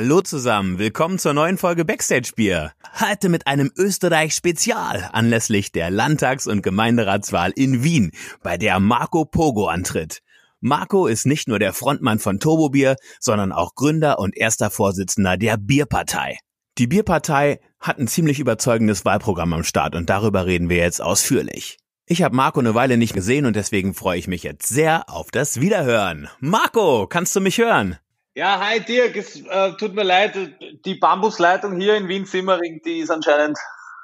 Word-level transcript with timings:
Hallo 0.00 0.20
zusammen, 0.20 0.78
willkommen 0.78 1.18
zur 1.18 1.34
neuen 1.34 1.58
Folge 1.58 1.84
Backstage 1.84 2.30
Bier. 2.36 2.70
Heute 3.00 3.28
mit 3.28 3.48
einem 3.48 3.72
Österreich 3.76 4.32
Spezial 4.32 5.10
anlässlich 5.12 5.72
der 5.72 5.90
Landtags- 5.90 6.46
und 6.46 6.62
Gemeinderatswahl 6.62 7.50
in 7.50 7.82
Wien, 7.82 8.12
bei 8.44 8.56
der 8.56 8.78
Marco 8.78 9.24
Pogo 9.24 9.66
antritt. 9.66 10.20
Marco 10.60 11.08
ist 11.08 11.26
nicht 11.26 11.48
nur 11.48 11.58
der 11.58 11.72
Frontmann 11.72 12.20
von 12.20 12.38
Turbobier, 12.38 12.94
sondern 13.18 13.50
auch 13.50 13.74
Gründer 13.74 14.20
und 14.20 14.36
erster 14.36 14.70
Vorsitzender 14.70 15.36
der 15.36 15.56
Bierpartei. 15.56 16.38
Die 16.78 16.86
Bierpartei 16.86 17.58
hat 17.80 17.98
ein 17.98 18.06
ziemlich 18.06 18.38
überzeugendes 18.38 19.04
Wahlprogramm 19.04 19.52
am 19.52 19.64
Start 19.64 19.96
und 19.96 20.08
darüber 20.08 20.46
reden 20.46 20.68
wir 20.68 20.76
jetzt 20.76 21.02
ausführlich. 21.02 21.76
Ich 22.06 22.22
habe 22.22 22.36
Marco 22.36 22.60
eine 22.60 22.76
Weile 22.76 22.98
nicht 22.98 23.14
gesehen 23.14 23.46
und 23.46 23.56
deswegen 23.56 23.94
freue 23.94 24.20
ich 24.20 24.28
mich 24.28 24.44
jetzt 24.44 24.68
sehr 24.68 25.10
auf 25.10 25.32
das 25.32 25.60
Wiederhören. 25.60 26.28
Marco, 26.38 27.08
kannst 27.08 27.34
du 27.34 27.40
mich 27.40 27.58
hören? 27.58 27.98
Ja, 28.38 28.60
hi 28.60 28.78
Dirk, 28.78 29.16
es 29.16 29.40
äh, 29.40 29.72
tut 29.78 29.96
mir 29.96 30.04
leid, 30.04 30.38
die 30.84 30.94
Bambusleitung 30.94 31.76
hier 31.80 31.96
in 31.96 32.06
Wien-Simmering, 32.06 32.80
die 32.84 33.00
ist 33.00 33.10
anscheinend 33.10 33.58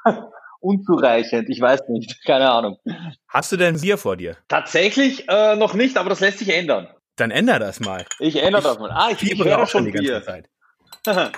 unzureichend. 0.61 1.49
Ich 1.49 1.61
weiß 1.61 1.83
nicht, 1.91 2.21
keine 2.27 2.51
Ahnung. 2.51 2.77
Hast 3.29 3.53
du 3.53 3.57
denn 3.57 3.81
Bier 3.81 3.97
vor 3.97 4.17
dir? 4.17 4.37
Tatsächlich 4.49 5.29
äh, 5.29 5.55
noch 5.55 5.75
nicht, 5.75 5.97
aber 5.97 6.09
das 6.09 6.19
lässt 6.19 6.41
sich 6.41 6.53
ändern. 6.53 6.89
Dann 7.15 7.31
änder 7.31 7.61
das 7.61 7.79
mal. 7.79 8.07
Ich 8.19 8.43
ändere 8.43 8.63
das 8.63 8.81
mal. 8.81 8.91
Ah, 8.91 9.11
ich, 9.13 9.23
ich 9.23 9.45
höre 9.45 9.63
auch 9.63 9.69
schon 9.69 9.85
die 9.85 9.93
Bier. 9.93 10.21
ganze 10.21 10.27
Zeit. 10.27 10.51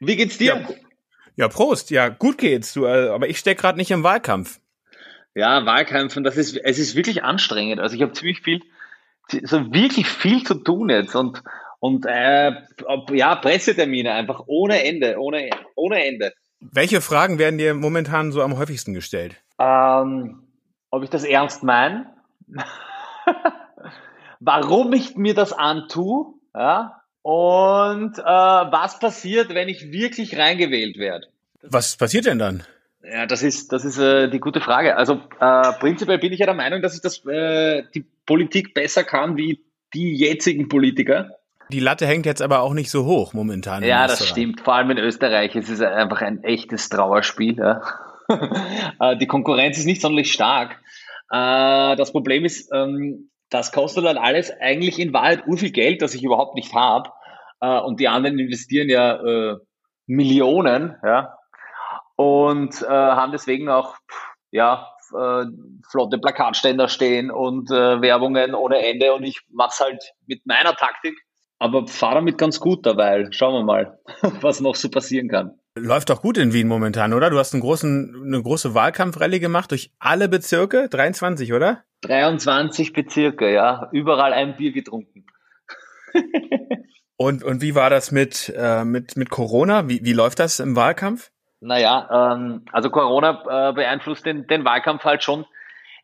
Wie 0.00 0.16
geht's 0.16 0.36
dir? 0.36 0.56
Ja, 0.56 0.74
ja, 1.36 1.46
Prost. 1.46 1.92
Ja, 1.92 2.08
gut 2.08 2.38
geht's. 2.38 2.72
Du, 2.72 2.86
äh, 2.86 3.10
aber 3.10 3.28
ich 3.28 3.38
steck 3.38 3.58
gerade 3.58 3.78
nicht 3.78 3.92
im 3.92 4.02
Wahlkampf. 4.02 4.58
Ja, 5.36 5.64
Wahlkämpfen, 5.64 6.24
das 6.24 6.36
ist, 6.36 6.56
es 6.56 6.80
ist 6.80 6.96
wirklich 6.96 7.22
anstrengend. 7.22 7.78
Also 7.78 7.94
ich 7.94 8.02
habe 8.02 8.14
ziemlich 8.14 8.40
viel, 8.40 8.62
so 9.44 9.72
wirklich 9.72 10.08
viel 10.08 10.42
zu 10.42 10.54
tun 10.54 10.90
jetzt 10.90 11.14
und 11.14 11.40
und 11.82 12.06
äh, 12.06 12.52
ja, 13.10 13.34
Pressetermine 13.34 14.12
einfach 14.12 14.44
ohne 14.46 14.84
Ende, 14.84 15.16
ohne, 15.18 15.50
ohne 15.74 16.06
Ende. 16.06 16.32
Welche 16.60 17.00
Fragen 17.00 17.40
werden 17.40 17.58
dir 17.58 17.74
momentan 17.74 18.30
so 18.30 18.40
am 18.40 18.56
häufigsten 18.56 18.94
gestellt? 18.94 19.34
Ähm, 19.58 20.44
ob 20.92 21.02
ich 21.02 21.10
das 21.10 21.24
ernst 21.24 21.64
meine? 21.64 22.06
Warum 24.38 24.92
ich 24.92 25.16
mir 25.16 25.34
das 25.34 25.52
antue? 25.52 26.34
Ja? 26.54 27.02
Und 27.22 28.16
äh, 28.16 28.22
was 28.22 29.00
passiert, 29.00 29.52
wenn 29.52 29.68
ich 29.68 29.90
wirklich 29.90 30.38
reingewählt 30.38 30.98
werde? 30.98 31.26
Was 31.62 31.96
passiert 31.96 32.26
denn 32.26 32.38
dann? 32.38 32.62
Ja, 33.02 33.26
das 33.26 33.42
ist, 33.42 33.72
das 33.72 33.84
ist 33.84 33.98
äh, 33.98 34.30
die 34.30 34.38
gute 34.38 34.60
Frage. 34.60 34.96
Also 34.96 35.14
äh, 35.40 35.72
prinzipiell 35.80 36.18
bin 36.18 36.32
ich 36.32 36.38
ja 36.38 36.46
der 36.46 36.54
Meinung, 36.54 36.80
dass 36.80 36.94
ich 36.94 37.00
das, 37.00 37.26
äh, 37.26 37.82
die 37.92 38.04
Politik 38.24 38.72
besser 38.72 39.02
kann 39.02 39.36
wie 39.36 39.64
die 39.94 40.14
jetzigen 40.14 40.68
Politiker. 40.68 41.38
Die 41.72 41.80
Latte 41.80 42.06
hängt 42.06 42.26
jetzt 42.26 42.42
aber 42.42 42.60
auch 42.60 42.74
nicht 42.74 42.90
so 42.90 43.06
hoch 43.06 43.32
momentan. 43.32 43.82
Ja, 43.82 44.06
das 44.06 44.28
stimmt. 44.28 44.60
Vor 44.60 44.74
allem 44.74 44.90
in 44.90 44.98
Österreich. 44.98 45.56
Es 45.56 45.70
ist 45.70 45.82
einfach 45.82 46.20
ein 46.20 46.44
echtes 46.44 46.88
Trauerspiel. 46.88 47.56
Ja. 47.58 47.82
Äh, 48.98 49.16
die 49.18 49.26
Konkurrenz 49.26 49.76
ist 49.76 49.84
nicht 49.84 50.00
sonderlich 50.00 50.32
stark. 50.32 50.80
Äh, 51.30 51.96
das 51.96 52.12
Problem 52.12 52.46
ist, 52.46 52.72
ähm, 52.72 53.30
das 53.50 53.72
kostet 53.72 54.06
dann 54.06 54.16
alles 54.16 54.50
eigentlich 54.58 54.98
in 54.98 55.12
Wahrheit 55.12 55.46
ur 55.46 55.58
viel 55.58 55.72
Geld, 55.72 56.00
das 56.00 56.14
ich 56.14 56.22
überhaupt 56.22 56.54
nicht 56.54 56.72
habe. 56.72 57.10
Äh, 57.60 57.78
und 57.80 58.00
die 58.00 58.08
anderen 58.08 58.38
investieren 58.38 58.88
ja 58.88 59.20
Millionen, 60.06 60.96
ja. 61.04 61.36
Und 62.16 62.80
haben 62.88 63.32
deswegen 63.32 63.68
auch, 63.68 63.96
ja, 64.50 64.88
flotte 65.90 66.18
Plakatständer 66.18 66.88
stehen 66.88 67.30
und 67.30 67.68
Werbungen 67.68 68.54
ohne 68.54 68.78
Ende. 68.78 69.12
Und 69.12 69.24
ich 69.24 69.40
mache 69.50 69.70
es 69.72 69.80
halt 69.80 70.12
mit 70.26 70.46
meiner 70.46 70.74
Taktik 70.74 71.18
aber 71.62 71.86
fahre 71.86 72.16
damit 72.16 72.38
ganz 72.38 72.58
gut 72.58 72.84
dabei. 72.84 73.28
Schauen 73.30 73.54
wir 73.54 73.62
mal, 73.64 73.98
was 74.40 74.60
noch 74.60 74.74
so 74.74 74.90
passieren 74.90 75.28
kann. 75.28 75.52
Läuft 75.76 76.10
doch 76.10 76.20
gut 76.20 76.36
in 76.36 76.52
Wien 76.52 76.66
momentan, 76.66 77.12
oder? 77.14 77.30
Du 77.30 77.38
hast 77.38 77.54
einen 77.54 77.62
großen, 77.62 78.24
eine 78.26 78.42
große 78.42 78.74
Wahlkampfrallye 78.74 79.38
gemacht 79.38 79.70
durch 79.70 79.92
alle 79.98 80.28
Bezirke, 80.28 80.88
23, 80.88 81.52
oder? 81.52 81.84
23 82.02 82.92
Bezirke, 82.92 83.52
ja. 83.52 83.88
Überall 83.92 84.32
ein 84.32 84.56
Bier 84.56 84.72
getrunken. 84.72 85.24
und, 87.16 87.44
und 87.44 87.62
wie 87.62 87.76
war 87.76 87.90
das 87.90 88.10
mit, 88.10 88.52
äh, 88.56 88.84
mit, 88.84 89.16
mit 89.16 89.30
Corona? 89.30 89.88
Wie, 89.88 90.04
wie 90.04 90.12
läuft 90.12 90.40
das 90.40 90.58
im 90.58 90.74
Wahlkampf? 90.74 91.30
Naja, 91.60 92.34
ähm, 92.34 92.64
also 92.72 92.90
Corona 92.90 93.70
äh, 93.70 93.72
beeinflusst 93.72 94.26
den, 94.26 94.48
den 94.48 94.64
Wahlkampf 94.64 95.04
halt 95.04 95.22
schon 95.22 95.46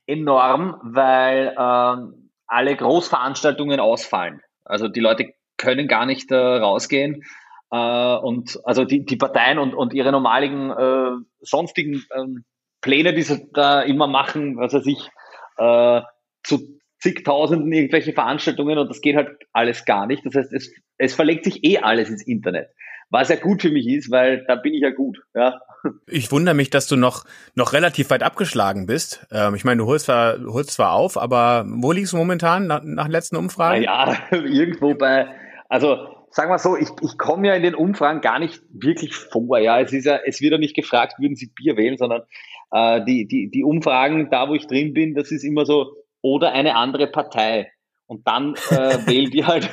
enorm, 0.07 0.81
weil 0.83 1.55
ähm, 1.59 2.31
alle 2.47 2.77
Großveranstaltungen 2.77 3.81
ausfallen. 3.81 4.41
Also 4.65 4.89
die 4.89 5.01
Leute 5.01 5.35
können 5.59 5.89
gar 5.89 6.07
nicht 6.07 6.31
äh, 6.31 6.37
rausgehen. 6.37 7.25
Äh, 7.71 8.17
und 8.17 8.59
also 8.65 8.85
die, 8.85 9.05
die 9.05 9.17
Parteien 9.17 9.59
und, 9.59 9.75
und 9.75 9.93
ihre 9.93 10.13
normaligen 10.13 10.71
äh, 10.71 11.11
sonstigen 11.41 12.03
ähm, 12.17 12.45
Pläne, 12.81 13.13
die 13.13 13.23
sie 13.23 13.47
da 13.53 13.83
immer 13.83 14.07
machen, 14.07 14.57
was 14.57 14.73
weiß 14.73 14.87
ich, 14.87 15.11
äh, 15.59 16.01
zu 16.43 16.79
zigtausenden 17.01 17.73
irgendwelche 17.73 18.13
Veranstaltungen 18.13 18.79
und 18.79 18.89
das 18.89 19.01
geht 19.01 19.17
halt 19.17 19.31
alles 19.53 19.85
gar 19.85 20.07
nicht. 20.07 20.25
Das 20.25 20.35
heißt, 20.35 20.53
es, 20.53 20.73
es 20.97 21.15
verlegt 21.15 21.45
sich 21.45 21.63
eh 21.65 21.79
alles 21.79 22.09
ins 22.09 22.27
Internet. 22.27 22.69
Was 23.11 23.29
ja 23.31 23.37
gut 23.37 23.63
für 23.63 23.71
mich 23.71 23.87
ist, 23.87 24.11
weil 24.11 24.45
da 24.47 24.57
bin 24.57 24.75
ich 24.75 24.83
ja 24.83 24.91
gut. 24.91 25.19
Ja. 25.35 25.61
Ich 26.07 26.31
wundere 26.31 26.55
mich, 26.55 26.71
dass 26.71 26.89
du 26.89 26.97
noch, 26.97 27.25
noch 27.55 27.73
relativ 27.73 28.11
weit 28.11 28.23
abgeschlagen 28.23 28.87
bist. 28.87 29.27
Ähm, 29.31 29.55
ich 29.55 29.65
meine, 29.65 29.79
du 29.79 29.87
holst 29.87 30.07
zwar, 30.07 30.39
holst 30.45 30.73
zwar 30.73 30.93
auf, 30.93 31.17
aber 31.17 31.65
wo 31.69 31.93
liegst 31.93 32.13
du 32.13 32.17
momentan 32.17 32.67
nach, 32.67 32.83
nach 32.83 33.09
letzten 33.09 33.37
Umfragen? 33.37 33.83
Ja, 33.83 34.19
irgendwo 34.31 34.95
bei 34.95 35.29
also 35.69 36.09
sagen 36.31 36.51
wir 36.51 36.59
so, 36.59 36.77
ich, 36.77 36.89
ich 37.03 37.19
komme 37.19 37.49
ja 37.49 37.55
in 37.55 37.63
den 37.63 37.75
Umfragen 37.75 38.21
gar 38.21 38.39
nicht 38.39 38.63
wirklich 38.71 39.15
vor. 39.15 39.59
Ja, 39.59 39.81
es 39.81 39.93
ist 39.93 40.07
ja, 40.07 40.19
es 40.25 40.41
wird 40.41 40.53
ja 40.53 40.59
nicht 40.59 40.77
gefragt, 40.77 41.19
würden 41.19 41.37
Sie 41.37 41.53
Bier 41.55 41.77
wählen, 41.77 41.97
sondern 41.97 42.23
äh, 42.71 43.05
die, 43.05 43.27
die, 43.27 43.51
die 43.51 43.65
Umfragen, 43.65 44.31
da 44.31 44.49
wo 44.49 44.55
ich 44.55 44.67
drin 44.67 44.95
bin, 44.95 45.15
das 45.15 45.31
ist 45.31 45.45
immer 45.45 45.65
so, 45.65 45.95
oder 46.23 46.53
eine 46.53 46.77
andere 46.77 47.07
Partei. 47.07 47.71
Und 48.07 48.27
dann 48.27 48.55
äh, 48.71 48.99
wählen 49.07 49.31
die 49.31 49.45
halt, 49.45 49.71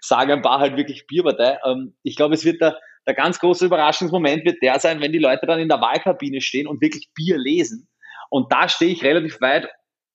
sagen 0.00 0.32
ein 0.32 0.42
paar 0.42 0.60
halt 0.60 0.76
wirklich 0.76 1.06
Bierpartei. 1.06 1.58
Ähm, 1.64 1.94
ich 2.02 2.16
glaube, 2.16 2.34
es 2.34 2.44
wird 2.44 2.60
der, 2.60 2.78
der 3.06 3.14
ganz 3.14 3.38
große 3.38 3.66
Überraschungsmoment 3.66 4.44
wird 4.44 4.62
der 4.62 4.78
sein, 4.78 5.00
wenn 5.00 5.12
die 5.12 5.18
Leute 5.18 5.46
dann 5.46 5.60
in 5.60 5.68
der 5.68 5.80
Wahlkabine 5.80 6.40
stehen 6.40 6.66
und 6.66 6.80
wirklich 6.80 7.10
Bier 7.14 7.38
lesen. 7.38 7.88
Und 8.30 8.52
da 8.52 8.68
stehe 8.68 8.92
ich 8.92 9.04
relativ 9.04 9.40
weit 9.40 9.68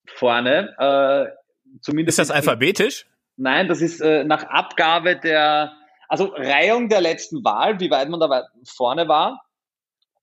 vorne. 0.06 0.74
Äh, 0.78 1.78
zumindest 1.80 2.18
ist 2.18 2.30
das 2.30 2.36
alphabetisch? 2.36 3.06
Nein, 3.36 3.68
das 3.68 3.80
ist 3.80 4.00
äh, 4.00 4.24
nach 4.24 4.44
Abgabe 4.44 5.16
der, 5.16 5.72
also 6.08 6.32
Reihung 6.34 6.88
der 6.88 7.00
letzten 7.00 7.44
Wahl, 7.44 7.80
wie 7.80 7.90
weit 7.90 8.08
man 8.08 8.20
da 8.20 8.44
vorne 8.64 9.08
war 9.08 9.42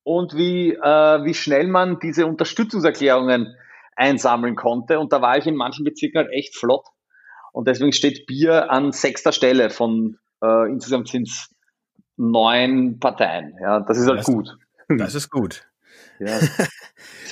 und 0.04 0.36
wie, 0.36 0.74
äh, 0.74 1.24
wie 1.24 1.34
schnell 1.34 1.68
man 1.68 2.00
diese 2.00 2.26
Unterstützungserklärungen 2.26 3.56
einsammeln 3.96 4.56
konnte. 4.56 5.00
Und 5.00 5.14
da 5.14 5.22
war 5.22 5.38
ich 5.38 5.46
in 5.46 5.56
manchen 5.56 5.86
Bezirken 5.86 6.18
halt 6.18 6.32
echt 6.32 6.56
flott. 6.56 6.86
Und 7.52 7.68
deswegen 7.68 7.94
steht 7.94 8.26
Bier 8.26 8.72
an 8.72 8.92
sechster 8.92 9.32
Stelle 9.32 9.70
von 9.70 10.18
äh, 10.42 10.70
insgesamt 10.70 11.08
sind 11.08 11.30
es 11.30 11.50
neun 12.18 13.00
Parteien. 13.00 13.56
Ja, 13.62 13.80
das 13.80 13.98
ist 13.98 14.08
halt 14.08 14.20
das, 14.20 14.26
gut. 14.26 14.58
Das 14.90 15.16
ist 15.16 15.30
gut. 15.30 15.66
Ja, 16.20 16.40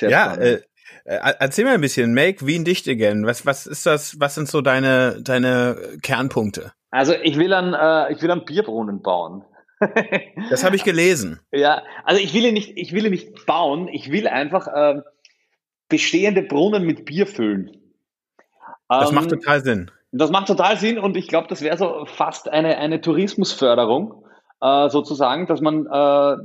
ja 0.00 0.34
äh, 0.34 0.62
äh, 1.04 1.18
erzähl 1.38 1.64
mal 1.64 1.74
ein 1.74 1.80
bisschen, 1.80 2.14
Make 2.14 2.46
Wien 2.46 2.64
dicht 2.64 2.88
again. 2.88 3.26
Was, 3.26 3.44
was 3.46 3.66
ist 3.66 3.86
das, 3.86 4.20
was 4.20 4.34
sind 4.34 4.48
so 4.48 4.60
deine, 4.60 5.20
deine 5.22 5.76
Kernpunkte? 6.02 6.72
Also 6.90 7.14
ich 7.22 7.38
will 7.38 7.52
einen, 7.52 7.74
äh, 7.74 8.12
ich 8.12 8.22
will 8.22 8.30
einen 8.30 8.44
Bierbrunnen 8.44 9.02
bauen. 9.02 9.44
das 10.50 10.64
habe 10.64 10.76
ich 10.76 10.84
gelesen. 10.84 11.40
Ja, 11.52 11.82
also 12.04 12.22
ich 12.22 12.32
will 12.34 12.44
ihn 12.44 12.54
nicht, 12.54 12.72
ich 12.76 12.92
will 12.92 13.04
ihn 13.04 13.10
nicht 13.10 13.46
bauen, 13.46 13.88
ich 13.88 14.12
will 14.12 14.28
einfach 14.28 14.68
äh, 14.68 15.00
bestehende 15.88 16.42
Brunnen 16.42 16.84
mit 16.84 17.04
Bier 17.04 17.26
füllen. 17.26 17.70
Das 18.88 19.10
ähm, 19.10 19.16
macht 19.16 19.30
total 19.30 19.62
Sinn. 19.62 19.90
Das 20.12 20.30
macht 20.30 20.46
total 20.46 20.76
Sinn 20.76 20.98
und 20.98 21.16
ich 21.16 21.26
glaube, 21.28 21.48
das 21.48 21.62
wäre 21.62 21.76
so 21.78 22.04
fast 22.06 22.48
eine, 22.48 22.76
eine 22.78 23.00
Tourismusförderung, 23.00 24.24
äh, 24.60 24.88
sozusagen, 24.90 25.46
dass 25.46 25.60
man 25.60 25.86
äh, 25.86 26.36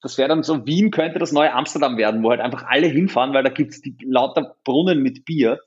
das 0.00 0.18
wäre 0.18 0.28
dann 0.28 0.42
so, 0.42 0.66
Wien 0.66 0.90
könnte 0.90 1.18
das 1.18 1.32
neue 1.32 1.52
Amsterdam 1.52 1.96
werden, 1.96 2.22
wo 2.22 2.30
halt 2.30 2.40
einfach 2.40 2.64
alle 2.66 2.86
hinfahren, 2.86 3.34
weil 3.34 3.44
da 3.44 3.50
gibt's 3.50 3.80
die 3.80 3.96
lauter 4.02 4.56
Brunnen 4.64 5.02
mit 5.02 5.24
Bier. 5.24 5.58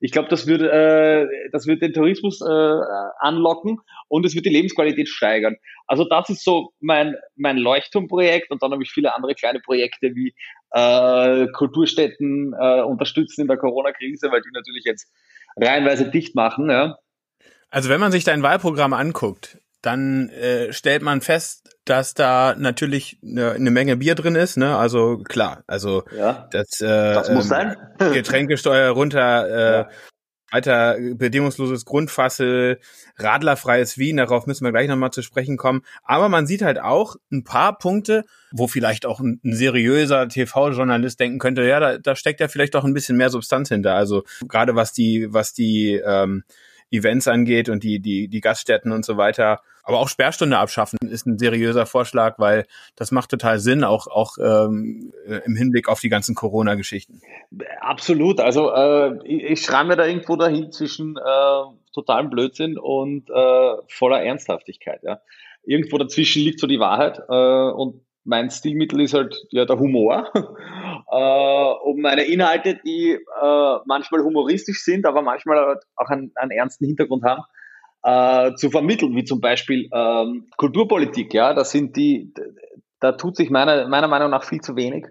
Ich 0.00 0.12
glaube, 0.12 0.28
das 0.28 0.46
würde 0.46 0.70
äh, 0.70 1.50
das 1.50 1.66
wird 1.66 1.82
den 1.82 1.92
Tourismus 1.92 2.40
äh, 2.40 2.80
anlocken 3.18 3.80
und 4.06 4.24
es 4.24 4.34
wird 4.34 4.46
die 4.46 4.50
Lebensqualität 4.50 5.08
steigern. 5.08 5.56
Also 5.86 6.04
das 6.04 6.28
ist 6.28 6.44
so 6.44 6.72
mein 6.80 7.16
mein 7.34 7.56
Leuchtturmprojekt 7.56 8.50
und 8.50 8.62
dann 8.62 8.70
habe 8.70 8.82
ich 8.82 8.92
viele 8.92 9.14
andere 9.16 9.34
kleine 9.34 9.58
Projekte 9.58 10.14
wie 10.14 10.34
äh, 10.70 11.48
Kulturstätten 11.48 12.54
äh, 12.58 12.82
unterstützen 12.82 13.42
in 13.42 13.48
der 13.48 13.56
Corona-Krise, 13.56 14.30
weil 14.30 14.42
die 14.42 14.50
natürlich 14.52 14.84
jetzt 14.84 15.12
reihenweise 15.56 16.08
dicht 16.08 16.36
machen. 16.36 16.70
Ja. 16.70 16.98
Also 17.70 17.88
wenn 17.88 18.00
man 18.00 18.12
sich 18.12 18.22
dein 18.22 18.42
Wahlprogramm 18.42 18.92
anguckt, 18.92 19.58
dann 19.82 20.28
äh, 20.30 20.72
stellt 20.72 21.02
man 21.02 21.20
fest, 21.20 21.76
dass 21.84 22.14
da 22.14 22.54
natürlich 22.58 23.18
eine, 23.22 23.52
eine 23.52 23.70
Menge 23.70 23.96
Bier 23.96 24.14
drin 24.14 24.34
ist, 24.34 24.56
ne? 24.56 24.76
Also 24.76 25.18
klar, 25.18 25.62
also 25.66 26.02
ja, 26.16 26.48
das, 26.50 26.80
äh, 26.80 26.86
das 26.86 27.30
muss 27.30 27.44
ähm, 27.44 27.48
sein. 27.48 27.76
Getränkesteuer 28.12 28.90
runter, 28.90 29.48
äh, 29.48 29.78
ja. 29.78 29.88
weiter 30.50 30.96
bedingungsloses 31.14 31.84
Grundfassel, 31.84 32.80
radlerfreies 33.18 33.98
Wien, 33.98 34.16
darauf 34.16 34.46
müssen 34.46 34.64
wir 34.64 34.72
gleich 34.72 34.88
nochmal 34.88 35.12
zu 35.12 35.22
sprechen 35.22 35.56
kommen. 35.56 35.82
Aber 36.02 36.28
man 36.28 36.46
sieht 36.48 36.62
halt 36.62 36.80
auch 36.80 37.14
ein 37.30 37.44
paar 37.44 37.78
Punkte, 37.78 38.24
wo 38.50 38.66
vielleicht 38.66 39.06
auch 39.06 39.20
ein, 39.20 39.40
ein 39.44 39.54
seriöser 39.54 40.28
TV-Journalist 40.28 41.20
denken 41.20 41.38
könnte, 41.38 41.62
ja, 41.62 41.78
da, 41.78 41.98
da 41.98 42.16
steckt 42.16 42.40
ja 42.40 42.48
vielleicht 42.48 42.74
doch 42.74 42.84
ein 42.84 42.94
bisschen 42.94 43.16
mehr 43.16 43.30
Substanz 43.30 43.68
hinter. 43.68 43.94
Also 43.94 44.24
gerade 44.48 44.74
was 44.74 44.92
die, 44.92 45.32
was 45.32 45.52
die 45.52 45.94
ähm, 46.04 46.42
Events 46.90 47.28
angeht 47.28 47.68
und 47.68 47.82
die, 47.82 48.00
die, 48.00 48.28
die 48.28 48.40
Gaststätten 48.40 48.92
und 48.92 49.04
so 49.04 49.16
weiter. 49.16 49.60
Aber 49.82 50.00
auch 50.00 50.08
Sperrstunde 50.08 50.58
abschaffen 50.58 50.98
ist 51.08 51.26
ein 51.26 51.38
seriöser 51.38 51.86
Vorschlag, 51.86 52.38
weil 52.38 52.66
das 52.94 53.10
macht 53.10 53.30
total 53.30 53.58
Sinn, 53.58 53.84
auch, 53.84 54.06
auch 54.06 54.36
ähm, 54.38 55.12
im 55.44 55.56
Hinblick 55.56 55.88
auf 55.88 56.00
die 56.00 56.10
ganzen 56.10 56.34
Corona-Geschichten. 56.34 57.22
Absolut. 57.80 58.40
Also 58.40 58.70
äh, 58.70 59.18
ich, 59.24 59.42
ich 59.44 59.62
schreibe 59.62 59.88
mir 59.88 59.96
da 59.96 60.06
irgendwo 60.06 60.36
dahin 60.36 60.72
zwischen 60.72 61.16
äh, 61.16 61.62
totalem 61.94 62.28
Blödsinn 62.30 62.78
und 62.78 63.30
äh, 63.30 63.74
voller 63.88 64.22
Ernsthaftigkeit. 64.22 65.02
Ja. 65.02 65.20
Irgendwo 65.64 65.96
dazwischen 65.98 66.42
liegt 66.42 66.60
so 66.60 66.66
die 66.66 66.80
Wahrheit. 66.80 67.20
Äh, 67.28 67.72
und 67.72 68.02
mein 68.28 68.50
Stilmittel 68.50 69.00
ist 69.00 69.14
halt 69.14 69.34
ja 69.50 69.64
der 69.64 69.78
Humor. 69.78 70.30
äh, 70.34 71.88
um 71.88 72.00
meine 72.00 72.24
Inhalte, 72.24 72.78
die 72.84 73.12
äh, 73.12 73.76
manchmal 73.86 74.22
humoristisch 74.22 74.84
sind, 74.84 75.06
aber 75.06 75.22
manchmal 75.22 75.80
auch 75.96 76.08
einen, 76.08 76.32
einen 76.36 76.50
ernsten 76.50 76.86
Hintergrund 76.86 77.24
haben, 77.24 77.42
äh, 78.02 78.54
zu 78.54 78.70
vermitteln, 78.70 79.16
wie 79.16 79.24
zum 79.24 79.40
Beispiel 79.40 79.88
ähm, 79.92 80.48
Kulturpolitik. 80.56 81.32
Ja, 81.32 81.54
das 81.54 81.70
sind 81.70 81.96
die, 81.96 82.32
da 83.00 83.12
tut 83.12 83.36
sich 83.36 83.50
meiner, 83.50 83.88
meiner 83.88 84.08
Meinung 84.08 84.30
nach 84.30 84.44
viel 84.44 84.60
zu 84.60 84.76
wenig. 84.76 85.06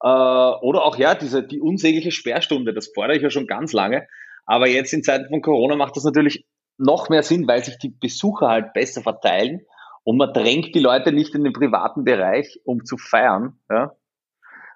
Äh, 0.00 0.06
oder 0.06 0.84
auch 0.84 0.96
ja, 0.96 1.14
diese 1.14 1.42
die 1.42 1.60
unsägliche 1.60 2.12
Sperrstunde, 2.12 2.72
das 2.72 2.92
fordere 2.94 3.16
ich 3.16 3.22
ja 3.22 3.30
schon 3.30 3.48
ganz 3.48 3.72
lange. 3.72 4.06
Aber 4.46 4.68
jetzt 4.68 4.92
in 4.92 5.02
Zeiten 5.02 5.28
von 5.28 5.42
Corona 5.42 5.74
macht 5.74 5.96
das 5.96 6.04
natürlich 6.04 6.46
noch 6.78 7.08
mehr 7.08 7.22
Sinn, 7.22 7.46
weil 7.48 7.62
sich 7.64 7.78
die 7.78 7.90
Besucher 7.90 8.48
halt 8.48 8.72
besser 8.72 9.02
verteilen 9.02 9.62
und 10.04 10.16
man 10.16 10.32
drängt 10.32 10.74
die 10.74 10.80
Leute 10.80 11.12
nicht 11.12 11.34
in 11.34 11.44
den 11.44 11.52
privaten 11.52 12.04
Bereich, 12.04 12.60
um 12.64 12.84
zu 12.84 12.98
feiern. 12.98 13.58
Ja? 13.70 13.92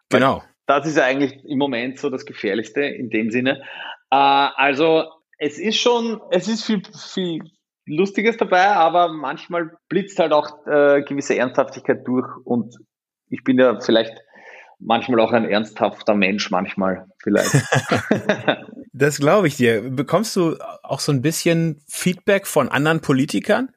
Genau. 0.08 0.42
Das 0.66 0.86
ist 0.86 0.96
ja 0.96 1.04
eigentlich 1.04 1.44
im 1.44 1.58
Moment 1.58 1.98
so 1.98 2.10
das 2.10 2.26
Gefährlichste 2.26 2.82
in 2.82 3.10
dem 3.10 3.30
Sinne. 3.30 3.62
Äh, 4.10 4.16
also 4.16 5.04
es 5.38 5.58
ist 5.58 5.76
schon, 5.76 6.20
es 6.30 6.48
ist 6.48 6.64
viel, 6.64 6.82
viel 7.12 7.42
Lustiges 7.86 8.36
dabei, 8.36 8.68
aber 8.68 9.12
manchmal 9.12 9.70
blitzt 9.88 10.18
halt 10.18 10.32
auch 10.32 10.66
äh, 10.66 11.02
gewisse 11.02 11.36
Ernsthaftigkeit 11.36 12.06
durch 12.06 12.28
und 12.44 12.76
ich 13.28 13.44
bin 13.44 13.58
ja 13.58 13.78
vielleicht 13.80 14.12
manchmal 14.78 15.20
auch 15.20 15.32
ein 15.32 15.44
ernsthafter 15.44 16.14
Mensch, 16.14 16.50
manchmal 16.50 17.06
vielleicht. 17.22 17.50
das 18.92 19.18
glaube 19.18 19.48
ich 19.48 19.56
dir. 19.56 19.90
Bekommst 19.90 20.36
du 20.36 20.56
auch 20.82 21.00
so 21.00 21.12
ein 21.12 21.22
bisschen 21.22 21.82
Feedback 21.88 22.46
von 22.46 22.68
anderen 22.68 23.00
Politikern? 23.00 23.70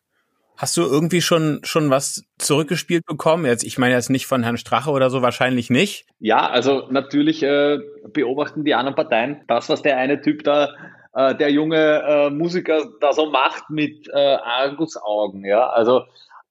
Hast 0.59 0.75
du 0.75 0.81
irgendwie 0.81 1.21
schon, 1.21 1.61
schon 1.63 1.89
was 1.89 2.25
zurückgespielt 2.37 3.05
bekommen? 3.05 3.45
Jetzt, 3.45 3.63
ich 3.63 3.77
meine 3.77 3.93
jetzt 3.93 4.09
nicht 4.09 4.25
von 4.25 4.43
Herrn 4.43 4.57
Strache 4.57 4.91
oder 4.91 5.09
so, 5.09 5.21
wahrscheinlich 5.21 5.69
nicht. 5.69 6.05
Ja, 6.19 6.49
also 6.49 6.85
natürlich 6.89 7.41
äh, 7.43 7.77
beobachten 8.11 8.65
die 8.65 8.75
anderen 8.75 8.95
Parteien 8.95 9.39
das, 9.47 9.69
was 9.69 9.83
der 9.83 9.95
eine 9.95 10.21
Typ 10.21 10.43
da, 10.43 10.73
äh, 11.13 11.33
der 11.33 11.49
junge 11.49 12.03
äh, 12.05 12.29
Musiker 12.29 12.89
da 12.99 13.13
so 13.13 13.29
macht 13.29 13.69
mit 13.69 14.09
äh, 14.09 14.17
Argusaugen. 14.17 15.45
Ja, 15.45 15.69
also 15.69 16.01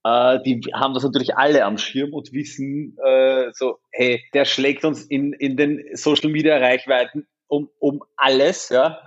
äh, 0.05 0.39
die 0.43 0.63
haben 0.73 0.95
das 0.95 1.03
natürlich 1.03 1.37
alle 1.37 1.67
am 1.67 1.77
Schirm 1.77 2.15
und 2.15 2.33
wissen 2.33 2.97
äh, 3.05 3.51
so, 3.53 3.79
hey, 3.91 4.25
der 4.33 4.47
schlägt 4.47 4.87
uns 4.87 5.05
in, 5.05 5.35
in 5.35 5.59
den 5.59 5.85
Social 5.93 6.31
Media 6.31 6.57
Reichweiten 6.57 7.27
um, 7.47 7.69
um 7.79 8.03
alles, 8.17 8.71
ja 8.71 9.01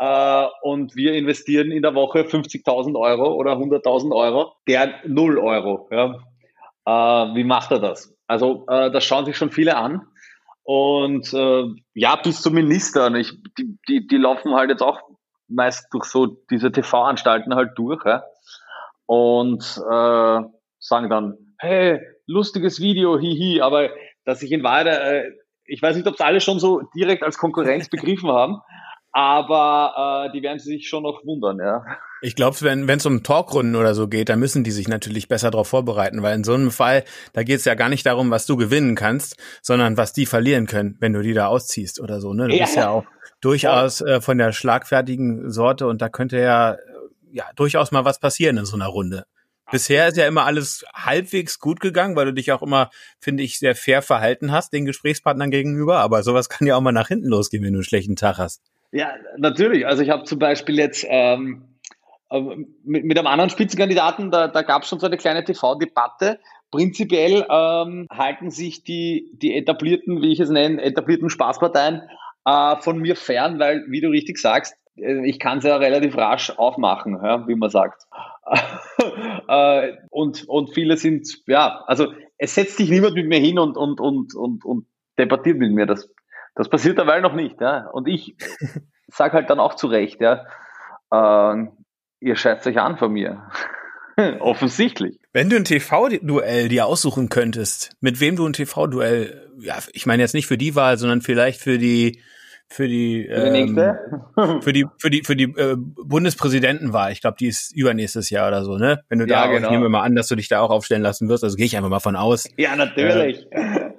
äh, 0.00 0.46
und 0.62 0.96
wir 0.96 1.12
investieren 1.14 1.70
in 1.70 1.82
der 1.82 1.94
Woche 1.94 2.22
50.000 2.22 2.98
Euro 2.98 3.34
oder 3.34 3.52
100.000 3.52 4.12
Euro, 4.14 4.54
der 4.66 4.94
0 5.06 5.38
Euro. 5.38 5.88
Ja. 5.92 6.16
Äh, 6.86 7.34
wie 7.36 7.44
macht 7.44 7.70
er 7.70 7.78
das? 7.78 8.16
Also 8.26 8.64
äh, 8.66 8.90
das 8.90 9.04
schauen 9.04 9.26
sich 9.26 9.36
schon 9.36 9.52
viele 9.52 9.76
an. 9.76 10.02
Und 10.62 11.32
ja, 11.94 12.16
bis 12.16 12.42
zu 12.42 12.50
Ministern, 12.52 13.16
ich, 13.16 13.32
die, 13.58 13.76
die, 13.88 14.06
die 14.06 14.16
laufen 14.16 14.54
halt 14.54 14.70
jetzt 14.70 14.82
auch 14.82 15.00
meist 15.48 15.88
durch 15.90 16.04
so 16.04 16.26
diese 16.48 16.70
TV-Anstalten 16.70 17.54
halt 17.54 17.72
durch 17.76 18.04
ja? 18.04 18.22
und 19.06 19.62
äh, 19.62 20.40
sagen 20.78 21.10
dann, 21.10 21.36
hey, 21.58 22.00
lustiges 22.26 22.80
Video, 22.80 23.18
hihi, 23.18 23.60
aber 23.60 23.90
dass 24.24 24.42
ich 24.42 24.52
in 24.52 24.62
Wahrheit, 24.62 24.86
äh, 24.86 25.30
ich 25.64 25.82
weiß 25.82 25.96
nicht, 25.96 26.06
ob 26.06 26.14
es 26.14 26.20
alle 26.20 26.40
schon 26.40 26.60
so 26.60 26.82
direkt 26.94 27.22
als 27.22 27.38
Konkurrenz 27.38 27.88
begriffen 27.88 28.30
haben, 28.30 28.60
aber 29.12 30.28
äh, 30.28 30.32
die 30.32 30.42
werden 30.42 30.58
sich 30.58 30.88
schon 30.88 31.02
noch 31.02 31.24
wundern, 31.24 31.58
ja. 31.58 31.84
Ich 32.22 32.36
glaube, 32.36 32.56
wenn 32.60 32.88
es 32.88 33.06
um 33.06 33.22
Talkrunden 33.22 33.76
oder 33.76 33.94
so 33.94 34.06
geht, 34.06 34.28
dann 34.28 34.38
müssen 34.38 34.62
die 34.62 34.70
sich 34.70 34.88
natürlich 34.88 35.26
besser 35.26 35.50
darauf 35.50 35.68
vorbereiten, 35.68 36.22
weil 36.22 36.34
in 36.34 36.44
so 36.44 36.52
einem 36.52 36.70
Fall, 36.70 37.04
da 37.32 37.42
geht 37.42 37.56
es 37.56 37.64
ja 37.64 37.74
gar 37.74 37.88
nicht 37.88 38.04
darum, 38.04 38.30
was 38.30 38.46
du 38.46 38.56
gewinnen 38.56 38.94
kannst, 38.94 39.36
sondern 39.62 39.96
was 39.96 40.12
die 40.12 40.26
verlieren 40.26 40.66
können, 40.66 40.96
wenn 41.00 41.14
du 41.14 41.22
die 41.22 41.32
da 41.32 41.46
ausziehst 41.46 41.98
oder 41.98 42.20
so. 42.20 42.34
Ne? 42.34 42.48
Du 42.48 42.54
ja. 42.54 42.64
bist 42.64 42.76
ja 42.76 42.90
auch 42.90 43.04
durchaus 43.40 44.02
äh, 44.02 44.20
von 44.20 44.36
der 44.38 44.52
schlagfertigen 44.52 45.50
Sorte 45.50 45.86
und 45.86 46.02
da 46.02 46.08
könnte 46.10 46.38
ja, 46.38 46.76
ja 47.32 47.44
durchaus 47.56 47.90
mal 47.90 48.04
was 48.04 48.20
passieren 48.20 48.58
in 48.58 48.66
so 48.66 48.76
einer 48.76 48.88
Runde. 48.88 49.24
Bisher 49.70 50.08
ist 50.08 50.16
ja 50.16 50.26
immer 50.26 50.46
alles 50.46 50.84
halbwegs 50.92 51.60
gut 51.60 51.80
gegangen, 51.80 52.16
weil 52.16 52.26
du 52.26 52.34
dich 52.34 52.50
auch 52.50 52.60
immer, 52.60 52.90
finde 53.20 53.44
ich, 53.44 53.58
sehr 53.58 53.76
fair 53.76 54.02
verhalten 54.02 54.50
hast 54.50 54.72
den 54.72 54.84
Gesprächspartnern 54.84 55.50
gegenüber. 55.50 55.98
Aber 55.98 56.24
sowas 56.24 56.48
kann 56.48 56.66
ja 56.66 56.76
auch 56.76 56.80
mal 56.80 56.92
nach 56.92 57.08
hinten 57.08 57.28
losgehen, 57.28 57.62
wenn 57.62 57.72
du 57.72 57.78
einen 57.78 57.84
schlechten 57.84 58.16
Tag 58.16 58.38
hast. 58.38 58.62
Ja, 58.92 59.12
natürlich. 59.36 59.86
Also 59.86 60.02
ich 60.02 60.10
habe 60.10 60.24
zum 60.24 60.38
Beispiel 60.38 60.78
jetzt 60.78 61.06
ähm, 61.08 61.78
äh, 62.30 62.40
mit, 62.84 63.04
mit 63.04 63.18
einem 63.18 63.26
anderen 63.26 63.50
Spitzenkandidaten, 63.50 64.30
da, 64.30 64.48
da 64.48 64.62
gab 64.62 64.82
es 64.82 64.88
schon 64.88 65.00
so 65.00 65.06
eine 65.06 65.16
kleine 65.16 65.44
TV-Debatte. 65.44 66.40
Prinzipiell 66.70 67.46
ähm, 67.50 68.06
halten 68.12 68.50
sich 68.50 68.84
die, 68.84 69.30
die 69.34 69.56
etablierten, 69.56 70.22
wie 70.22 70.32
ich 70.32 70.40
es 70.40 70.50
nenne, 70.50 70.82
etablierten 70.82 71.30
Spaßparteien 71.30 72.02
äh, 72.44 72.76
von 72.76 72.98
mir 72.98 73.16
fern, 73.16 73.58
weil, 73.58 73.84
wie 73.88 74.00
du 74.00 74.08
richtig 74.08 74.38
sagst, 74.38 74.76
äh, 74.96 75.26
ich 75.28 75.38
kann 75.38 75.58
es 75.58 75.64
ja 75.64 75.76
relativ 75.76 76.16
rasch 76.16 76.50
aufmachen, 76.50 77.18
ja, 77.22 77.46
wie 77.48 77.56
man 77.56 77.70
sagt. 77.70 78.04
äh, 79.48 79.92
und, 80.10 80.48
und 80.48 80.72
viele 80.72 80.96
sind, 80.96 81.28
ja, 81.46 81.82
also 81.86 82.12
es 82.38 82.54
setzt 82.54 82.76
sich 82.76 82.90
niemand 82.90 83.14
mit 83.14 83.26
mir 83.26 83.38
hin 83.38 83.58
und, 83.58 83.76
und, 83.76 84.00
und, 84.00 84.34
und, 84.34 84.64
und 84.64 84.86
debattiert 85.18 85.58
mit 85.58 85.72
mir. 85.72 85.86
Das, 85.86 86.08
das 86.54 86.68
passiert 86.68 86.98
derweil 86.98 87.20
noch 87.20 87.34
nicht, 87.34 87.60
ja. 87.60 87.86
Und 87.88 88.08
ich 88.08 88.36
sage 89.08 89.34
halt 89.34 89.50
dann 89.50 89.60
auch 89.60 89.74
zu 89.74 89.86
Recht, 89.86 90.20
ja, 90.20 90.44
äh, 91.10 91.66
ihr 92.20 92.36
scheißt 92.36 92.66
euch 92.66 92.78
an 92.78 92.96
von 92.96 93.12
mir. 93.12 93.48
Offensichtlich. 94.40 95.18
Wenn 95.32 95.48
du 95.48 95.56
ein 95.56 95.64
TV-Duell 95.64 96.68
dir 96.68 96.86
aussuchen 96.86 97.28
könntest, 97.28 97.96
mit 98.00 98.20
wem 98.20 98.36
du 98.36 98.46
ein 98.46 98.52
TV-Duell, 98.52 99.50
ja, 99.60 99.78
ich 99.92 100.06
meine 100.06 100.22
jetzt 100.22 100.34
nicht 100.34 100.46
für 100.46 100.58
die 100.58 100.74
Wahl, 100.74 100.98
sondern 100.98 101.22
vielleicht 101.22 101.60
für 101.60 101.78
die 101.78 102.20
für 102.72 102.86
die, 102.86 103.28
für 103.28 103.50
die, 103.50 103.60
ähm, 103.60 104.62
für 104.62 104.72
die, 104.72 104.86
für 104.96 105.10
die, 105.10 105.22
für 105.24 105.34
die 105.34 105.44
äh, 105.44 105.74
Bundespräsidentenwahl. 105.76 107.10
Ich 107.10 107.20
glaube, 107.20 107.36
die 107.38 107.48
ist 107.48 107.74
übernächstes 107.74 108.30
Jahr 108.30 108.46
oder 108.46 108.64
so, 108.64 108.78
ne? 108.78 109.02
Wenn 109.08 109.18
du 109.18 109.26
ja, 109.26 109.46
da, 109.46 109.52
genau. 109.52 109.66
ich 109.66 109.72
nehme 109.72 109.88
mal 109.88 110.02
an, 110.02 110.14
dass 110.14 110.28
du 110.28 110.36
dich 110.36 110.48
da 110.48 110.60
auch 110.60 110.70
aufstellen 110.70 111.02
lassen 111.02 111.28
wirst, 111.28 111.42
also 111.42 111.56
gehe 111.56 111.66
ich 111.66 111.76
einfach 111.76 111.90
mal 111.90 111.98
von 111.98 112.14
aus. 112.14 112.48
Ja, 112.56 112.76
natürlich. 112.76 113.44
Äh, 113.50 113.90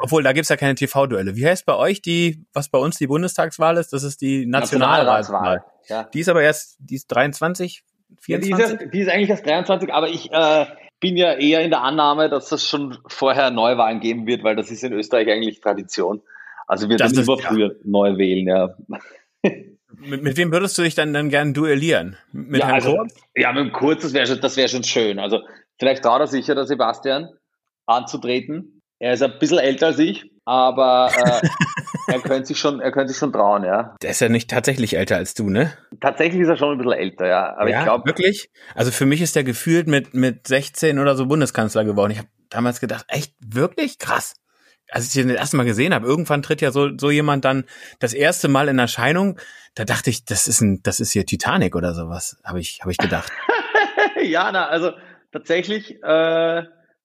obwohl, 0.00 0.22
da 0.22 0.32
gibt's 0.32 0.48
ja 0.48 0.56
keine 0.56 0.76
TV-Duelle. 0.76 1.34
Wie 1.34 1.46
heißt 1.46 1.66
bei 1.66 1.74
euch 1.74 2.00
die, 2.00 2.46
was 2.52 2.68
bei 2.68 2.78
uns 2.78 2.96
die 2.96 3.08
Bundestagswahl 3.08 3.76
ist? 3.76 3.92
Das 3.92 4.04
ist 4.04 4.20
die 4.20 4.46
Nationalratswahl. 4.46 5.64
Ja. 5.88 6.04
Die 6.04 6.20
ist 6.20 6.28
aber 6.28 6.42
erst, 6.42 6.76
die 6.78 6.94
ist 6.94 7.08
23, 7.08 7.82
24? 8.20 8.50
Ja, 8.50 8.76
die, 8.76 8.84
ist, 8.84 8.94
die 8.94 9.00
ist 9.00 9.08
eigentlich 9.08 9.30
erst 9.30 9.46
23, 9.46 9.92
aber 9.92 10.08
ich 10.08 10.30
äh, 10.30 10.66
bin 11.00 11.16
ja 11.16 11.34
eher 11.34 11.60
in 11.60 11.70
der 11.70 11.82
Annahme, 11.82 12.28
dass 12.28 12.48
das 12.50 12.66
schon 12.66 12.98
vorher 13.08 13.50
Neuwahlen 13.50 13.98
geben 13.98 14.26
wird, 14.26 14.44
weil 14.44 14.54
das 14.54 14.70
ist 14.70 14.84
in 14.84 14.92
Österreich 14.92 15.28
eigentlich 15.28 15.60
Tradition. 15.60 16.22
Also 16.66 16.88
wir 16.88 16.96
das 16.96 17.12
sind 17.12 17.24
immer 17.24 17.38
früher 17.38 17.68
ja. 17.68 17.74
neu 17.84 18.18
wählen, 18.18 18.46
ja. 18.46 18.76
Mit, 19.98 20.22
mit 20.22 20.36
wem 20.36 20.52
würdest 20.52 20.76
du 20.76 20.82
dich 20.82 20.94
dann, 20.94 21.12
dann 21.12 21.30
gern 21.30 21.54
duellieren? 21.54 22.16
Mit 22.32 22.60
ja, 22.60 22.66
Herrn 22.66 22.74
also, 22.74 22.96
Kurz? 22.96 23.14
Ja, 23.34 23.52
mit 23.52 23.64
dem 23.64 23.72
Kurz, 23.72 24.02
das 24.02 24.12
wäre 24.12 24.26
schon, 24.26 24.40
das 24.40 24.70
schon 24.70 24.84
schön. 24.84 25.18
Also 25.18 25.40
vielleicht 25.78 26.02
traut 26.02 26.20
er 26.20 26.26
sicher, 26.26 26.54
der 26.54 26.66
Sebastian, 26.66 27.30
anzutreten. 27.86 28.82
Er 28.98 29.14
ist 29.14 29.22
ein 29.22 29.38
bisschen 29.38 29.58
älter 29.58 29.86
als 29.88 29.98
ich, 29.98 30.30
aber 30.44 31.10
äh, 31.16 31.48
er 32.12 32.20
könnte 32.20 32.46
sich 32.46 32.58
schon, 32.58 32.80
er 32.80 32.92
könnte 32.92 33.12
sich 33.12 33.18
schon 33.18 33.32
trauen, 33.32 33.64
ja. 33.64 33.94
Der 34.02 34.10
ist 34.10 34.20
ja 34.20 34.28
nicht 34.28 34.50
tatsächlich 34.50 34.96
älter 34.96 35.16
als 35.16 35.34
du, 35.34 35.50
ne? 35.50 35.72
Tatsächlich 36.00 36.42
ist 36.42 36.48
er 36.48 36.56
schon 36.56 36.72
ein 36.72 36.78
bisschen 36.78 36.92
älter, 36.92 37.26
ja. 37.26 37.56
Aber 37.56 37.70
ja, 37.70 37.78
ich 37.78 37.84
glaube 37.84 38.06
wirklich. 38.06 38.50
Also 38.74 38.90
für 38.90 39.06
mich 39.06 39.20
ist 39.20 39.36
der 39.36 39.44
gefühlt 39.44 39.86
mit 39.86 40.14
mit 40.14 40.46
16 40.46 40.98
oder 40.98 41.14
so 41.14 41.26
Bundeskanzler 41.26 41.84
geworden. 41.84 42.12
Ich 42.12 42.18
habe 42.18 42.28
damals 42.48 42.80
gedacht, 42.80 43.04
echt 43.08 43.34
wirklich 43.40 43.98
krass 43.98 44.34
als 44.90 45.08
ich 45.08 45.12
den 45.14 45.28
das 45.28 45.38
erste 45.38 45.56
Mal 45.56 45.64
gesehen 45.64 45.94
habe, 45.94 46.06
irgendwann 46.06 46.42
tritt 46.42 46.60
ja 46.60 46.70
so, 46.70 46.90
so 46.96 47.10
jemand 47.10 47.44
dann 47.44 47.64
das 47.98 48.14
erste 48.14 48.48
Mal 48.48 48.68
in 48.68 48.78
Erscheinung. 48.78 49.38
Da 49.74 49.84
dachte 49.84 50.10
ich, 50.10 50.24
das 50.24 50.46
ist 50.46 50.60
ein, 50.60 50.82
das 50.82 51.00
ist 51.00 51.12
hier 51.12 51.26
Titanic 51.26 51.74
oder 51.76 51.94
sowas, 51.94 52.38
habe 52.44 52.60
ich, 52.60 52.80
habe 52.80 52.92
ich 52.92 52.98
gedacht. 52.98 53.30
ja, 54.22 54.50
na, 54.52 54.68
also 54.68 54.92
tatsächlich 55.32 56.02
äh, 56.02 56.62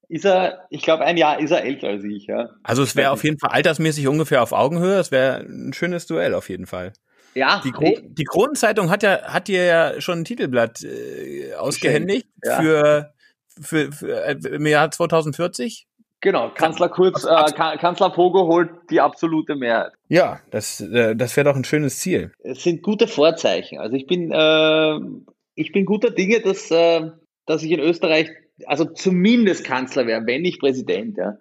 ist 0.07 0.25
er, 0.25 0.67
ich 0.69 0.81
glaube, 0.81 1.05
ein 1.05 1.17
Jahr 1.17 1.39
ist 1.39 1.51
er 1.51 1.63
älter 1.63 1.87
als 1.87 2.03
ich, 2.03 2.27
ja. 2.27 2.49
Also 2.63 2.83
es 2.83 2.95
wäre 2.95 3.11
auf 3.11 3.23
jeden 3.23 3.39
Fall 3.39 3.51
altersmäßig 3.51 4.07
ungefähr 4.07 4.43
auf 4.43 4.51
Augenhöhe. 4.51 4.99
Es 4.99 5.11
wäre 5.11 5.39
ein 5.39 5.73
schönes 5.73 6.05
Duell 6.05 6.33
auf 6.33 6.49
jeden 6.49 6.67
Fall. 6.67 6.93
Ja. 7.33 7.61
Die, 7.63 7.71
Kro 7.71 7.97
die 8.03 8.25
Kronenzeitung 8.25 8.89
hat 8.89 9.03
ja, 9.03 9.21
hat 9.23 9.47
dir 9.47 9.63
ja 9.63 10.01
schon 10.01 10.19
ein 10.19 10.25
Titelblatt 10.25 10.83
äh, 10.83 11.53
ausgehändigt 11.53 12.27
ja. 12.43 12.61
für, 12.61 13.13
für, 13.61 13.91
für 13.91 14.25
äh, 14.25 14.33
im 14.33 14.65
Jahr 14.65 14.91
2040. 14.91 15.87
Genau, 16.21 16.51
Kanzler 16.53 16.89
Kurz, 16.89 17.25
äh, 17.25 17.51
Kanzler 17.53 18.11
Pogo 18.11 18.45
holt 18.47 18.69
die 18.91 19.01
absolute 19.01 19.55
Mehrheit. 19.55 19.91
Ja, 20.07 20.39
das, 20.51 20.79
äh, 20.79 21.15
das 21.15 21.35
wäre 21.35 21.45
doch 21.49 21.55
ein 21.55 21.63
schönes 21.63 21.97
Ziel. 21.97 22.31
Es 22.43 22.61
sind 22.61 22.83
gute 22.83 23.07
Vorzeichen. 23.07 23.79
Also 23.79 23.95
ich 23.95 24.05
bin, 24.05 24.31
äh, 24.31 24.99
ich 25.55 25.71
bin 25.71 25.85
guter 25.85 26.11
Dinge, 26.11 26.39
dass, 26.39 26.69
äh, 26.69 27.09
dass 27.47 27.63
ich 27.63 27.71
in 27.71 27.79
Österreich, 27.79 28.29
also 28.65 28.85
zumindest 28.85 29.65
Kanzler 29.65 30.05
wäre, 30.05 30.21
wenn 30.27 30.43
nicht 30.43 30.59
Präsident, 30.59 31.17
ja. 31.17 31.37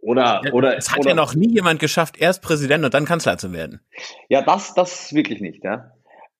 Oder, 0.00 0.42
oder. 0.52 0.76
Es 0.76 0.90
hat 0.90 0.98
oder, 0.98 1.10
ja 1.10 1.14
noch 1.14 1.34
nie 1.34 1.50
jemand 1.50 1.80
geschafft, 1.80 2.20
erst 2.20 2.42
Präsident 2.42 2.84
und 2.84 2.92
dann 2.92 3.06
Kanzler 3.06 3.38
zu 3.38 3.52
werden. 3.52 3.80
Ja, 4.28 4.42
das, 4.42 4.74
das 4.74 5.14
wirklich 5.14 5.40
nicht, 5.40 5.64
ja. 5.64 5.92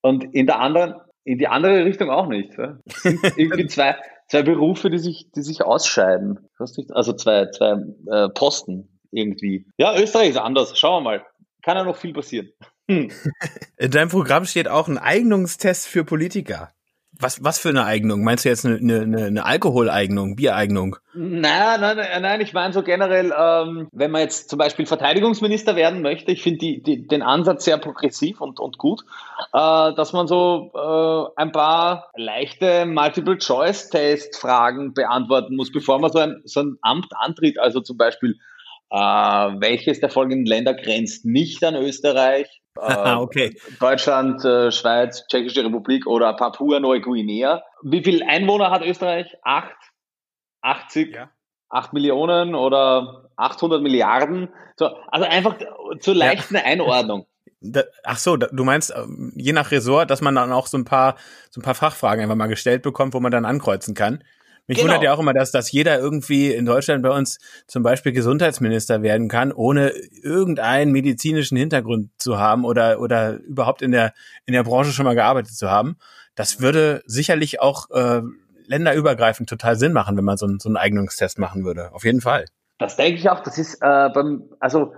Und 0.03 0.35
in 0.35 0.47
der 0.47 0.59
anderen, 0.59 0.97
in 1.25 1.39
die 1.39 1.47
andere 1.47 1.85
Richtung 1.85 2.11
auch 2.11 2.27
nicht. 2.27 2.59
Ja? 2.59 2.79
Irgendwie 3.37 3.67
zwei, 3.69 3.97
zwei 4.29 4.43
Berufe, 4.43 4.91
die 4.91 4.99
sich, 4.99 5.31
die 5.35 5.43
sich 5.43 5.63
ausscheiden. 5.63 6.49
Also 6.59 7.13
zwei, 7.13 7.51
zwei 7.51 7.77
äh, 8.11 8.29
Posten 8.31 9.01
irgendwie. 9.11 9.67
Ja, 9.77 9.99
Österreich 9.99 10.31
ist 10.31 10.37
anders. 10.39 10.79
Schauen 10.79 11.05
wir 11.05 11.11
mal. 11.11 11.27
Kann 11.63 11.77
ja 11.77 11.85
noch 11.85 11.97
viel 11.97 12.13
passieren. 12.13 12.51
Hm. 12.91 13.11
In 13.77 13.91
deinem 13.91 14.09
Programm 14.09 14.45
steht 14.45 14.69
auch 14.69 14.89
ein 14.89 14.99
Eignungstest 14.99 15.87
für 15.87 16.05
Politiker. 16.05 16.73
Was, 17.23 17.43
was 17.45 17.61
für 17.61 17.69
eine 17.69 17.85
Eignung? 17.85 18.25
Meinst 18.25 18.45
du 18.45 18.49
jetzt 18.49 18.67
eine, 18.67 18.79
eine, 18.79 19.27
eine 19.27 19.45
Alkoholeignung, 19.45 20.35
Biereignung? 20.35 20.97
Nein, 21.15 21.81
nein, 21.81 21.97
nein, 22.21 22.41
ich 22.41 22.53
meine 22.53 22.73
so 22.73 22.83
generell, 22.83 23.33
ähm, 23.39 23.87
wenn 23.93 24.11
man 24.11 24.23
jetzt 24.23 24.51
zum 24.51 24.59
Beispiel 24.59 24.87
Verteidigungsminister 24.87 25.77
werden 25.77 26.03
möchte, 26.03 26.33
ich 26.33 26.43
finde 26.43 26.59
die, 26.59 26.83
die, 26.83 27.07
den 27.07 27.23
Ansatz 27.23 27.65
sehr 27.65 27.79
progressiv 27.79 28.41
und, 28.41 28.59
und 28.59 28.77
gut, 28.79 29.03
äh, 29.53 29.95
dass 29.95 30.13
man 30.13 30.27
so 30.27 30.73
äh, 30.75 31.27
ein 31.41 31.53
paar 31.53 32.11
leichte 32.17 32.87
Multiple-Choice-Test-Fragen 32.87 34.93
beantworten 34.93 35.55
muss, 35.55 35.71
bevor 35.71 36.01
man 36.01 36.11
so 36.11 36.19
ein, 36.19 36.43
so 36.45 36.59
ein 36.61 36.77
Amt 36.83 37.13
antritt. 37.15 37.61
Also 37.61 37.83
zum 37.83 37.99
Beispiel, 37.99 38.35
äh, 38.91 38.97
welches 38.97 40.01
der 40.01 40.11
folgenden 40.11 40.47
Länder 40.47 40.75
grenzt 40.75 41.25
nicht 41.25 41.63
an 41.63 41.77
Österreich? 41.77 42.62
Äh, 42.81 43.15
okay. 43.15 43.55
Deutschland, 43.81 44.45
äh, 44.45 44.73
Schweiz, 44.73 45.27
Tschechische 45.29 45.65
Republik 45.65 46.07
oder 46.07 46.33
Papua-Neuguinea. 46.33 47.63
Wie 47.83 48.03
viele 48.03 48.27
Einwohner 48.27 48.71
hat 48.71 48.83
Österreich? 48.83 49.37
Acht? 49.43 49.77
80? 50.63 51.15
Ja. 51.15 51.31
8 51.69 51.93
Millionen 51.93 52.55
oder 52.55 53.31
800 53.37 53.83
Milliarden? 53.83 54.49
So, 54.77 54.87
also 55.09 55.27
einfach 55.27 55.57
zur 56.01 56.15
leichten 56.15 56.55
ja. 56.55 56.63
Einordnung. 56.63 57.27
Da, 57.61 57.85
ach 58.05 58.19
so, 58.19 58.37
da, 58.37 58.49
du 58.49 58.65
meinst 58.65 58.93
ähm, 58.97 59.33
je 59.37 59.53
nach 59.53 59.71
Ressort, 59.71 60.11
dass 60.11 60.21
man 60.21 60.35
dann 60.35 60.53
auch 60.53 60.67
so 60.67 60.77
ein 60.77 60.85
paar 60.85 61.17
so 61.51 61.61
ein 61.61 61.65
paar 61.65 61.75
Fachfragen 61.75 62.23
einfach 62.23 62.37
mal 62.37 62.49
gestellt 62.49 62.83
bekommt, 62.83 63.15
wo 63.15 63.21
man 63.21 63.31
dann 63.31 63.45
ankreuzen 63.45 63.95
kann. 63.95 64.25
Mich 64.69 64.79
genau. 64.79 64.91
wundert 64.91 65.03
ja 65.03 65.13
auch 65.13 65.19
immer, 65.19 65.35
dass, 65.35 65.51
dass 65.51 65.73
jeder 65.73 65.99
irgendwie 65.99 66.53
in 66.53 66.65
Deutschland 66.65 67.03
bei 67.03 67.11
uns 67.11 67.39
zum 67.67 67.83
Beispiel 67.83 68.13
Gesundheitsminister 68.13 69.03
werden 69.03 69.29
kann, 69.29 69.53
ohne 69.53 69.91
irgendeinen 70.23 70.93
medizinischen 70.93 71.57
Hintergrund 71.57 72.11
zu 72.19 72.39
haben 72.39 72.65
oder, 72.65 73.01
oder 73.01 73.39
überhaupt 73.41 73.83
in 73.83 73.91
der, 73.91 74.13
in 74.47 74.55
der 74.55 74.63
Branche 74.63 74.93
schon 74.93 75.05
mal 75.05 75.15
gearbeitet 75.15 75.55
zu 75.55 75.71
haben. 75.71 75.97
Das 76.37 76.61
würde 76.61 77.03
sicherlich 77.07 77.61
auch 77.61 77.91
äh, 77.91 78.23
länderübergreifend 78.67 79.49
total 79.49 79.77
Sinn 79.77 79.93
machen, 79.93 80.17
wenn 80.17 80.25
man 80.25 80.37
so, 80.37 80.47
einen, 80.47 80.61
so 80.61 80.69
einen 80.69 80.77
Eignungstest 80.77 81.39
machen 81.39 81.65
würde. 81.65 81.93
Auf 81.93 82.05
jeden 82.05 82.21
Fall. 82.21 82.45
Das 82.79 82.97
denke 82.97 83.19
ich 83.19 83.29
auch. 83.29 83.41
Das 83.41 83.59
ist 83.59 83.75
äh, 83.83 84.09
beim, 84.15 84.45
also 84.61 84.95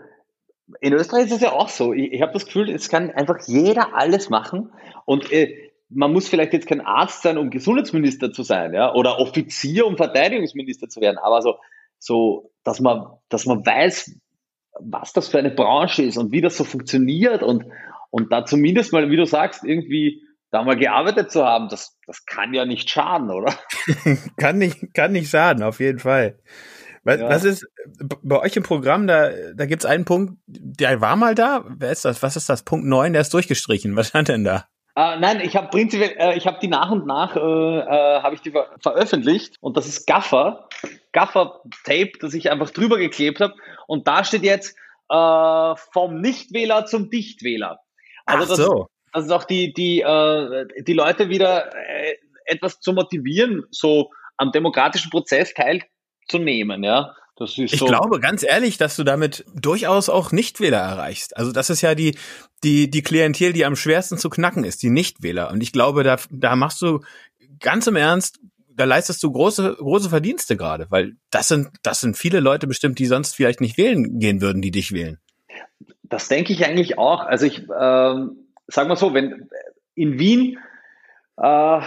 in 0.80 0.92
Österreich 0.92 1.26
ist 1.26 1.32
es 1.32 1.40
ja 1.40 1.52
auch 1.52 1.68
so. 1.68 1.92
Ich, 1.92 2.12
ich 2.12 2.22
habe 2.22 2.32
das 2.32 2.46
Gefühl, 2.46 2.70
es 2.70 2.88
kann 2.88 3.10
einfach 3.10 3.38
jeder 3.46 3.94
alles 3.94 4.30
machen. 4.30 4.72
Und 5.04 5.30
äh, 5.32 5.72
man 5.88 6.12
muss 6.12 6.28
vielleicht 6.28 6.52
jetzt 6.52 6.66
kein 6.66 6.80
Arzt 6.80 7.22
sein, 7.22 7.38
um 7.38 7.50
Gesundheitsminister 7.50 8.32
zu 8.32 8.42
sein, 8.42 8.74
ja, 8.74 8.92
oder 8.94 9.18
Offizier, 9.18 9.86
um 9.86 9.96
Verteidigungsminister 9.96 10.88
zu 10.88 11.00
werden, 11.00 11.18
aber 11.18 11.42
so, 11.42 11.58
so, 11.98 12.52
dass 12.64 12.80
man, 12.80 13.06
dass 13.28 13.46
man 13.46 13.64
weiß, 13.64 14.18
was 14.80 15.12
das 15.12 15.28
für 15.28 15.38
eine 15.38 15.50
Branche 15.50 16.02
ist 16.02 16.16
und 16.16 16.32
wie 16.32 16.40
das 16.40 16.56
so 16.56 16.64
funktioniert 16.64 17.42
und, 17.42 17.64
und 18.10 18.32
da 18.32 18.44
zumindest 18.44 18.92
mal, 18.92 19.10
wie 19.10 19.16
du 19.16 19.26
sagst, 19.26 19.64
irgendwie 19.64 20.22
da 20.50 20.62
mal 20.62 20.76
gearbeitet 20.76 21.30
zu 21.30 21.44
haben, 21.44 21.68
das, 21.68 21.98
das 22.06 22.26
kann 22.26 22.54
ja 22.54 22.64
nicht 22.64 22.88
schaden, 22.88 23.30
oder? 23.30 23.54
kann 24.36 24.58
nicht, 24.58 24.94
kann 24.94 25.12
nicht 25.12 25.30
schaden, 25.30 25.62
auf 25.62 25.80
jeden 25.80 25.98
Fall. 25.98 26.38
Was, 27.02 27.20
ja. 27.20 27.28
was 27.28 27.44
ist 27.44 27.66
bei 28.22 28.40
euch 28.40 28.56
im 28.56 28.62
Programm, 28.62 29.06
da, 29.06 29.30
da 29.54 29.66
gibt's 29.66 29.84
einen 29.84 30.04
Punkt, 30.04 30.38
der 30.46 31.00
war 31.00 31.16
mal 31.16 31.34
da. 31.34 31.64
Wer 31.68 31.90
ist 31.90 32.04
das? 32.04 32.22
Was 32.22 32.36
ist 32.36 32.48
das? 32.48 32.62
Punkt 32.62 32.86
9, 32.86 33.12
der 33.12 33.22
ist 33.22 33.34
durchgestrichen. 33.34 33.94
Was 33.94 34.08
stand 34.08 34.28
denn 34.28 34.44
da? 34.44 34.66
Äh, 34.96 35.18
nein, 35.18 35.40
ich 35.40 35.56
habe 35.56 35.68
prinzipiell, 35.68 36.14
äh, 36.18 36.36
ich 36.36 36.46
habe 36.46 36.58
die 36.60 36.68
nach 36.68 36.90
und 36.90 37.06
nach 37.06 37.34
äh, 37.34 37.40
äh, 37.40 38.22
habe 38.22 38.34
ich 38.34 38.42
die 38.42 38.52
ver 38.52 38.68
veröffentlicht 38.80 39.56
und 39.60 39.76
das 39.76 39.88
ist 39.88 40.06
Gaffer, 40.06 40.68
Gaffer 41.12 41.62
Tape, 41.84 42.12
das 42.20 42.32
ich 42.34 42.50
einfach 42.50 42.70
drüber 42.70 42.98
geklebt 42.98 43.40
habe 43.40 43.54
und 43.88 44.06
da 44.06 44.22
steht 44.22 44.44
jetzt 44.44 44.76
äh, 45.10 45.74
vom 45.92 46.20
Nichtwähler 46.20 46.86
zum 46.86 47.10
Dichtwähler. 47.10 47.80
Also 48.24 48.52
Ach 48.52 48.56
so. 48.56 48.72
das, 48.72 48.88
das 49.12 49.24
ist 49.26 49.30
auch 49.32 49.44
die 49.44 49.72
die 49.72 50.00
äh, 50.00 50.66
die 50.84 50.92
Leute 50.92 51.28
wieder 51.28 51.74
äh, 51.74 52.14
etwas 52.44 52.78
zu 52.78 52.92
motivieren, 52.92 53.64
so 53.70 54.10
am 54.36 54.52
demokratischen 54.52 55.10
Prozess 55.10 55.54
teilzunehmen, 55.54 56.84
ja. 56.84 57.16
Das 57.36 57.58
ist 57.58 57.72
ich 57.72 57.80
so. 57.80 57.86
glaube 57.86 58.20
ganz 58.20 58.44
ehrlich, 58.44 58.78
dass 58.78 58.96
du 58.96 59.02
damit 59.02 59.44
durchaus 59.54 60.08
auch 60.08 60.30
Nichtwähler 60.30 60.78
erreichst. 60.78 61.36
Also 61.36 61.50
das 61.50 61.68
ist 61.68 61.80
ja 61.80 61.94
die, 61.94 62.16
die, 62.62 62.90
die 62.90 63.02
Klientel, 63.02 63.52
die 63.52 63.64
am 63.64 63.74
schwersten 63.76 64.18
zu 64.18 64.30
knacken 64.30 64.64
ist, 64.64 64.82
die 64.82 64.90
Nichtwähler. 64.90 65.50
Und 65.50 65.62
ich 65.62 65.72
glaube, 65.72 66.04
da, 66.04 66.16
da 66.30 66.54
machst 66.54 66.80
du 66.80 67.00
ganz 67.58 67.86
im 67.86 67.96
Ernst, 67.96 68.38
da 68.68 68.84
leistest 68.84 69.22
du 69.22 69.32
große, 69.32 69.76
große 69.78 70.10
Verdienste 70.10 70.56
gerade, 70.56 70.86
weil 70.90 71.16
das 71.30 71.48
sind, 71.48 71.70
das 71.82 72.00
sind 72.00 72.16
viele 72.16 72.40
Leute 72.40 72.66
bestimmt, 72.66 72.98
die 72.98 73.06
sonst 73.06 73.34
vielleicht 73.34 73.60
nicht 73.60 73.78
wählen 73.78 74.18
gehen 74.18 74.40
würden, 74.40 74.62
die 74.62 74.70
dich 74.70 74.92
wählen. 74.92 75.18
Das 76.02 76.28
denke 76.28 76.52
ich 76.52 76.64
eigentlich 76.64 76.98
auch. 76.98 77.20
Also 77.20 77.46
ich, 77.46 77.62
ähm, 77.80 78.48
sag 78.66 78.88
mal 78.88 78.96
so, 78.96 79.14
wenn 79.14 79.48
in 79.94 80.18
Wien, 80.18 80.58
äh, 81.36 81.80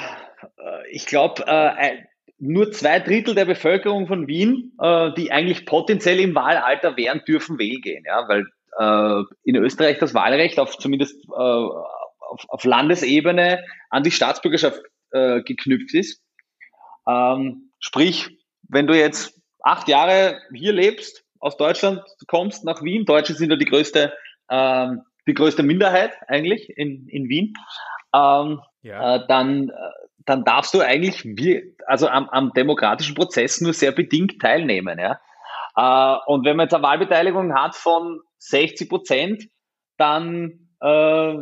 ich 0.91 1.05
glaube, 1.05 1.43
äh, 1.47 2.03
nur 2.39 2.71
zwei 2.71 2.99
Drittel 2.99 3.35
der 3.35 3.45
Bevölkerung 3.45 4.07
von 4.07 4.27
Wien, 4.27 4.73
äh, 4.79 5.11
die 5.17 5.31
eigentlich 5.31 5.65
potenziell 5.65 6.19
im 6.19 6.35
Wahlalter 6.35 6.97
wären, 6.97 7.23
dürfen 7.27 7.57
wählen 7.57 7.81
gehen, 7.81 8.03
ja, 8.05 8.27
weil 8.27 8.45
äh, 8.77 9.23
in 9.43 9.55
Österreich 9.55 9.97
das 9.97 10.13
Wahlrecht 10.13 10.59
auf 10.59 10.77
zumindest 10.77 11.23
äh, 11.25 11.31
auf, 11.31 12.45
auf 12.47 12.63
Landesebene 12.63 13.63
an 13.89 14.03
die 14.03 14.11
Staatsbürgerschaft 14.11 14.81
äh, 15.11 15.41
geknüpft 15.41 15.93
ist. 15.93 16.21
Ähm, 17.07 17.71
sprich, 17.79 18.29
wenn 18.69 18.87
du 18.87 18.97
jetzt 18.97 19.39
acht 19.61 19.87
Jahre 19.87 20.39
hier 20.53 20.73
lebst, 20.73 21.23
aus 21.39 21.57
Deutschland 21.57 22.01
kommst 22.27 22.65
nach 22.65 22.83
Wien, 22.83 23.05
Deutsche 23.05 23.33
sind 23.33 23.51
ja 23.51 23.55
die 23.55 23.65
größte, 23.65 24.13
ähm, 24.49 25.03
die 25.27 25.33
größte 25.33 25.63
Minderheit 25.63 26.11
eigentlich 26.27 26.69
in, 26.69 27.07
in 27.07 27.29
Wien, 27.29 27.53
ähm, 28.13 28.61
ja. 28.81 29.15
äh, 29.15 29.27
dann, 29.27 29.71
dann 30.27 30.43
darfst 30.43 30.73
du 30.73 30.81
eigentlich 30.81 31.23
wie, 31.23 31.73
also 31.87 32.07
am, 32.07 32.29
am 32.29 32.51
demokratischen 32.53 33.15
Prozess 33.15 33.61
nur 33.61 33.73
sehr 33.73 33.93
bedingt 33.93 34.39
teilnehmen. 34.39 34.99
Ja? 34.99 35.19
Äh, 35.75 36.19
und 36.27 36.45
wenn 36.45 36.57
man 36.57 36.65
jetzt 36.65 36.73
eine 36.73 36.83
Wahlbeteiligung 36.83 37.55
hat 37.55 37.75
von 37.75 38.19
60 38.39 38.89
Prozent, 38.89 39.49
dann 39.97 40.67
äh, 40.81 41.37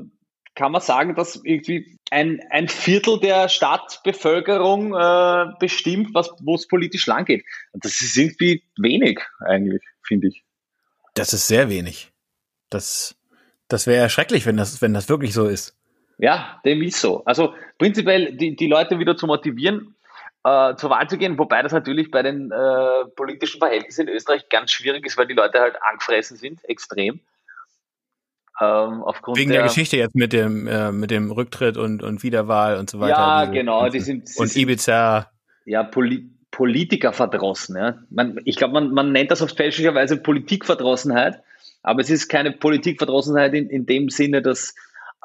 kann 0.54 0.72
man 0.72 0.82
sagen, 0.82 1.15
dass 1.15 1.42
irgendwie 1.44 1.98
ein, 2.12 2.39
ein 2.51 2.68
Viertel 2.68 3.20
der 3.20 3.50
Stadtbevölkerung 3.50 4.94
äh, 4.94 5.48
bestimmt, 5.60 6.13
wo 6.13 6.56
es 6.56 6.68
politisch 6.68 7.08
lang 7.08 7.25
geht. 7.25 7.44
Das 7.74 8.00
ist 8.00 8.15
irgendwie 8.15 8.63
wenig 8.77 9.20
eigentlich, 9.39 9.82
finde 10.04 10.27
ich. 10.27 10.46
Das 11.15 11.34
ist 11.34 11.48
sehr 11.48 11.70
wenig. 11.70 12.12
Das, 12.70 13.15
das 13.68 13.88
wäre 13.88 14.04
ja 14.04 14.10
schrecklich, 14.10 14.46
wenn 14.46 14.58
das, 14.58 14.82
wenn 14.84 14.94
das 14.94 15.10
wirklich 15.10 15.34
so 15.34 15.48
ist. 15.48 15.75
Ja, 16.18 16.62
dem 16.66 16.82
ist 16.82 17.02
so. 17.02 17.24
Also 17.26 17.54
prinzipiell 17.78 18.36
die, 18.36 18.56
die 18.56 18.68
Leute 18.68 19.00
wieder 19.00 19.18
zu 19.18 19.28
motivieren, 19.28 19.96
äh, 20.44 20.76
zur 20.76 20.90
Wahl 20.90 21.10
zu 21.10 21.18
gehen, 21.18 21.38
wobei 21.38 21.62
das 21.62 21.72
natürlich 21.72 22.12
bei 22.12 22.22
den 22.24 22.52
äh, 22.52 23.06
politischen 23.16 23.60
Verhältnissen 23.60 24.08
in 24.08 24.14
Österreich 24.14 24.48
ganz 24.50 24.72
schwierig 24.72 25.06
ist, 25.06 25.18
weil 25.18 25.28
die 25.28 25.34
Leute 25.34 25.60
halt 25.60 25.76
angefressen 25.82 26.38
sind, 26.38 26.64
extrem. 26.66 27.20
Ähm, 28.62 29.04
aufgrund 29.04 29.38
Wegen 29.38 29.52
der, 29.52 29.62
der, 29.62 29.68
Geschichte 29.68 29.98
jetzt 29.98 30.16
mit 30.16 30.32
dem, 30.32 30.68
äh, 30.68 30.92
mit 30.92 31.12
dem 31.12 31.30
Rücktritt 31.32 31.76
und, 31.76 32.02
und 32.02 32.24
Wiederwahl 32.24 32.78
und 32.78 32.90
so 32.90 33.02
weiter. 33.02 33.18
Ja, 33.18 33.46
genau. 33.46 33.90
Die 33.90 34.00
sind, 34.00 34.30
und 34.38 34.48
sind, 34.48 34.56
Ibiza. 34.56 35.30
Ja, 35.66 35.84
Poli 35.84 36.30
Politikerverdrossen. 36.52 37.76
Ja. 37.76 37.98
Man, 38.10 38.40
ich 38.46 38.56
glaube, 38.56 38.76
man, 38.76 38.94
man 38.94 39.12
nennt 39.12 39.30
das 39.30 39.42
auf 39.42 39.50
fälschlicherweise 39.50 40.16
Politikverdrossenheit, 40.16 41.42
aber 41.84 42.00
es 42.00 42.10
ist 42.10 42.30
keine 42.30 42.54
Politikverdrossenheit 42.54 43.54
in, 43.54 43.70
in 43.70 43.86
dem 43.86 44.10
Sinne, 44.10 44.42
dass 44.42 44.74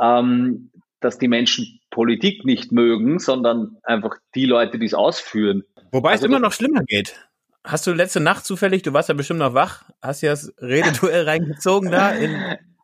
ähm, 0.00 0.70
dass 1.00 1.18
die 1.18 1.28
Menschen 1.28 1.80
Politik 1.90 2.44
nicht 2.44 2.72
mögen, 2.72 3.18
sondern 3.18 3.78
einfach 3.82 4.16
die 4.34 4.46
Leute, 4.46 4.78
die 4.78 4.86
es 4.86 4.94
ausführen. 4.94 5.64
Wobei 5.90 6.12
also 6.12 6.24
es 6.24 6.28
immer 6.28 6.38
noch 6.38 6.52
schlimmer 6.52 6.82
geht. 6.84 7.16
Hast 7.64 7.86
du 7.86 7.92
letzte 7.92 8.20
Nacht 8.20 8.44
zufällig, 8.44 8.82
du 8.82 8.92
warst 8.92 9.08
ja 9.08 9.14
bestimmt 9.14 9.40
noch 9.40 9.54
wach, 9.54 9.84
hast 10.00 10.22
ja 10.22 10.30
das 10.30 10.54
Rededuell 10.58 11.24
reingezogen 11.28 11.90
da 11.90 12.10
in 12.10 12.34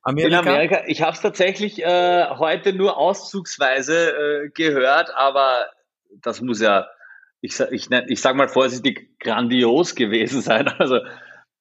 Amerika? 0.02 0.40
In 0.40 0.46
Amerika. 0.46 0.82
Ich 0.86 1.02
habe 1.02 1.12
es 1.12 1.20
tatsächlich 1.20 1.82
äh, 1.82 2.26
heute 2.30 2.72
nur 2.72 2.98
auszugsweise 2.98 4.10
äh, 4.10 4.48
gehört, 4.50 5.14
aber 5.14 5.66
das 6.22 6.42
muss 6.42 6.60
ja, 6.60 6.86
ich, 7.40 7.58
ich, 7.70 7.90
ich 7.90 8.20
sage 8.20 8.36
mal 8.36 8.48
vorsichtig, 8.48 9.18
grandios 9.18 9.94
gewesen 9.94 10.40
sein. 10.42 10.68
Also 10.78 11.00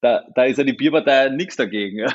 da, 0.01 0.23
da 0.35 0.43
ist 0.43 0.57
ja 0.57 0.63
die 0.63 0.73
Bierpartei 0.73 1.29
nichts 1.29 1.55
dagegen. 1.55 1.99
Ja. 1.99 2.13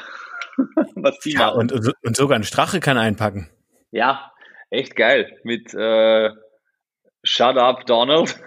Was 0.94 1.18
die 1.20 1.32
ja, 1.32 1.46
machen. 1.46 1.58
Und, 1.72 1.94
und 2.02 2.16
sogar 2.16 2.38
ein 2.38 2.44
Strache 2.44 2.80
kann 2.80 2.98
einpacken. 2.98 3.48
Ja, 3.90 4.32
echt 4.70 4.96
geil. 4.96 5.38
Mit 5.42 5.74
äh, 5.74 6.30
Shut 7.22 7.56
up, 7.56 7.86
Donald. 7.86 8.40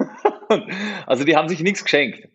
also 1.06 1.24
die 1.24 1.36
haben 1.36 1.50
sich 1.50 1.62
nichts 1.62 1.84
geschenkt. 1.84 2.28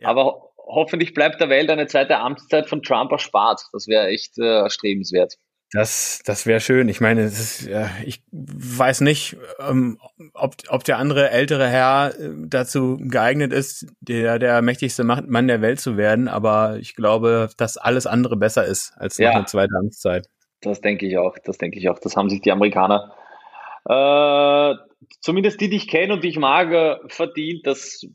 Ja. 0.00 0.08
Aber 0.08 0.50
hoffentlich 0.58 1.14
bleibt 1.14 1.40
der 1.40 1.48
Welt 1.48 1.70
eine 1.70 1.86
zweite 1.86 2.18
Amtszeit 2.18 2.68
von 2.68 2.82
Trump 2.82 3.12
erspart. 3.12 3.62
Das 3.72 3.86
wäre 3.86 4.08
echt 4.08 4.38
äh, 4.38 4.60
erstrebenswert. 4.60 5.34
Das, 5.74 6.20
das 6.24 6.46
wäre 6.46 6.60
schön. 6.60 6.88
Ich 6.88 7.00
meine, 7.00 7.22
ist, 7.22 7.68
ich 8.04 8.22
weiß 8.30 9.00
nicht, 9.00 9.36
ähm, 9.58 9.98
ob, 10.32 10.54
ob 10.68 10.84
der 10.84 10.98
andere 10.98 11.30
ältere 11.30 11.66
Herr 11.66 12.14
äh, 12.16 12.30
dazu 12.46 12.96
geeignet 13.00 13.52
ist, 13.52 13.88
der, 14.00 14.38
der 14.38 14.62
mächtigste 14.62 15.02
Mann 15.02 15.48
der 15.48 15.62
Welt 15.62 15.80
zu 15.80 15.96
werden, 15.96 16.28
aber 16.28 16.76
ich 16.78 16.94
glaube, 16.94 17.50
dass 17.56 17.76
alles 17.76 18.06
andere 18.06 18.36
besser 18.36 18.64
ist 18.64 18.92
als 18.98 19.18
ja, 19.18 19.30
eine 19.30 19.46
zweite 19.46 19.74
Amtszeit. 19.76 20.28
Das 20.60 20.80
denke 20.80 21.06
ich 21.06 21.18
auch. 21.18 21.36
Das 21.44 21.58
denke 21.58 21.76
ich 21.80 21.88
auch. 21.88 21.98
Das 21.98 22.14
haben 22.14 22.30
sich 22.30 22.40
die 22.40 22.52
Amerikaner, 22.52 23.12
äh, 23.86 24.76
zumindest 25.20 25.60
die, 25.60 25.70
die 25.70 25.76
ich 25.76 25.88
kenne 25.88 26.12
und 26.12 26.22
die 26.22 26.28
ich 26.28 26.38
mag, 26.38 26.70
äh, 26.70 26.98
verdient, 27.08 27.66
dass, 27.66 28.06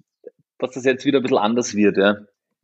dass 0.59 0.71
das 0.71 0.85
jetzt 0.85 1.03
wieder 1.03 1.19
ein 1.19 1.23
bisschen 1.23 1.37
anders 1.37 1.75
wird. 1.75 1.97
Ja. 1.97 2.19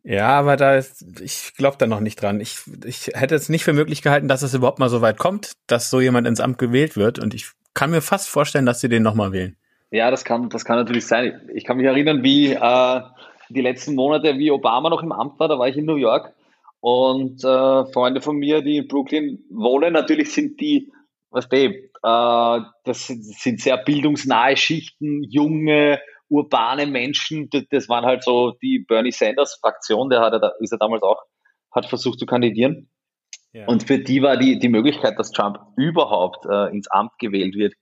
Ja, 0.07 0.37
aber 0.37 0.55
da 0.55 0.75
ist, 0.75 1.19
ich 1.19 1.55
glaube 1.57 1.77
da 1.79 1.87
noch 1.87 1.99
nicht 1.99 2.21
dran. 2.21 2.39
Ich, 2.39 2.59
ich 2.85 3.07
hätte 3.15 3.33
es 3.33 3.49
nicht 3.49 3.63
für 3.63 3.73
möglich 3.73 4.03
gehalten, 4.03 4.27
dass 4.27 4.43
es 4.43 4.53
überhaupt 4.53 4.77
mal 4.77 4.89
so 4.89 5.01
weit 5.01 5.17
kommt, 5.17 5.53
dass 5.65 5.89
so 5.89 5.99
jemand 5.99 6.27
ins 6.27 6.39
Amt 6.39 6.59
gewählt 6.59 6.95
wird. 6.95 7.17
Und 7.17 7.33
ich 7.33 7.47
kann 7.73 7.89
mir 7.89 8.01
fast 8.01 8.29
vorstellen, 8.29 8.67
dass 8.67 8.79
sie 8.79 8.87
den 8.87 9.01
nochmal 9.01 9.31
wählen. 9.31 9.57
Ja, 9.89 10.11
das 10.11 10.23
kann, 10.23 10.49
das 10.49 10.63
kann 10.63 10.77
natürlich 10.77 11.07
sein. 11.07 11.49
Ich 11.55 11.65
kann 11.65 11.77
mich 11.77 11.87
erinnern, 11.87 12.21
wie 12.21 12.51
äh, 12.51 13.01
die 13.49 13.61
letzten 13.61 13.95
Monate, 13.95 14.37
wie 14.37 14.51
Obama 14.51 14.91
noch 14.91 15.01
im 15.01 15.11
Amt 15.11 15.39
war, 15.39 15.47
da 15.47 15.57
war 15.57 15.67
ich 15.67 15.77
in 15.77 15.85
New 15.85 15.95
York. 15.95 16.33
Und 16.81 17.43
äh, 17.43 17.85
Freunde 17.91 18.21
von 18.21 18.37
mir, 18.37 18.61
die 18.61 18.77
in 18.77 18.87
Brooklyn 18.87 19.43
wohnen, 19.49 19.93
natürlich 19.93 20.31
sind 20.31 20.61
die, 20.61 20.91
was 21.31 21.49
du, 21.49 21.57
äh, 21.57 21.79
das 22.03 23.07
sind, 23.07 23.23
sind 23.23 23.59
sehr 23.59 23.77
bildungsnahe 23.77 24.55
Schichten, 24.55 25.23
junge, 25.23 25.99
urbane 26.29 26.85
Menschen, 26.87 27.49
das 27.69 27.89
waren 27.89 28.05
halt 28.05 28.23
so 28.23 28.51
die 28.61 28.79
Bernie 28.87 29.11
Sanders 29.11 29.57
Fraktion, 29.61 30.09
der 30.09 30.21
hat 30.21 30.33
er, 30.33 30.53
ist 30.59 30.71
er 30.71 30.77
damals 30.77 31.03
auch, 31.03 31.21
hat 31.71 31.85
versucht 31.85 32.19
zu 32.19 32.25
kandidieren. 32.25 32.89
Ja. 33.53 33.67
Und 33.67 33.83
für 33.83 33.99
die 33.99 34.21
war 34.21 34.37
die, 34.37 34.59
die 34.59 34.69
Möglichkeit, 34.69 35.17
dass 35.17 35.31
Trump 35.31 35.59
überhaupt 35.77 36.45
äh, 36.45 36.71
ins 36.71 36.89
Amt 36.89 37.11
gewählt 37.19 37.55
wird, 37.55 37.73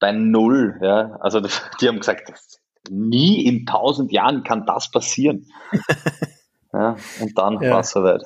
bei 0.00 0.12
null. 0.12 0.78
Ja? 0.82 1.16
Also 1.20 1.40
das, 1.40 1.62
die 1.80 1.88
haben 1.88 1.98
gesagt, 1.98 2.28
das, 2.28 2.62
nie 2.90 3.46
in 3.46 3.66
tausend 3.66 4.12
Jahren 4.12 4.42
kann 4.42 4.66
das 4.66 4.90
passieren. 4.90 5.46
ja, 6.72 6.96
und 7.20 7.38
dann 7.38 7.60
ja. 7.60 7.70
war 7.70 7.80
es 7.80 7.90
soweit. 7.90 8.22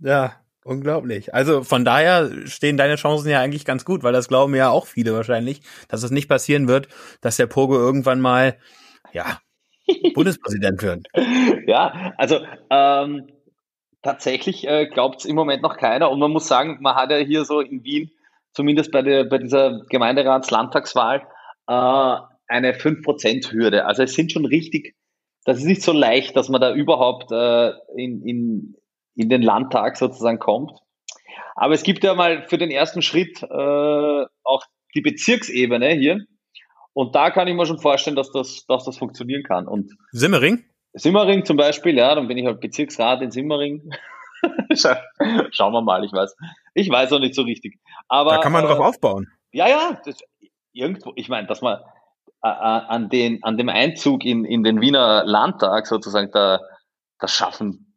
Ja, 0.00 0.43
Unglaublich. 0.66 1.34
Also 1.34 1.62
von 1.62 1.84
daher 1.84 2.30
stehen 2.46 2.78
deine 2.78 2.96
Chancen 2.96 3.28
ja 3.28 3.40
eigentlich 3.40 3.66
ganz 3.66 3.84
gut, 3.84 4.02
weil 4.02 4.14
das 4.14 4.28
glauben 4.28 4.54
ja 4.54 4.70
auch 4.70 4.86
viele 4.86 5.12
wahrscheinlich, 5.12 5.60
dass 5.88 6.02
es 6.02 6.10
nicht 6.10 6.26
passieren 6.26 6.68
wird, 6.68 6.88
dass 7.20 7.36
der 7.36 7.46
Pogo 7.46 7.74
irgendwann 7.74 8.18
mal, 8.18 8.56
ja, 9.12 9.40
Bundespräsident 10.14 10.82
wird. 10.82 11.06
Ja, 11.66 12.12
also 12.18 12.40
ähm, 12.70 13.26
tatsächlich 14.02 14.66
äh, 14.66 14.86
glaubt 14.86 15.20
es 15.20 15.24
im 15.24 15.36
Moment 15.36 15.62
noch 15.62 15.76
keiner 15.76 16.10
und 16.10 16.18
man 16.18 16.30
muss 16.30 16.48
sagen, 16.48 16.78
man 16.80 16.94
hat 16.94 17.10
ja 17.10 17.18
hier 17.18 17.44
so 17.44 17.60
in 17.60 17.84
Wien, 17.84 18.10
zumindest 18.52 18.90
bei, 18.90 19.02
der, 19.02 19.24
bei 19.24 19.38
dieser 19.38 19.82
Gemeinderats-Landtagswahl, 19.88 21.22
äh, 21.66 22.16
eine 22.48 22.72
5%-Hürde. 22.72 23.86
Also 23.86 24.02
es 24.02 24.14
sind 24.14 24.32
schon 24.32 24.44
richtig, 24.44 24.94
das 25.44 25.58
ist 25.58 25.64
nicht 25.64 25.82
so 25.82 25.92
leicht, 25.92 26.36
dass 26.36 26.48
man 26.48 26.60
da 26.60 26.74
überhaupt 26.74 27.32
äh, 27.32 27.72
in, 27.96 28.22
in 28.26 28.76
in 29.14 29.28
den 29.28 29.42
Landtag 29.42 29.96
sozusagen 29.96 30.38
kommt. 30.38 30.72
Aber 31.54 31.74
es 31.74 31.82
gibt 31.82 32.04
ja 32.04 32.14
mal 32.14 32.46
für 32.48 32.58
den 32.58 32.70
ersten 32.70 33.02
Schritt 33.02 33.42
äh, 33.42 34.26
auch 34.42 34.64
die 34.94 35.00
Bezirksebene 35.00 35.90
hier. 35.90 36.24
Und 36.92 37.14
da 37.14 37.30
kann 37.30 37.48
ich 37.48 37.54
mir 37.54 37.66
schon 37.66 37.80
vorstellen, 37.80 38.16
dass 38.16 38.30
das, 38.30 38.64
dass 38.66 38.84
das 38.84 38.98
funktionieren 38.98 39.42
kann. 39.42 39.66
Und 39.66 39.92
Simmering? 40.12 40.64
Simmering 40.92 41.44
zum 41.44 41.56
Beispiel, 41.56 41.96
ja, 41.96 42.14
dann 42.14 42.28
bin 42.28 42.38
ich 42.38 42.46
halt 42.46 42.60
Bezirksrat 42.60 43.20
in 43.22 43.30
Simmering. 43.30 43.90
Schauen 45.50 45.72
wir 45.72 45.82
mal, 45.82 46.04
ich 46.04 46.12
weiß. 46.12 46.36
Ich 46.74 46.88
weiß 46.88 47.12
auch 47.12 47.18
nicht 47.18 47.34
so 47.34 47.42
richtig. 47.42 47.78
Aber, 48.08 48.30
da 48.30 48.38
kann 48.38 48.52
man 48.52 48.64
äh, 48.64 48.68
drauf 48.68 48.80
aufbauen. 48.80 49.28
Ja, 49.52 49.68
ja, 49.68 50.00
das, 50.04 50.18
irgendwo, 50.72 51.12
ich 51.16 51.28
meine, 51.28 51.48
dass 51.48 51.62
man 51.62 51.78
äh, 52.42 52.48
äh, 52.48 52.50
an, 52.50 53.08
den, 53.08 53.42
an 53.42 53.56
dem 53.56 53.68
Einzug 53.68 54.24
in, 54.24 54.44
in 54.44 54.62
den 54.62 54.80
Wiener 54.80 55.24
Landtag 55.24 55.86
sozusagen 55.86 56.30
da, 56.32 56.60
das 57.18 57.32
schaffen 57.32 57.93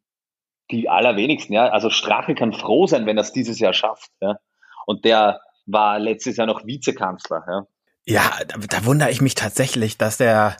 die 0.71 0.89
allerwenigsten, 0.89 1.53
ja. 1.53 1.69
Also 1.69 1.89
Strache 1.89 2.35
kann 2.35 2.53
froh 2.53 2.87
sein, 2.87 3.05
wenn 3.05 3.17
er 3.17 3.21
es 3.21 3.31
dieses 3.31 3.59
Jahr 3.59 3.73
schafft, 3.73 4.11
ja. 4.21 4.37
Und 4.85 5.05
der 5.05 5.41
war 5.65 5.99
letztes 5.99 6.37
Jahr 6.37 6.47
noch 6.47 6.65
Vizekanzler, 6.65 7.43
ja. 7.47 7.67
Ja, 8.05 8.31
da, 8.47 8.57
da 8.57 8.85
wundere 8.85 9.11
ich 9.11 9.21
mich 9.21 9.35
tatsächlich, 9.35 9.97
dass 9.97 10.17
der 10.17 10.57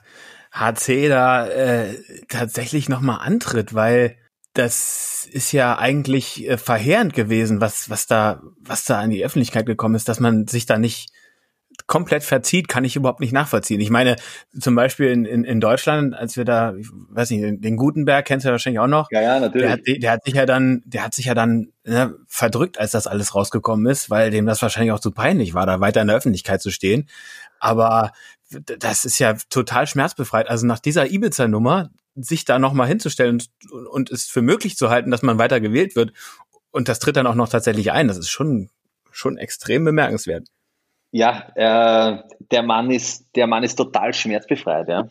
HC 0.52 1.08
da 1.08 1.48
äh, 1.48 1.96
tatsächlich 2.28 2.89
nochmal 2.89 3.20
antritt, 3.22 3.74
weil 3.74 4.17
das 4.54 5.28
ist 5.32 5.52
ja 5.52 5.78
eigentlich 5.78 6.48
äh, 6.48 6.58
verheerend 6.58 7.13
gewesen, 7.13 7.62
was, 7.62 7.89
was 7.89 8.08
da, 8.08 8.41
was 8.60 8.86
da 8.86 9.00
an 9.00 9.12
die 9.12 9.24
Öffentlichkeit 9.24 9.65
gekommen 9.65 9.96
ist, 9.96 10.10
dass 10.10 10.20
man 10.20 10.48
sich 10.48 10.65
da 10.65 10.78
nicht 10.78 11.12
komplett 11.88 12.23
verzieht, 12.23 12.67
kann 12.67 12.84
ich 12.84 12.97
überhaupt 12.97 13.21
nicht 13.21 13.32
nachvollziehen. 13.32 13.80
Ich 13.80 13.89
meine, 13.89 14.17
zum 14.60 14.76
Beispiel 14.76 15.08
in, 15.08 15.26
in, 15.26 15.43
in 15.45 15.62
Deutschland, 15.62 16.13
als 16.13 16.36
wir 16.36 16.43
da, 16.43 16.76
ich 16.76 16.88
weiß 16.91 17.32
nicht, 17.32 17.63
den 17.63 17.78
Gutenberg 17.78 18.26
kennst 18.26 18.43
du 18.43 18.50
ja 18.50 18.52
wahrscheinlich 18.52 18.80
auch 18.80 18.88
noch. 18.88 19.10
Ja, 19.10 19.21
ja, 19.21 19.39
natürlich. 19.39 19.63
Der 19.63 19.71
hat, 19.71 19.80
der 19.86 20.12
hat 20.12 20.26
sich 20.26 20.34
ja 20.34 20.45
dann, 20.45 20.84
der 20.86 21.04
hat 21.04 21.13
sich 21.13 21.26
ja 21.26 21.34
dann 21.34 21.71
ne, 21.86 22.13
verdrückt, 22.28 22.78
als 22.78 22.91
das 22.91 23.08
alles 23.08 23.34
rausgekommen 23.34 23.86
ist, 23.88 24.10
weil 24.10 24.32
dem 24.32 24.45
das 24.45 24.62
wahrscheinlich 24.62 24.91
auch 24.91 25.00
zu 25.00 25.12
peinlich 25.12 25.54
war, 25.54 25.65
da 25.65 25.80
weiter 25.80 26.02
in 26.02 26.08
der 26.08 26.17
Öffentlichkeit 26.17 26.62
zu 26.62 26.71
stehen. 26.71 27.08
Aber 27.60 28.12
das 28.50 29.06
ist 29.06 29.19
ja 29.19 29.36
total 29.50 29.88
schmerzbefreit. 29.88 30.50
Also 30.50 30.67
nach 30.67 30.80
dieser 30.80 31.10
Ibiza-Nummer 31.10 31.89
sich 32.15 32.43
da 32.45 32.60
nochmal 32.60 32.88
hinzustellen 32.88 33.41
und, 33.71 33.88
und 33.88 34.12
es 34.12 34.26
für 34.26 34.41
möglich 34.41 34.76
zu 34.76 34.89
halten, 34.89 35.12
dass 35.12 35.21
man 35.21 35.38
weiter 35.38 35.62
gewählt 35.62 35.95
wird 35.95 36.12
und 36.71 36.89
das 36.89 37.00
tritt 37.00 37.15
dann 37.15 37.28
auch 37.28 37.36
noch 37.36 37.50
tatsächlich 37.50 37.91
ein, 37.91 38.08
das 38.08 38.17
ist 38.17 38.30
schon, 38.30 38.69
schon 39.12 39.38
extrem 39.38 39.86
bemerkenswert. 39.86 40.47
Ja, 41.12 41.48
äh, 41.56 42.24
der 42.52 42.63
Mann 42.63 42.91
ist, 42.91 43.36
der 43.36 43.48
Mann 43.48 43.63
ist 43.63 43.76
total 43.76 44.13
schmerzbefreit, 44.13 44.89
ja. 44.89 45.10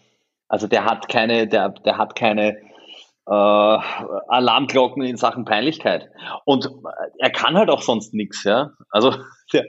Also 0.49 0.67
der 0.67 0.85
hat 0.85 1.09
keine, 1.09 1.49
der, 1.49 1.71
der 1.71 1.99
hat 1.99 2.15
keine 2.15 2.59
äh, 3.27 3.31
Alarmglocken 3.31 5.03
in 5.03 5.17
Sachen 5.17 5.45
Peinlichkeit. 5.45 6.11
Und 6.45 6.71
er 7.19 7.31
kann 7.31 7.57
halt 7.57 7.71
auch 7.71 7.83
sonst 7.83 8.15
nichts, 8.15 8.45
ja. 8.45 8.71
Also 8.91 9.15
der, 9.53 9.67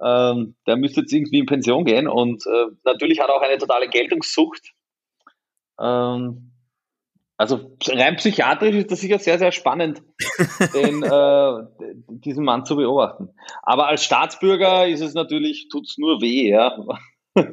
ähm, 0.00 0.56
der 0.66 0.76
müsste 0.76 1.02
jetzt 1.02 1.12
irgendwie 1.12 1.38
in 1.38 1.46
Pension 1.46 1.84
gehen 1.84 2.08
und 2.08 2.44
äh, 2.46 2.66
natürlich 2.84 3.20
hat 3.20 3.28
er 3.28 3.36
auch 3.36 3.42
eine 3.42 3.58
totale 3.58 3.88
Geltungssucht. 3.88 4.72
Ähm, 5.80 6.52
also 7.36 7.76
rein 7.88 8.16
psychiatrisch 8.16 8.74
ist 8.74 8.90
das 8.90 9.00
sicher 9.00 9.18
sehr, 9.18 9.38
sehr 9.38 9.52
spannend, 9.52 10.02
den, 10.74 11.02
äh, 11.02 11.96
diesen 12.08 12.44
Mann 12.44 12.64
zu 12.64 12.76
beobachten. 12.76 13.28
Aber 13.62 13.88
als 13.88 14.04
Staatsbürger 14.04 14.86
ist 14.86 15.00
es 15.00 15.14
natürlich, 15.14 15.68
tut's 15.70 15.98
nur 15.98 16.20
weh, 16.20 16.48
ja, 16.48 16.76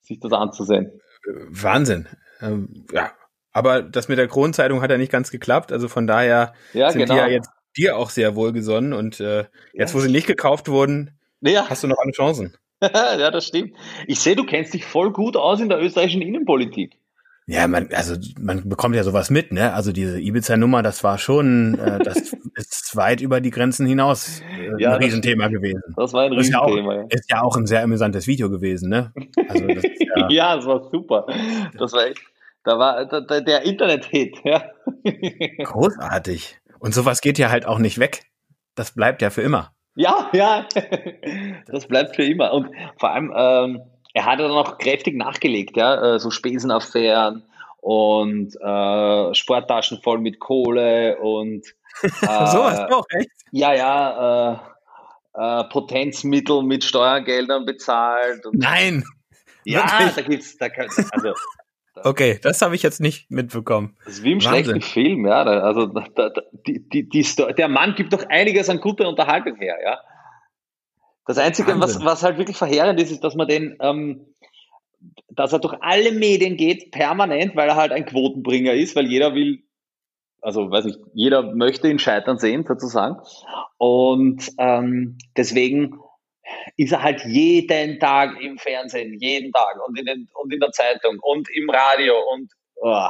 sich 0.00 0.18
das 0.20 0.32
anzusehen. 0.32 1.00
Wahnsinn. 1.48 2.08
Ähm, 2.40 2.86
ja, 2.92 3.12
aber 3.52 3.82
das 3.82 4.08
mit 4.08 4.18
der 4.18 4.28
Kronenzeitung 4.28 4.82
hat 4.82 4.90
ja 4.90 4.98
nicht 4.98 5.12
ganz 5.12 5.30
geklappt. 5.30 5.72
Also 5.72 5.88
von 5.88 6.06
daher 6.06 6.52
ja, 6.72 6.90
sind 6.90 7.00
genau. 7.00 7.14
die 7.14 7.20
ja 7.20 7.26
jetzt 7.28 7.50
dir 7.76 7.96
auch 7.96 8.10
sehr 8.10 8.34
wohlgesonnen. 8.34 8.92
Und 8.92 9.20
äh, 9.20 9.44
jetzt, 9.72 9.92
ja. 9.92 9.94
wo 9.94 10.00
sie 10.00 10.10
nicht 10.10 10.26
gekauft 10.26 10.68
wurden, 10.68 11.18
ja. 11.40 11.66
hast 11.68 11.82
du 11.82 11.88
noch 11.88 11.98
eine 11.98 12.12
Chancen. 12.12 12.56
ja, 12.82 13.30
das 13.30 13.46
stimmt. 13.46 13.74
Ich 14.06 14.20
sehe, 14.20 14.36
du 14.36 14.44
kennst 14.44 14.74
dich 14.74 14.84
voll 14.84 15.12
gut 15.12 15.36
aus 15.36 15.60
in 15.60 15.68
der 15.68 15.80
österreichischen 15.80 16.22
Innenpolitik. 16.22 16.98
Ja, 17.48 17.68
man, 17.68 17.88
also 17.92 18.16
man 18.40 18.68
bekommt 18.68 18.96
ja 18.96 19.04
sowas 19.04 19.30
mit, 19.30 19.52
ne? 19.52 19.72
Also 19.72 19.92
diese 19.92 20.20
Ibiza-Nummer, 20.20 20.82
das 20.82 21.04
war 21.04 21.16
schon, 21.16 21.78
äh, 21.78 21.98
das 22.04 22.34
ist 22.54 22.96
weit 22.96 23.20
über 23.20 23.40
die 23.40 23.50
Grenzen 23.50 23.86
hinaus 23.86 24.40
äh, 24.40 24.82
ja, 24.82 24.94
ein 24.94 25.02
Riesenthema 25.02 25.46
gewesen. 25.46 25.82
Das 25.96 26.12
war 26.12 26.24
ein 26.24 26.32
Riesenthema. 26.32 26.94
Ist 26.94 27.04
ja, 27.04 27.04
auch, 27.04 27.10
ist 27.10 27.30
ja 27.30 27.42
auch 27.42 27.56
ein 27.56 27.66
sehr 27.66 27.82
amüsantes 27.82 28.26
Video 28.26 28.50
gewesen, 28.50 28.88
ne? 28.88 29.12
Also 29.48 29.64
das 29.64 29.84
ja, 29.84 30.28
ja, 30.28 30.56
das 30.56 30.66
war 30.66 30.90
super. 30.90 31.26
Das 31.78 31.92
war 31.92 32.06
echt, 32.06 32.20
da 32.64 32.78
war 32.78 33.04
der, 33.06 33.40
der 33.42 33.62
Internet-Hit, 33.62 34.38
ja. 34.42 34.64
Großartig. 35.64 36.58
Und 36.80 36.94
sowas 36.94 37.20
geht 37.20 37.38
ja 37.38 37.50
halt 37.50 37.64
auch 37.64 37.78
nicht 37.78 37.98
weg. 37.98 38.22
Das 38.74 38.92
bleibt 38.92 39.22
ja 39.22 39.30
für 39.30 39.42
immer. 39.42 39.72
Ja, 39.94 40.28
ja. 40.32 40.66
Das 41.68 41.86
bleibt 41.86 42.16
für 42.16 42.24
immer. 42.24 42.52
Und 42.52 42.68
vor 42.98 43.10
allem, 43.12 43.32
ähm, 43.34 43.80
er 44.16 44.24
hat 44.24 44.40
dann 44.40 44.48
noch 44.48 44.78
kräftig 44.78 45.14
nachgelegt, 45.14 45.76
ja, 45.76 46.14
äh, 46.14 46.18
so 46.18 46.30
Spesenaffären 46.30 47.42
und 47.82 48.56
äh, 48.56 49.34
Sporttaschen 49.34 50.00
voll 50.00 50.20
mit 50.20 50.40
Kohle 50.40 51.18
und 51.18 51.66
äh, 52.02 52.08
sowas 52.46 52.90
auch, 52.90 53.04
echt? 53.10 53.28
Ja, 53.52 53.74
ja, 53.74 54.52
äh, 55.34 55.60
äh, 55.60 55.64
Potenzmittel 55.64 56.62
mit 56.62 56.82
Steuergeldern 56.82 57.66
bezahlt. 57.66 58.42
Nein! 58.52 59.04
Ja, 59.64 59.82
Wirklich? 59.82 60.14
da 60.14 60.22
gibt's, 60.22 60.56
da 60.56 60.70
kann, 60.70 60.88
also 61.10 61.34
Okay, 62.04 62.38
das 62.42 62.62
habe 62.62 62.74
ich 62.74 62.82
jetzt 62.82 63.00
nicht 63.00 63.30
mitbekommen. 63.30 63.96
Das 64.06 64.14
ist 64.14 64.22
wie 64.22 64.32
im 64.32 64.44
Wahnsinn. 64.44 64.64
schlechten 64.64 64.80
Film, 64.80 65.26
ja. 65.26 65.42
Also 65.42 65.86
da, 65.86 66.06
da, 66.14 66.30
die, 66.66 66.88
die, 66.88 67.08
die 67.08 67.26
der 67.56 67.68
Mann 67.68 67.94
gibt 67.94 68.14
doch 68.14 68.24
einiges 68.28 68.70
an 68.70 68.80
guter 68.80 69.08
Unterhaltung 69.08 69.56
her, 69.56 69.76
ja. 69.82 69.98
Das 71.26 71.38
Einzige, 71.38 71.78
was, 71.80 72.04
was 72.04 72.22
halt 72.22 72.38
wirklich 72.38 72.56
verheerend 72.56 73.00
ist, 73.00 73.10
ist, 73.10 73.24
dass 73.24 73.34
man 73.34 73.48
den, 73.48 73.76
ähm, 73.80 74.34
dass 75.28 75.52
er 75.52 75.58
durch 75.58 75.74
alle 75.80 76.12
Medien 76.12 76.56
geht, 76.56 76.92
permanent, 76.92 77.56
weil 77.56 77.68
er 77.68 77.76
halt 77.76 77.92
ein 77.92 78.06
Quotenbringer 78.06 78.72
ist, 78.72 78.94
weil 78.94 79.06
jeder 79.06 79.34
will, 79.34 79.64
also 80.40 80.70
weiß 80.70 80.86
ich, 80.86 80.96
jeder 81.14 81.42
möchte 81.54 81.88
ihn 81.88 81.98
scheitern 81.98 82.38
sehen, 82.38 82.64
sozusagen. 82.66 83.16
Und 83.76 84.52
ähm, 84.58 85.18
deswegen 85.36 85.98
ist 86.76 86.92
er 86.92 87.02
halt 87.02 87.24
jeden 87.26 87.98
Tag 87.98 88.40
im 88.40 88.56
Fernsehen, 88.58 89.18
jeden 89.20 89.52
Tag 89.52 89.76
und 89.86 89.98
in, 89.98 90.06
den, 90.06 90.28
und 90.34 90.52
in 90.52 90.60
der 90.60 90.70
Zeitung 90.70 91.18
und 91.20 91.48
im 91.50 91.68
Radio 91.70 92.14
und 92.34 92.52
oh. 92.76 93.08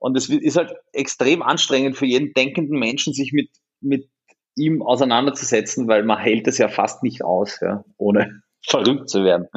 und 0.00 0.16
es 0.18 0.28
ist 0.28 0.58
halt 0.58 0.74
extrem 0.92 1.42
anstrengend 1.42 1.96
für 1.96 2.04
jeden 2.04 2.34
denkenden 2.34 2.78
Menschen, 2.78 3.14
sich 3.14 3.32
mit, 3.32 3.48
mit 3.80 4.10
ihm 4.58 4.82
auseinanderzusetzen, 4.82 5.88
weil 5.88 6.04
man 6.04 6.18
hält 6.18 6.46
es 6.48 6.58
ja 6.58 6.68
fast 6.68 7.02
nicht 7.02 7.24
aus, 7.24 7.60
ja, 7.60 7.84
ohne 7.96 8.42
verrückt 8.66 9.08
zu 9.08 9.24
werden. 9.24 9.48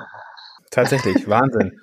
Tatsächlich, 0.69 1.27
Wahnsinn. 1.27 1.79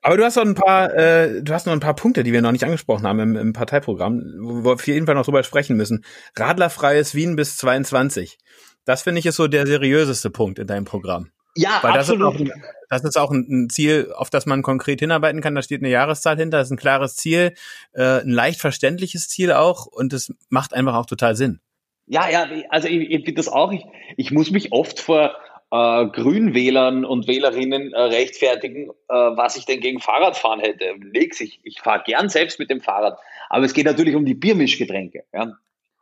Aber 0.00 0.18
du 0.18 0.24
hast 0.24 0.36
noch 0.36 0.44
ein 0.44 0.54
paar, 0.54 0.92
äh, 0.94 1.42
du 1.42 1.54
hast 1.54 1.66
noch 1.66 1.72
ein 1.72 1.80
paar 1.80 1.94
Punkte, 1.94 2.24
die 2.24 2.32
wir 2.32 2.42
noch 2.42 2.52
nicht 2.52 2.64
angesprochen 2.64 3.06
haben 3.06 3.20
im, 3.20 3.36
im 3.36 3.52
Parteiprogramm, 3.54 4.22
wo 4.38 4.64
wir 4.64 4.72
auf 4.74 4.86
jeden 4.86 5.06
Fall 5.06 5.14
noch 5.14 5.24
drüber 5.24 5.42
sprechen 5.42 5.76
müssen. 5.76 6.04
Radlerfreies 6.36 7.14
Wien 7.14 7.36
bis 7.36 7.56
22. 7.56 8.38
Das 8.84 9.02
finde 9.02 9.20
ich 9.20 9.26
ist 9.26 9.36
so 9.36 9.48
der 9.48 9.66
seriöseste 9.66 10.28
Punkt 10.28 10.58
in 10.58 10.66
deinem 10.66 10.84
Programm. 10.84 11.30
Ja, 11.56 11.78
Weil 11.82 11.94
das 11.94 12.10
absolut. 12.10 12.40
Ist 12.40 12.52
auch, 12.52 12.56
das 12.90 13.04
ist 13.04 13.16
auch 13.16 13.30
ein 13.30 13.68
Ziel, 13.70 14.12
auf 14.14 14.28
das 14.28 14.44
man 14.44 14.62
konkret 14.62 15.00
hinarbeiten 15.00 15.40
kann. 15.40 15.54
Da 15.54 15.62
steht 15.62 15.80
eine 15.80 15.90
Jahreszahl 15.90 16.36
hinter, 16.36 16.58
das 16.58 16.68
ist 16.68 16.72
ein 16.72 16.76
klares 16.76 17.16
Ziel, 17.16 17.54
äh, 17.92 18.20
ein 18.20 18.30
leicht 18.30 18.60
verständliches 18.60 19.28
Ziel 19.28 19.52
auch 19.52 19.86
und 19.86 20.12
es 20.12 20.32
macht 20.48 20.74
einfach 20.74 20.94
auch 20.94 21.06
total 21.06 21.36
Sinn. 21.36 21.60
Ja, 22.06 22.28
ja, 22.28 22.46
also 22.68 22.88
ich, 22.88 23.10
ich 23.10 23.24
finde 23.24 23.34
das 23.34 23.48
auch. 23.48 23.72
Ich, 23.72 23.84
ich 24.16 24.30
muss 24.30 24.50
mich 24.50 24.72
oft 24.72 25.00
vor 25.00 25.34
äh, 25.70 26.06
Grünwählern 26.06 27.04
und 27.04 27.26
Wählerinnen 27.26 27.92
äh, 27.92 28.00
rechtfertigen, 28.00 28.90
äh, 29.08 29.14
was 29.14 29.56
ich 29.56 29.64
denn 29.64 29.80
gegen 29.80 30.00
Fahrradfahren 30.00 30.60
hätte. 30.60 30.94
Nix, 30.98 31.40
ich, 31.40 31.60
ich 31.64 31.80
fahre 31.80 32.02
gern 32.04 32.28
selbst 32.28 32.58
mit 32.58 32.70
dem 32.70 32.80
Fahrrad. 32.80 33.18
Aber 33.48 33.64
es 33.64 33.72
geht 33.72 33.86
natürlich 33.86 34.14
um 34.14 34.24
die 34.24 34.34
Biermischgetränke. 34.34 35.24
Ja, 35.32 35.52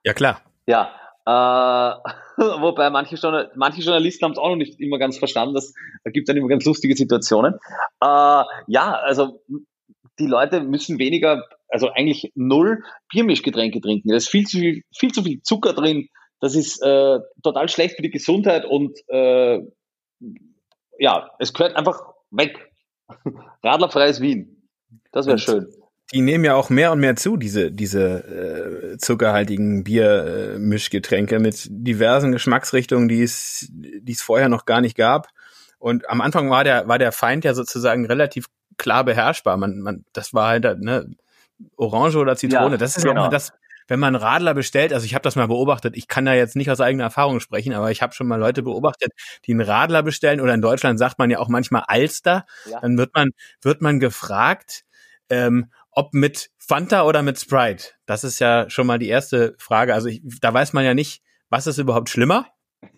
ja 0.05 0.13
klar. 0.13 0.43
Ja, 0.67 0.93
äh, 1.25 1.31
wobei 2.61 2.91
manche, 2.91 3.15
Journal 3.15 3.51
manche 3.55 3.81
Journalisten 3.81 4.25
haben 4.25 4.33
es 4.33 4.39
auch 4.39 4.49
noch 4.49 4.57
nicht 4.57 4.81
immer 4.81 4.99
ganz 4.99 5.19
verstanden. 5.19 5.55
Das 5.55 5.73
gibt 6.13 6.29
dann 6.29 6.37
immer 6.37 6.49
ganz 6.49 6.65
lustige 6.65 6.97
Situationen. 6.97 7.55
Äh, 8.01 8.43
ja, 8.67 8.93
also 9.05 9.41
die 10.23 10.31
Leute 10.31 10.63
müssen 10.63 10.99
weniger, 10.99 11.45
also 11.69 11.91
eigentlich 11.91 12.33
null 12.35 12.83
Biermischgetränke 13.11 13.81
trinken. 13.81 14.09
Da 14.09 14.17
ist 14.17 14.29
viel 14.29 14.47
zu 14.47 14.59
viel, 14.59 14.83
viel 14.97 15.13
zu 15.13 15.23
viel 15.23 15.43
Zucker 15.43 15.73
drin. 15.73 16.09
Das 16.41 16.55
ist 16.55 16.83
äh, 16.83 17.19
total 17.43 17.69
schlecht 17.69 17.97
für 17.97 18.03
die 18.03 18.11
Gesundheit 18.11 18.65
und 18.65 18.99
äh, 19.09 19.61
ja, 20.99 21.31
es 21.39 21.53
gehört 21.53 21.77
einfach 21.77 22.01
weg. 22.31 22.73
Radlerfreies 23.63 24.21
Wien. 24.21 24.69
Das 25.13 25.27
wäre 25.27 25.39
schön 25.39 25.69
die 26.13 26.21
nehmen 26.21 26.45
ja 26.45 26.55
auch 26.55 26.69
mehr 26.69 26.93
und 26.93 27.01
mehr 27.01 27.17
zu, 27.17 27.37
diese, 27.37 27.71
diese 27.73 28.93
äh, 28.93 28.99
zuckerhaltigen 28.99 29.83
Biermischgetränke 29.83 31.39
mit 31.39 31.67
diversen 31.71 32.33
Geschmacksrichtungen, 32.33 33.09
die 33.09 33.23
es, 33.23 33.69
die 33.71 34.13
es 34.13 34.21
vorher 34.21 34.49
noch 34.49 34.67
gar 34.67 34.83
nicht 34.83 34.97
gab. 34.97 35.29
Und 35.79 36.09
am 36.11 36.21
Anfang 36.21 36.51
war 36.51 36.65
der, 36.65 36.87
war 36.87 36.99
der 36.99 37.13
Feind 37.13 37.45
ja 37.45 37.55
sozusagen 37.55 38.05
relativ 38.05 38.47
klar 38.77 39.05
beherrschbar. 39.05 39.57
Man, 39.57 39.81
man, 39.81 40.05
das 40.13 40.35
war 40.35 40.49
halt 40.49 40.65
ne, 40.81 41.11
Orange 41.77 42.17
oder 42.17 42.37
Zitrone. 42.37 42.73
Ja, 42.73 42.77
das 42.77 42.97
ist 42.97 43.05
genau. 43.05 43.27
auch 43.27 43.31
das, 43.31 43.53
wenn 43.89 44.01
man 44.01 44.15
Radler 44.15 44.55
bestellt, 44.55 44.93
also 44.93 45.05
ich 45.05 45.15
habe 45.15 45.23
das 45.23 45.37
mal 45.37 45.49
beobachtet, 45.49 45.97
ich 45.97 46.09
kann 46.09 46.25
da 46.25 46.35
jetzt 46.35 46.57
nicht 46.57 46.71
aus 46.71 46.81
eigener 46.81 47.05
Erfahrung 47.05 47.41
sprechen, 47.41 47.73
aber 47.75 47.91
ich 47.91 48.03
habe 48.03 48.15
schon 48.15 48.27
mal 48.27 48.37
Leute 48.37 48.63
beobachtet, 48.63 49.13
die 49.47 49.53
einen 49.53 49.61
Radler 49.61 50.03
bestellen 50.03 50.41
oder 50.41 50.55
in 50.55 50.63
Deutschland 50.63 50.99
sagt 50.99 51.19
man 51.19 51.31
ja 51.31 51.39
auch 51.39 51.49
manchmal 51.49 51.85
Alster, 51.87 52.45
ja. 52.71 52.81
dann 52.81 52.97
wird 52.97 53.15
man 53.15 53.31
wird 53.61 53.83
man 53.83 54.01
gefragt, 54.01 54.85
ähm, 55.29 55.71
ob 55.91 56.15
mit 56.15 56.51
Fanta 56.59 57.05
oder 57.05 57.23
mit 57.23 57.39
Sprite. 57.39 57.89
Das 58.07 58.25
ist 58.25 58.39
ja 58.39 58.71
schon 58.71 58.87
mal 58.87 58.99
die 58.99 59.09
erste 59.09 59.55
Frage. 59.59 59.95
Also 59.95 60.09
ich, 60.09 60.23
da 60.41 60.53
weiß 60.53 60.73
man 60.73 60.85
ja 60.85 60.95
nicht, 60.95 61.23
was 61.51 61.67
ist 61.67 61.79
überhaupt 61.79 62.09
schlimmer. 62.09 62.47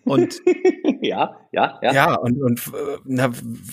Und 0.05 0.39
ja, 1.01 1.37
ja, 1.51 1.79
ja. 1.81 1.93
Ja, 1.93 2.15
und, 2.15 2.41
und 2.41 2.61
na, 3.05 3.29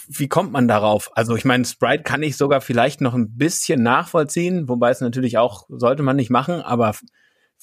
wie 0.08 0.28
kommt 0.28 0.52
man 0.52 0.68
darauf? 0.68 1.10
Also 1.14 1.36
ich 1.36 1.44
meine, 1.44 1.64
Sprite 1.64 2.02
kann 2.02 2.22
ich 2.22 2.36
sogar 2.36 2.60
vielleicht 2.60 3.00
noch 3.00 3.14
ein 3.14 3.36
bisschen 3.36 3.82
nachvollziehen, 3.82 4.68
wobei 4.68 4.90
es 4.90 5.00
natürlich 5.00 5.38
auch, 5.38 5.66
sollte 5.68 6.02
man 6.02 6.16
nicht 6.16 6.30
machen, 6.30 6.60
aber 6.60 6.94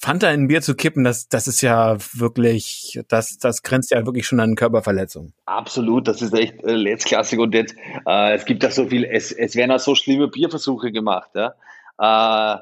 Fanta 0.02 0.30
in 0.30 0.44
ein 0.44 0.48
Bier 0.48 0.62
zu 0.62 0.74
kippen, 0.74 1.04
das, 1.04 1.28
das 1.28 1.46
ist 1.46 1.60
ja 1.60 1.98
wirklich, 2.14 2.98
das, 3.08 3.36
das 3.36 3.62
grenzt 3.62 3.90
ja 3.90 4.06
wirklich 4.06 4.26
schon 4.26 4.40
an 4.40 4.54
Körperverletzung. 4.54 5.34
Absolut, 5.44 6.08
das 6.08 6.22
ist 6.22 6.32
echt 6.32 6.64
äh, 6.64 6.72
letztklassig 6.72 7.38
und 7.38 7.54
jetzt, 7.54 7.74
äh, 8.06 8.34
es 8.34 8.46
gibt 8.46 8.62
ja 8.62 8.70
so 8.70 8.86
viel, 8.86 9.04
es, 9.04 9.30
es 9.30 9.56
werden 9.56 9.70
ja 9.70 9.78
so 9.78 9.94
schlimme 9.94 10.28
Bierversuche 10.28 10.90
gemacht, 10.90 11.30
ja. 11.34 11.52
Äh, 11.98 12.60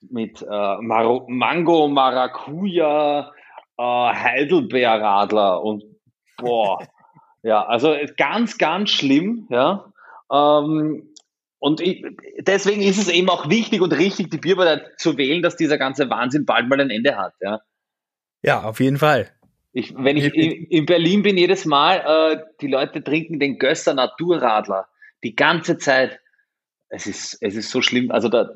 mit 0.00 0.40
äh, 0.42 0.76
Mar 0.80 1.24
Mango, 1.28 1.88
Maracuja, 1.88 3.30
äh, 3.76 3.82
Heidelbeerradler 3.82 5.62
und 5.62 5.84
boah, 6.40 6.86
ja, 7.42 7.64
also 7.64 7.96
ganz, 8.16 8.58
ganz 8.58 8.90
schlimm, 8.90 9.46
ja. 9.50 9.92
Ähm, 10.30 11.08
und 11.58 11.80
ich, 11.80 12.04
deswegen 12.38 12.80
ist 12.82 12.98
es 12.98 13.08
eben 13.08 13.28
auch 13.28 13.50
wichtig 13.50 13.80
und 13.82 13.92
richtig, 13.92 14.30
die 14.30 14.38
Bierpartei 14.38 14.82
zu 14.96 15.18
wählen, 15.18 15.42
dass 15.42 15.56
dieser 15.56 15.78
ganze 15.78 16.08
Wahnsinn 16.08 16.46
bald 16.46 16.68
mal 16.68 16.80
ein 16.80 16.90
Ende 16.90 17.16
hat. 17.16 17.34
Ja, 17.40 17.60
ja 18.42 18.62
auf 18.62 18.80
jeden 18.80 18.98
Fall. 18.98 19.30
Ich, 19.72 19.94
wenn 19.96 20.16
ich 20.16 20.34
in, 20.34 20.66
in, 20.66 20.86
Berlin 20.86 21.22
bin, 21.22 21.36
jedes 21.36 21.64
Mal, 21.64 21.98
äh, 21.98 22.42
die 22.60 22.66
Leute 22.66 23.04
trinken 23.04 23.38
den 23.38 23.58
Gösser 23.58 23.94
Naturradler 23.94 24.88
die 25.22 25.36
ganze 25.36 25.78
Zeit. 25.78 26.18
Es 26.88 27.06
ist, 27.06 27.38
es 27.40 27.54
ist 27.54 27.70
so 27.70 27.82
schlimm. 27.82 28.10
Also 28.10 28.28
da, 28.28 28.50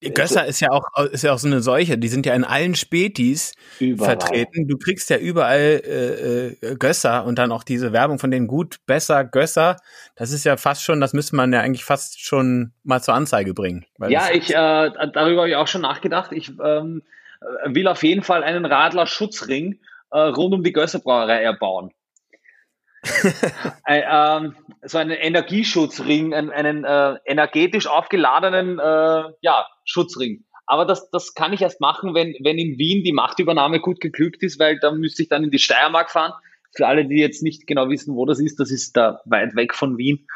Gösser 0.00 0.46
ist 0.46 0.60
ja 0.60 0.70
auch 0.70 0.84
ist 1.10 1.24
ja 1.24 1.32
auch 1.32 1.38
so 1.38 1.48
eine 1.48 1.60
Seuche. 1.60 1.98
Die 1.98 2.08
sind 2.08 2.24
ja 2.24 2.34
in 2.34 2.44
allen 2.44 2.76
Spätis 2.76 3.52
überall. 3.80 4.10
vertreten. 4.10 4.68
Du 4.68 4.78
kriegst 4.78 5.10
ja 5.10 5.16
überall 5.16 5.82
äh, 5.84 6.46
äh, 6.48 6.76
Gösser 6.76 7.24
und 7.24 7.38
dann 7.38 7.50
auch 7.50 7.64
diese 7.64 7.92
Werbung 7.92 8.18
von 8.18 8.30
den 8.30 8.46
gut, 8.46 8.76
besser, 8.86 9.24
Gösser. 9.24 9.76
Das 10.14 10.30
ist 10.30 10.44
ja 10.44 10.56
fast 10.56 10.84
schon, 10.84 11.00
das 11.00 11.14
müsste 11.14 11.34
man 11.34 11.52
ja 11.52 11.60
eigentlich 11.60 11.84
fast 11.84 12.20
schon 12.20 12.72
mal 12.84 13.02
zur 13.02 13.14
Anzeige 13.14 13.54
bringen. 13.54 13.86
ja, 14.08 14.28
ich 14.32 14.50
äh, 14.50 14.54
darüber 14.54 15.42
habe 15.42 15.50
ich 15.50 15.56
auch 15.56 15.68
schon 15.68 15.82
nachgedacht. 15.82 16.32
Ich 16.32 16.52
ähm, 16.62 17.02
will 17.66 17.88
auf 17.88 18.02
jeden 18.02 18.22
Fall 18.22 18.44
einen 18.44 18.66
Radler-Schutzring 18.66 19.80
äh, 20.10 20.18
rund 20.18 20.54
um 20.54 20.62
die 20.62 20.72
Gösserbrauerei 20.72 21.42
erbauen. 21.42 21.90
Ein, 23.84 24.02
ähm, 24.10 24.56
so 24.82 24.98
einen 24.98 25.10
Energieschutzring, 25.10 26.34
einen, 26.34 26.50
einen 26.50 26.84
äh, 26.84 27.18
energetisch 27.24 27.86
aufgeladenen 27.86 28.78
äh, 28.78 29.32
ja, 29.40 29.66
Schutzring. 29.84 30.44
Aber 30.66 30.84
das, 30.84 31.10
das 31.10 31.34
kann 31.34 31.52
ich 31.52 31.62
erst 31.62 31.80
machen, 31.80 32.14
wenn, 32.14 32.34
wenn 32.42 32.58
in 32.58 32.78
Wien 32.78 33.02
die 33.02 33.12
Machtübernahme 33.12 33.80
gut 33.80 34.00
geglückt 34.00 34.42
ist, 34.42 34.58
weil 34.58 34.78
da 34.78 34.92
müsste 34.92 35.22
ich 35.22 35.28
dann 35.28 35.44
in 35.44 35.50
die 35.50 35.58
Steiermark 35.58 36.10
fahren. 36.10 36.34
Für 36.76 36.86
alle, 36.86 37.06
die 37.06 37.16
jetzt 37.16 37.42
nicht 37.42 37.66
genau 37.66 37.88
wissen, 37.88 38.14
wo 38.14 38.26
das 38.26 38.38
ist, 38.38 38.60
das 38.60 38.70
ist 38.70 38.94
da 38.96 39.22
weit 39.24 39.56
weg 39.56 39.74
von 39.74 39.96
Wien. 39.96 40.26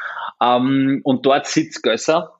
Ähm, 0.41 1.01
und 1.03 1.25
dort 1.25 1.45
sitzt 1.45 1.83
Gösser, 1.83 2.39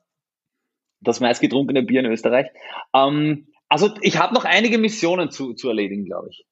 das 1.00 1.20
meistgetrunkene 1.20 1.84
Bier 1.84 2.00
in 2.00 2.06
Österreich. 2.06 2.48
Ähm, 2.92 3.46
also 3.68 3.94
ich 4.00 4.18
habe 4.18 4.34
noch 4.34 4.44
einige 4.44 4.78
Missionen 4.78 5.30
zu, 5.30 5.54
zu 5.54 5.68
erledigen, 5.68 6.04
glaube 6.04 6.30
ich. 6.30 6.44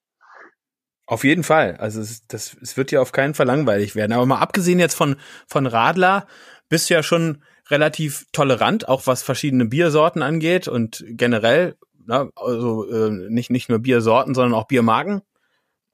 Auf 1.07 1.25
jeden 1.25 1.43
Fall. 1.43 1.77
Also 1.79 2.01
es, 2.01 2.27
das, 2.27 2.57
es 2.61 2.77
wird 2.77 2.93
ja 2.93 3.01
auf 3.01 3.12
keinen 3.12 3.35
Fall 3.35 3.47
langweilig 3.47 3.95
werden. 3.95 4.12
Aber 4.12 4.27
mal 4.27 4.38
abgesehen 4.38 4.79
jetzt 4.79 4.95
von, 4.95 5.17
von 5.47 5.67
Radler, 5.67 6.27
bist 6.69 6.88
du 6.88 6.95
ja 6.95 7.03
schon 7.03 7.43
relativ 7.69 8.27
tolerant, 8.33 8.88
auch 8.88 9.07
was 9.07 9.23
verschiedene 9.23 9.67
Biersorten 9.67 10.23
angeht 10.23 10.69
und 10.69 11.05
generell, 11.09 11.77
na, 12.05 12.29
also 12.37 12.88
äh, 12.91 13.11
nicht, 13.11 13.51
nicht 13.51 13.69
nur 13.69 13.79
Biersorten, 13.79 14.35
sondern 14.35 14.55
auch 14.55 14.67
Biermarken. 14.67 15.23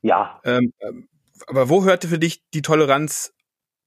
Ja. 0.03 0.41
Ähm, 0.45 0.73
aber 1.47 1.69
wo 1.69 1.85
hörte 1.85 2.09
für 2.09 2.19
dich 2.19 2.43
die 2.55 2.63
Toleranz 2.63 3.33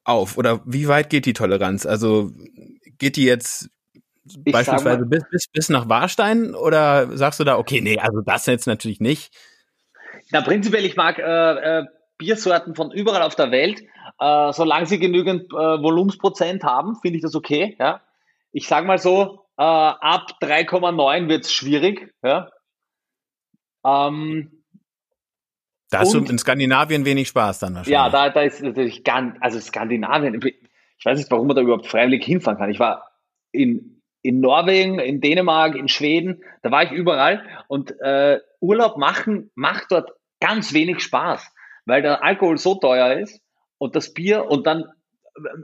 auf? 0.04 0.38
Oder 0.38 0.62
wie 0.66 0.88
weit 0.88 1.10
geht 1.10 1.26
die 1.26 1.34
Toleranz? 1.34 1.86
Also 1.86 2.32
geht 2.98 3.16
die 3.16 3.26
jetzt 3.26 3.70
ich 4.24 4.52
beispielsweise 4.52 5.06
bis, 5.06 5.24
bis, 5.30 5.48
bis 5.52 5.70
nach 5.70 5.90
Warstein 5.90 6.54
oder 6.56 7.16
sagst 7.18 7.40
du 7.40 7.44
da, 7.44 7.58
okay, 7.58 7.82
nee, 7.82 7.98
also 8.00 8.22
das 8.22 8.46
jetzt 8.46 8.68
natürlich 8.68 9.00
nicht? 9.00 9.34
Na, 10.32 10.42
prinzipiell, 10.42 10.86
ich 10.86 10.96
mag 10.96 11.20
äh, 11.20 11.80
äh, 11.80 11.86
Biersorten 12.18 12.76
von 12.76 12.92
überall 12.92 13.24
auf 13.24 13.36
der 13.36 13.52
Welt. 13.52 13.82
Äh, 14.20 14.54
solange 14.54 14.86
sie 14.86 15.00
genügend 15.00 15.52
äh, 15.52 15.56
Volumensprozent 15.56 16.64
haben, 16.64 16.96
finde 17.02 17.18
ich 17.18 17.24
das 17.24 17.36
okay. 17.36 17.76
Ja? 17.80 18.02
Ich 18.52 18.68
sage 18.68 18.88
mal 18.88 18.98
so, 18.98 19.46
äh, 19.58 19.64
ab 19.64 20.38
3,9 20.42 21.28
wird 21.28 21.46
es 21.46 21.54
schwierig. 21.54 22.14
Ja. 22.24 22.50
Ähm, 23.86 24.64
da 25.90 26.00
hast 26.00 26.16
und, 26.16 26.28
du 26.28 26.32
in 26.32 26.40
Skandinavien 26.40 27.06
wenig 27.06 27.28
Spaß 27.28 27.60
dann 27.60 27.76
wahrscheinlich. 27.76 27.94
Ja, 27.94 28.10
da, 28.10 28.30
da 28.30 28.42
ist 28.42 28.62
natürlich 28.62 29.04
ganz, 29.04 29.38
also 29.42 29.60
Skandinavien, 29.60 30.40
ich 30.42 31.06
weiß 31.06 31.18
nicht, 31.18 31.30
warum 31.32 31.48
man 31.48 31.56
da 31.56 31.62
überhaupt 31.62 31.88
freiwillig 31.88 32.24
hinfahren 32.24 32.58
kann. 32.58 32.72
Ich 32.72 32.80
war 32.80 33.12
in, 33.52 34.02
in 34.22 34.40
Norwegen, 34.40 35.00
in 35.00 35.20
Dänemark, 35.20 35.76
in 35.76 35.90
Schweden, 35.90 36.44
da 36.62 36.72
war 36.72 36.84
ich 36.84 36.92
überall 36.92 37.44
und 37.68 38.00
äh, 38.00 38.40
Urlaub 38.62 38.98
machen 38.98 39.52
macht 39.56 39.88
dort 39.90 40.12
ganz 40.42 40.74
wenig 40.74 41.00
Spaß, 41.00 41.50
weil 41.86 42.02
der 42.02 42.24
Alkohol 42.24 42.58
so 42.58 42.76
teuer 42.76 43.20
ist 43.20 43.40
und 43.78 43.96
das 43.96 44.14
Bier 44.14 44.46
und 44.50 44.68
dann 44.68 44.84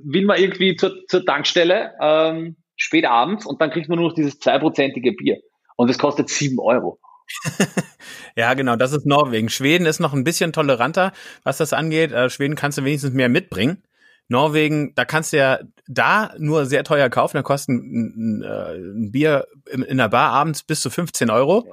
will 0.03 0.25
man 0.25 0.39
irgendwie 0.39 0.77
zur, 0.77 1.05
zur 1.07 1.25
Tankstelle 1.25 1.93
ähm, 2.01 2.55
spät 2.77 3.05
abends 3.05 3.45
und 3.45 3.61
dann 3.61 3.71
kriegt 3.71 3.89
man 3.89 3.99
nur 3.99 4.09
noch 4.09 4.15
dieses 4.15 4.39
zweiprozentige 4.39 5.11
Bier 5.11 5.37
und 5.75 5.89
es 5.89 5.97
kostet 5.97 6.29
sieben 6.29 6.59
Euro. 6.59 6.99
ja, 8.35 8.53
genau, 8.53 8.77
das 8.77 8.93
ist 8.93 9.05
Norwegen. 9.05 9.49
Schweden 9.49 9.85
ist 9.85 9.99
noch 9.99 10.13
ein 10.13 10.23
bisschen 10.23 10.53
toleranter, 10.53 11.11
was 11.43 11.57
das 11.57 11.73
angeht. 11.73 12.13
Äh, 12.13 12.29
Schweden 12.29 12.55
kannst 12.55 12.77
du 12.77 12.85
wenigstens 12.85 13.13
mehr 13.13 13.27
mitbringen. 13.27 13.83
Norwegen, 14.29 14.93
da 14.95 15.05
kannst 15.05 15.33
du 15.33 15.37
ja 15.37 15.59
da 15.87 16.33
nur 16.37 16.65
sehr 16.65 16.83
teuer 16.83 17.09
kaufen. 17.09 17.37
Da 17.37 17.43
kostet 17.43 17.75
ein, 17.75 18.41
ein, 18.41 18.43
äh, 18.43 18.75
ein 18.75 19.11
Bier 19.11 19.47
in, 19.69 19.83
in, 19.83 19.97
der 19.97 20.09
Bar 20.09 20.31
abends 20.31 20.63
bis 20.63 20.81
zu 20.81 20.89
15 20.89 21.29
Euro. 21.29 21.65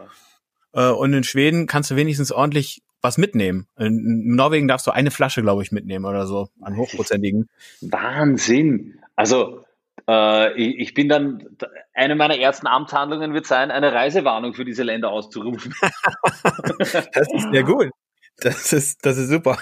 Ja. 0.74 0.90
Äh, 0.90 0.92
und 0.92 1.12
in 1.12 1.24
Schweden 1.24 1.66
kannst 1.66 1.90
du 1.90 1.96
wenigstens 1.96 2.32
ordentlich 2.32 2.82
was 3.04 3.18
mitnehmen. 3.18 3.68
In 3.78 4.34
Norwegen 4.34 4.66
darfst 4.66 4.86
du 4.86 4.90
eine 4.90 5.10
Flasche, 5.10 5.42
glaube 5.42 5.62
ich, 5.62 5.70
mitnehmen 5.70 6.04
oder 6.04 6.26
so 6.26 6.48
an 6.60 6.76
hochprozentigen. 6.76 7.48
Wahnsinn. 7.82 8.98
Also 9.14 9.64
äh, 10.08 10.52
ich, 10.54 10.78
ich, 10.78 10.94
bin 10.94 11.08
dann, 11.08 11.56
eine 11.94 12.16
meiner 12.16 12.38
ersten 12.38 12.66
Amtshandlungen 12.66 13.32
wird 13.34 13.46
sein, 13.46 13.70
eine 13.70 13.92
Reisewarnung 13.92 14.54
für 14.54 14.64
diese 14.64 14.82
Länder 14.82 15.10
auszurufen. 15.10 15.74
das 16.78 17.32
ist 17.32 17.50
sehr 17.52 17.62
gut. 17.62 17.90
Das 18.38 18.72
ist, 18.72 19.06
das 19.06 19.16
ist 19.16 19.28
super. 19.28 19.58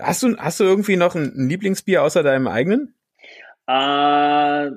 Hast 0.00 0.22
du, 0.22 0.36
hast 0.36 0.60
du 0.60 0.64
irgendwie 0.64 0.96
noch 0.96 1.14
ein, 1.14 1.32
ein 1.36 1.48
Lieblingsbier 1.48 2.02
außer 2.02 2.22
deinem 2.22 2.48
eigenen? 2.48 2.94
Äh, 3.66 4.70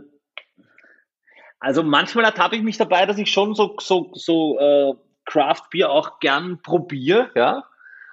also 1.59 1.83
manchmal 1.83 2.25
ertappe 2.25 2.55
ich 2.55 2.61
mich 2.61 2.77
dabei, 2.77 3.05
dass 3.05 3.17
ich 3.17 3.31
schon 3.31 3.55
so, 3.55 3.75
so, 3.79 4.11
so 4.13 4.59
äh, 4.59 4.93
Craft-Bier 5.25 5.89
auch 5.89 6.19
gern 6.19 6.61
probiere, 6.61 7.31
ja. 7.35 7.63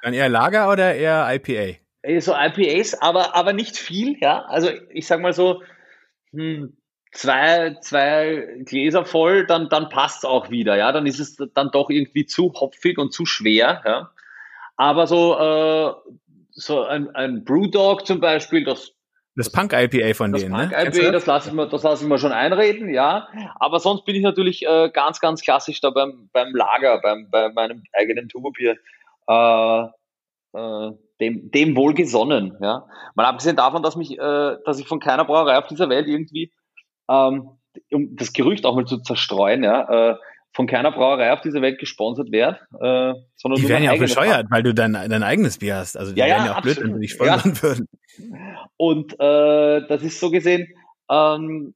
Dann 0.03 0.15
eher 0.15 0.29
Lager 0.29 0.71
oder 0.71 0.95
eher 0.95 1.27
IPA? 1.31 1.79
Äh, 2.03 2.21
so 2.21 2.35
IPAs, 2.35 3.01
aber, 3.01 3.35
aber 3.35 3.53
nicht 3.53 3.77
viel, 3.77 4.17
ja. 4.21 4.43
Also 4.43 4.71
ich 4.91 5.07
sag 5.07 5.21
mal 5.21 5.33
so, 5.33 5.63
hm, 6.33 6.77
zwei, 7.13 7.77
zwei 7.81 8.63
Gläser 8.65 9.05
voll, 9.05 9.47
dann, 9.47 9.69
dann 9.69 9.89
passt's 9.89 10.25
auch 10.25 10.51
wieder, 10.51 10.77
ja. 10.77 10.93
Dann 10.93 11.07
ist 11.07 11.21
es 11.21 11.37
dann 11.55 11.71
doch 11.71 11.91
irgendwie 11.91 12.27
zu 12.27 12.53
hopfig 12.55 12.99
und 12.99 13.13
zu 13.13 13.27
schwer, 13.27 13.83
ja. 13.85 14.11
Aber 14.77 15.07
so, 15.07 15.39
äh, 15.39 16.13
so 16.53 16.85
ein, 16.85 17.15
ein 17.15 17.45
Brewdog 17.45 18.07
zum 18.07 18.21
Beispiel, 18.21 18.65
das 18.65 18.93
das 19.37 19.51
Punk-IPA 19.51 20.15
von 20.15 20.33
das 20.33 20.43
denen, 20.43 20.55
Punk 20.55 20.73
ne? 20.73 20.87
IPA, 20.87 21.13
das 21.13 21.25
lasse 21.25 21.49
ich 21.49 21.55
mir, 21.55 21.69
das 21.69 21.83
lasse 21.83 22.03
ich 22.03 22.09
mir 22.09 22.19
schon 22.19 22.33
einreden, 22.33 22.93
ja. 22.93 23.29
Aber 23.59 23.79
sonst 23.79 24.05
bin 24.05 24.17
ich 24.17 24.23
natürlich 24.23 24.67
äh, 24.67 24.91
ganz, 24.93 25.21
ganz 25.21 25.41
klassisch 25.41 25.81
da 25.81 25.91
beim, 25.91 26.29
beim 26.33 26.55
Lager, 26.55 27.01
beim, 27.01 27.31
bei 27.31 27.49
meinem 27.49 27.85
eigenen 27.93 28.29
Turbobier, 28.29 28.77
äh, 29.31 30.59
äh, 30.59 30.93
dem, 31.21 31.51
dem 31.51 31.77
wohlgesonnen, 31.77 32.57
ja. 32.61 32.87
Mal 33.14 33.27
abgesehen 33.27 33.57
davon, 33.57 33.83
dass 33.83 33.97
mich, 33.97 34.19
äh, 34.19 34.57
dass 34.64 34.79
ich 34.79 34.88
von 34.88 35.01
keiner 35.01 35.25
Brauerei 35.25 35.59
auf 35.59 35.66
dieser 35.66 35.88
Welt 35.88 36.09
irgendwie 36.09 36.53
ähm, 37.09 37.51
um 37.93 38.16
das 38.16 38.33
Gerücht 38.33 38.64
auch 38.66 38.75
mal 38.75 38.87
zu 38.87 38.99
zerstreuen, 38.99 39.62
ja, 39.62 40.12
äh, 40.12 40.16
von 40.53 40.66
keiner 40.66 40.90
Brauerei 40.90 41.33
auf 41.33 41.40
dieser 41.40 41.62
Welt 41.62 41.79
gesponsert 41.79 42.33
werde. 42.33 42.59
Äh, 42.75 43.14
sondern 43.37 43.61
die 43.61 43.69
wären 43.69 43.85
ja 43.85 43.93
auch 43.93 43.99
bescheuert, 43.99 44.47
weil 44.51 44.64
du 44.64 44.75
dein, 44.75 44.95
dein 44.95 45.23
eigenes 45.23 45.59
Bier 45.59 45.77
hast. 45.77 45.97
Also 45.97 46.12
die 46.12 46.19
ja, 46.19 46.27
wären 46.27 46.47
ja, 46.47 46.53
auch 46.53 46.57
absolut. 46.57 46.79
blöd, 46.79 46.87
wenn 46.87 46.95
sie 46.95 47.01
dich 47.01 47.12
sponsern 47.12 47.55
ja. 47.55 47.62
würden. 47.62 47.88
Und 48.77 49.12
äh, 49.21 49.87
das 49.87 50.03
ist 50.03 50.19
so 50.19 50.31
gesehen 50.31 50.66
ähm, 51.09 51.75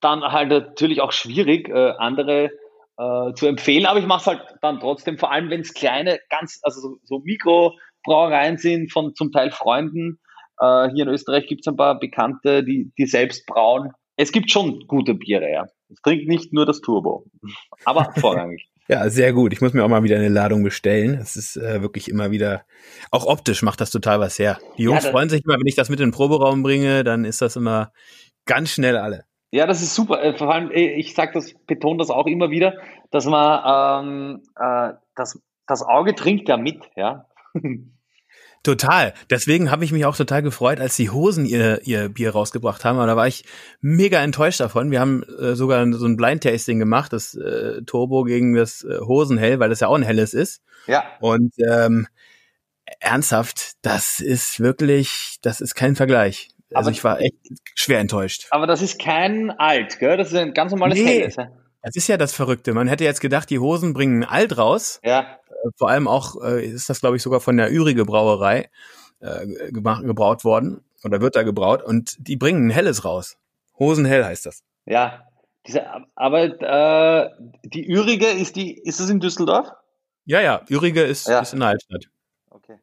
dann 0.00 0.22
halt 0.22 0.48
natürlich 0.48 1.00
auch 1.00 1.12
schwierig, 1.12 1.68
äh, 1.68 1.92
andere 1.98 2.50
äh, 2.98 3.32
zu 3.34 3.46
empfehlen, 3.46 3.86
aber 3.86 4.00
ich 4.00 4.06
mache 4.06 4.20
es 4.20 4.26
halt 4.26 4.42
dann 4.60 4.80
trotzdem, 4.80 5.18
vor 5.18 5.32
allem 5.32 5.50
wenn 5.50 5.60
es 5.60 5.74
kleine, 5.74 6.18
ganz, 6.28 6.60
also 6.62 6.80
so, 6.80 6.96
so 7.04 7.18
Mikrobrauereien 7.20 8.58
sind 8.58 8.92
von 8.92 9.14
zum 9.14 9.32
Teil 9.32 9.50
Freunden. 9.50 10.18
Äh, 10.60 10.90
hier 10.90 11.04
in 11.04 11.08
Österreich 11.08 11.46
gibt 11.46 11.62
es 11.62 11.68
ein 11.68 11.76
paar 11.76 11.98
Bekannte, 11.98 12.64
die, 12.64 12.92
die 12.98 13.06
selbst 13.06 13.46
brauen 13.46 13.92
es 14.18 14.32
gibt 14.32 14.50
schon 14.50 14.84
gute 14.88 15.14
Biere, 15.14 15.50
ja. 15.50 15.66
Ich 15.88 16.02
trinke 16.02 16.28
nicht 16.28 16.52
nur 16.52 16.66
das 16.66 16.80
Turbo, 16.80 17.24
aber 17.84 18.12
vorrangig. 18.18 18.68
ja, 18.88 19.08
sehr 19.08 19.32
gut. 19.32 19.52
Ich 19.52 19.60
muss 19.60 19.72
mir 19.72 19.84
auch 19.84 19.88
mal 19.88 20.02
wieder 20.02 20.16
eine 20.16 20.28
Ladung 20.28 20.64
bestellen. 20.64 21.14
Es 21.14 21.36
ist 21.36 21.56
äh, 21.56 21.80
wirklich 21.80 22.10
immer 22.10 22.30
wieder, 22.30 22.64
auch 23.10 23.26
optisch 23.26 23.62
macht 23.62 23.80
das 23.80 23.90
total 23.90 24.18
was 24.20 24.38
her. 24.38 24.58
Die 24.76 24.82
Jungs 24.82 25.04
ja, 25.04 25.10
freuen 25.12 25.30
sich 25.30 25.44
immer, 25.44 25.54
wenn 25.54 25.66
ich 25.66 25.76
das 25.76 25.88
mit 25.88 26.00
in 26.00 26.08
den 26.08 26.12
Proberaum 26.12 26.62
bringe, 26.62 27.04
dann 27.04 27.24
ist 27.24 27.40
das 27.40 27.56
immer 27.56 27.92
ganz 28.44 28.70
schnell 28.70 28.96
alle. 28.96 29.24
Ja, 29.50 29.66
das 29.66 29.82
ist 29.82 29.94
super. 29.94 30.22
Äh, 30.22 30.36
vor 30.36 30.52
allem, 30.52 30.70
äh, 30.70 30.92
ich 30.94 31.14
sage 31.14 31.32
das, 31.34 31.54
betone 31.66 31.98
das 31.98 32.10
auch 32.10 32.26
immer 32.26 32.50
wieder, 32.50 32.74
dass 33.10 33.26
man 33.26 34.04
ähm, 34.04 34.42
äh, 34.56 34.94
das, 35.14 35.40
das 35.66 35.82
Auge 35.82 36.14
trinkt 36.14 36.48
ja 36.48 36.56
mit, 36.56 36.90
ja. 36.96 37.26
Total. 38.64 39.14
Deswegen 39.30 39.70
habe 39.70 39.84
ich 39.84 39.92
mich 39.92 40.04
auch 40.04 40.16
total 40.16 40.42
gefreut, 40.42 40.80
als 40.80 40.96
die 40.96 41.10
Hosen 41.10 41.46
ihr, 41.46 41.80
ihr 41.86 42.08
Bier 42.08 42.32
rausgebracht 42.32 42.84
haben. 42.84 42.98
Aber 42.98 43.06
da 43.06 43.16
war 43.16 43.28
ich 43.28 43.44
mega 43.80 44.20
enttäuscht 44.20 44.60
davon. 44.60 44.90
Wir 44.90 45.00
haben 45.00 45.22
äh, 45.22 45.54
sogar 45.54 45.90
so 45.92 46.04
ein 46.06 46.16
Blind-Tasting 46.16 46.78
gemacht, 46.78 47.12
das 47.12 47.34
äh, 47.34 47.82
Turbo 47.86 48.24
gegen 48.24 48.54
das 48.54 48.82
äh, 48.82 48.98
Hosenhell, 48.98 49.60
weil 49.60 49.70
das 49.70 49.80
ja 49.80 49.88
auch 49.88 49.94
ein 49.94 50.02
helles 50.02 50.34
ist. 50.34 50.60
Ja. 50.86 51.04
Und 51.20 51.54
ähm, 51.58 52.08
ernsthaft, 53.00 53.74
das 53.82 54.20
ist 54.20 54.60
wirklich, 54.60 55.38
das 55.40 55.60
ist 55.60 55.74
kein 55.74 55.94
Vergleich. 55.94 56.48
Also 56.74 56.88
aber 56.88 56.90
ich 56.90 57.04
war 57.04 57.20
echt 57.20 57.34
schwer 57.74 57.98
enttäuscht. 57.98 58.46
Aber 58.50 58.66
das 58.66 58.82
ist 58.82 59.00
kein 59.00 59.50
Alt, 59.50 59.98
gell? 59.98 60.16
Das 60.16 60.28
ist 60.28 60.34
ein 60.34 60.52
ganz 60.52 60.72
normales 60.72 60.98
nee. 60.98 61.20
Helles. 61.20 61.36
Das 61.82 61.96
ist 61.96 62.08
ja 62.08 62.16
das 62.16 62.34
Verrückte. 62.34 62.74
Man 62.74 62.88
hätte 62.88 63.04
jetzt 63.04 63.20
gedacht, 63.20 63.48
die 63.50 63.58
Hosen 63.58 63.94
bringen 63.94 64.24
Alt 64.24 64.58
raus. 64.58 65.00
Ja 65.02 65.38
vor 65.76 65.90
allem 65.90 66.08
auch 66.08 66.42
äh, 66.42 66.64
ist 66.64 66.88
das, 66.88 67.00
glaube 67.00 67.16
ich, 67.16 67.22
sogar 67.22 67.40
von 67.40 67.56
der 67.56 67.72
Ürige 67.72 68.04
Brauerei 68.04 68.70
äh, 69.20 69.72
gemacht, 69.72 70.04
gebraut 70.04 70.44
worden 70.44 70.84
oder 71.04 71.20
wird 71.20 71.36
da 71.36 71.42
gebraut 71.42 71.82
und 71.82 72.16
die 72.18 72.36
bringen 72.36 72.68
ein 72.68 72.70
helles 72.70 73.04
raus. 73.04 73.38
Hosenhell 73.78 74.24
heißt 74.24 74.46
das. 74.46 74.62
Ja, 74.86 75.24
diese, 75.66 75.84
aber 76.14 76.44
äh, 76.44 77.30
die 77.64 77.86
Ürige 77.86 78.26
ist 78.26 78.56
die, 78.56 78.74
ist 78.78 79.00
es 79.00 79.10
in 79.10 79.20
Düsseldorf? 79.20 79.68
Ja, 80.24 80.40
ja, 80.40 80.62
Ürige 80.68 81.02
ist, 81.02 81.28
ja. 81.28 81.40
ist 81.40 81.52
in 81.52 81.60
der 81.60 81.70
Altstadt. 81.70 82.06
Okay. 82.50 82.78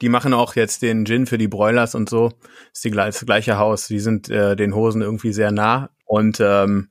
Die 0.00 0.08
machen 0.08 0.32
auch 0.34 0.54
jetzt 0.54 0.82
den 0.82 1.04
Gin 1.04 1.26
für 1.26 1.38
die 1.38 1.48
Broilers 1.48 1.94
und 1.94 2.08
so. 2.08 2.32
Ist 2.72 2.84
die, 2.84 2.90
das 2.90 3.24
gleiche 3.24 3.58
Haus. 3.58 3.88
Die 3.88 4.00
sind 4.00 4.28
äh, 4.28 4.56
den 4.56 4.74
Hosen 4.74 5.02
irgendwie 5.02 5.32
sehr 5.32 5.50
nah 5.50 5.90
und 6.04 6.40
ähm, 6.40 6.90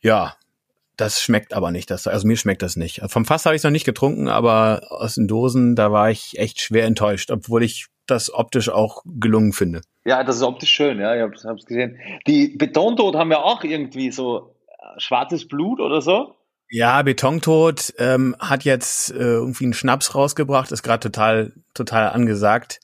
ja, 0.00 0.34
das 0.96 1.22
schmeckt 1.22 1.54
aber 1.54 1.70
nicht. 1.70 1.90
Das, 1.90 2.06
also 2.06 2.26
mir 2.26 2.36
schmeckt 2.36 2.62
das 2.62 2.76
nicht. 2.76 3.00
Vom 3.06 3.24
Fass 3.24 3.46
habe 3.46 3.56
ich 3.56 3.62
noch 3.62 3.70
nicht 3.70 3.86
getrunken, 3.86 4.28
aber 4.28 4.82
aus 4.90 5.14
den 5.14 5.28
Dosen, 5.28 5.74
da 5.74 5.92
war 5.92 6.10
ich 6.10 6.38
echt 6.38 6.60
schwer 6.60 6.84
enttäuscht, 6.84 7.30
obwohl 7.30 7.62
ich 7.62 7.86
das 8.06 8.32
optisch 8.32 8.68
auch 8.68 9.02
gelungen 9.06 9.52
finde. 9.52 9.80
Ja, 10.04 10.24
das 10.24 10.36
ist 10.36 10.42
optisch 10.42 10.70
schön, 10.70 10.98
ja, 10.98 11.14
ich 11.14 11.22
habe 11.22 11.56
es 11.56 11.66
gesehen. 11.66 11.98
Die 12.26 12.56
Betontod 12.56 13.14
haben 13.14 13.30
ja 13.30 13.38
auch 13.38 13.64
irgendwie 13.64 14.10
so 14.10 14.54
äh, 14.66 15.00
schwarzes 15.00 15.46
Blut 15.46 15.80
oder 15.80 16.00
so. 16.00 16.34
Ja, 16.70 17.02
Betontod 17.02 17.94
ähm, 17.98 18.36
hat 18.38 18.64
jetzt 18.64 19.10
äh, 19.10 19.16
irgendwie 19.18 19.64
einen 19.64 19.74
Schnaps 19.74 20.14
rausgebracht, 20.14 20.70
ist 20.72 20.82
gerade 20.82 21.00
total, 21.00 21.52
total 21.74 22.10
angesagt. 22.10 22.80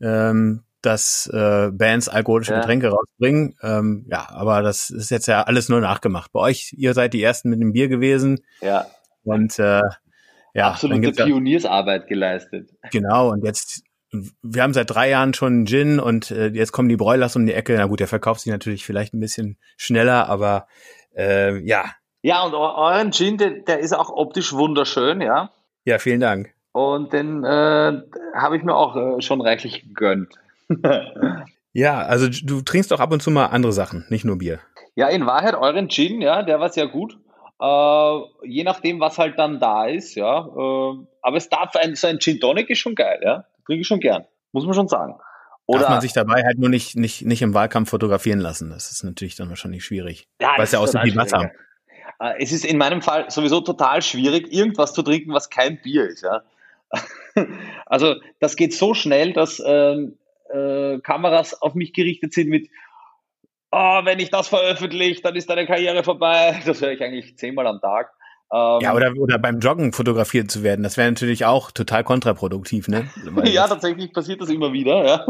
Ähm, 0.00 0.62
dass 0.82 1.26
äh, 1.32 1.70
Bands 1.72 2.08
alkoholische 2.08 2.52
ja. 2.52 2.60
Getränke 2.60 2.88
rausbringen. 2.88 3.54
Ähm, 3.62 4.06
ja, 4.08 4.28
aber 4.30 4.62
das 4.62 4.88
ist 4.88 5.10
jetzt 5.10 5.26
ja 5.26 5.42
alles 5.42 5.68
nur 5.68 5.80
nachgemacht. 5.80 6.32
Bei 6.32 6.40
euch, 6.40 6.74
ihr 6.76 6.94
seid 6.94 7.12
die 7.12 7.22
ersten 7.22 7.50
mit 7.50 7.60
dem 7.60 7.72
Bier 7.72 7.88
gewesen. 7.88 8.40
Ja. 8.62 8.86
Und 9.22 9.58
äh, 9.58 9.82
ja, 10.54 10.70
absolute 10.70 11.12
Pioniersarbeit 11.12 12.08
geleistet. 12.08 12.70
Genau, 12.90 13.30
und 13.30 13.44
jetzt 13.44 13.82
wir 14.42 14.62
haben 14.62 14.74
seit 14.74 14.90
drei 14.90 15.10
Jahren 15.10 15.34
schon 15.34 15.66
Gin 15.66 16.00
und 16.00 16.30
äh, 16.30 16.48
jetzt 16.48 16.72
kommen 16.72 16.88
die 16.88 16.96
Broilers 16.96 17.36
um 17.36 17.46
die 17.46 17.52
Ecke. 17.52 17.76
Na 17.76 17.86
gut, 17.86 18.00
der 18.00 18.08
verkauft 18.08 18.40
sich 18.40 18.50
natürlich 18.50 18.84
vielleicht 18.84 19.14
ein 19.14 19.20
bisschen 19.20 19.56
schneller, 19.76 20.28
aber 20.28 20.66
äh, 21.16 21.58
ja. 21.64 21.84
Ja, 22.22 22.42
und 22.42 22.54
euren 22.54 23.12
Gin, 23.12 23.38
der, 23.38 23.50
der 23.50 23.78
ist 23.80 23.92
auch 23.92 24.10
optisch 24.10 24.52
wunderschön, 24.52 25.20
ja. 25.20 25.50
Ja, 25.84 25.98
vielen 25.98 26.20
Dank. 26.20 26.52
Und 26.72 27.12
den 27.12 27.44
äh, 27.44 28.02
habe 28.34 28.56
ich 28.56 28.62
mir 28.62 28.74
auch 28.74 28.96
äh, 28.96 29.22
schon 29.22 29.40
reichlich 29.40 29.82
gegönnt 29.82 30.38
ja, 31.72 31.98
also 31.98 32.28
du 32.28 32.62
trinkst 32.62 32.92
auch 32.92 33.00
ab 33.00 33.12
und 33.12 33.22
zu 33.22 33.30
mal 33.30 33.46
andere 33.46 33.72
Sachen, 33.72 34.06
nicht 34.08 34.24
nur 34.24 34.38
Bier. 34.38 34.60
Ja, 34.94 35.08
in 35.08 35.26
Wahrheit 35.26 35.54
euren 35.54 35.88
Gin, 35.88 36.20
ja, 36.20 36.42
der 36.42 36.60
war 36.60 36.68
sehr 36.68 36.86
gut. 36.86 37.18
Äh, 37.60 38.20
je 38.46 38.64
nachdem, 38.64 39.00
was 39.00 39.18
halt 39.18 39.38
dann 39.38 39.60
da 39.60 39.86
ist, 39.86 40.14
ja. 40.14 40.46
Äh, 40.46 41.06
aber 41.22 41.36
es 41.36 41.48
darf 41.48 41.74
ein, 41.76 41.94
so 41.94 42.06
ein 42.06 42.18
Gin 42.18 42.40
Tonic 42.40 42.70
ist 42.70 42.78
schon 42.78 42.94
geil, 42.94 43.20
ja. 43.22 43.44
Trinke 43.66 43.82
ich 43.82 43.86
schon 43.86 44.00
gern, 44.00 44.24
muss 44.52 44.64
man 44.64 44.74
schon 44.74 44.88
sagen. 44.88 45.16
Oder 45.66 45.80
Darf 45.80 45.90
man 45.90 46.00
sich 46.00 46.12
dabei 46.12 46.42
halt 46.44 46.58
nur 46.58 46.68
nicht, 46.68 46.96
nicht, 46.96 47.24
nicht 47.24 47.42
im 47.42 47.54
Wahlkampf 47.54 47.90
fotografieren 47.90 48.40
lassen. 48.40 48.70
Das 48.70 48.90
ist 48.90 49.04
natürlich 49.04 49.36
dann 49.36 49.50
wahrscheinlich 49.50 49.84
schwierig. 49.84 50.26
Ja, 50.40 50.54
weil 50.56 50.64
es 50.64 50.72
ja 50.72 50.80
aussieht 50.80 51.04
wie 51.04 51.14
Wasser. 51.14 51.50
Äh, 52.18 52.34
es 52.42 52.52
ist 52.52 52.64
in 52.64 52.78
meinem 52.78 53.02
Fall 53.02 53.30
sowieso 53.30 53.60
total 53.60 54.02
schwierig, 54.02 54.52
irgendwas 54.52 54.92
zu 54.92 55.02
trinken, 55.02 55.32
was 55.32 55.50
kein 55.50 55.80
Bier 55.80 56.08
ist. 56.08 56.22
Ja? 56.22 56.42
Also 57.86 58.16
das 58.40 58.56
geht 58.56 58.74
so 58.74 58.94
schnell, 58.94 59.32
dass 59.32 59.62
ähm, 59.64 60.18
äh, 60.52 60.98
Kameras 61.00 61.60
auf 61.62 61.74
mich 61.74 61.92
gerichtet 61.92 62.32
sind 62.32 62.48
mit, 62.48 62.68
oh, 63.70 64.00
wenn 64.04 64.18
ich 64.18 64.30
das 64.30 64.48
veröffentliche, 64.48 65.22
dann 65.22 65.36
ist 65.36 65.48
deine 65.48 65.66
Karriere 65.66 66.02
vorbei. 66.02 66.60
Das 66.66 66.80
höre 66.80 66.92
ich 66.92 67.02
eigentlich 67.02 67.36
zehnmal 67.36 67.66
am 67.66 67.80
Tag. 67.80 68.12
Ähm, 68.52 68.80
ja, 68.80 68.94
oder, 68.94 69.12
oder 69.16 69.38
beim 69.38 69.60
Joggen 69.60 69.92
fotografiert 69.92 70.50
zu 70.50 70.64
werden, 70.64 70.82
das 70.82 70.96
wäre 70.96 71.08
natürlich 71.08 71.44
auch 71.44 71.70
total 71.70 72.02
kontraproduktiv, 72.02 72.88
ne? 72.88 73.08
ja, 73.44 73.68
tatsächlich 73.68 74.12
passiert 74.12 74.40
das 74.40 74.50
immer 74.50 74.72
wieder, 74.72 75.06
ja. 75.06 75.26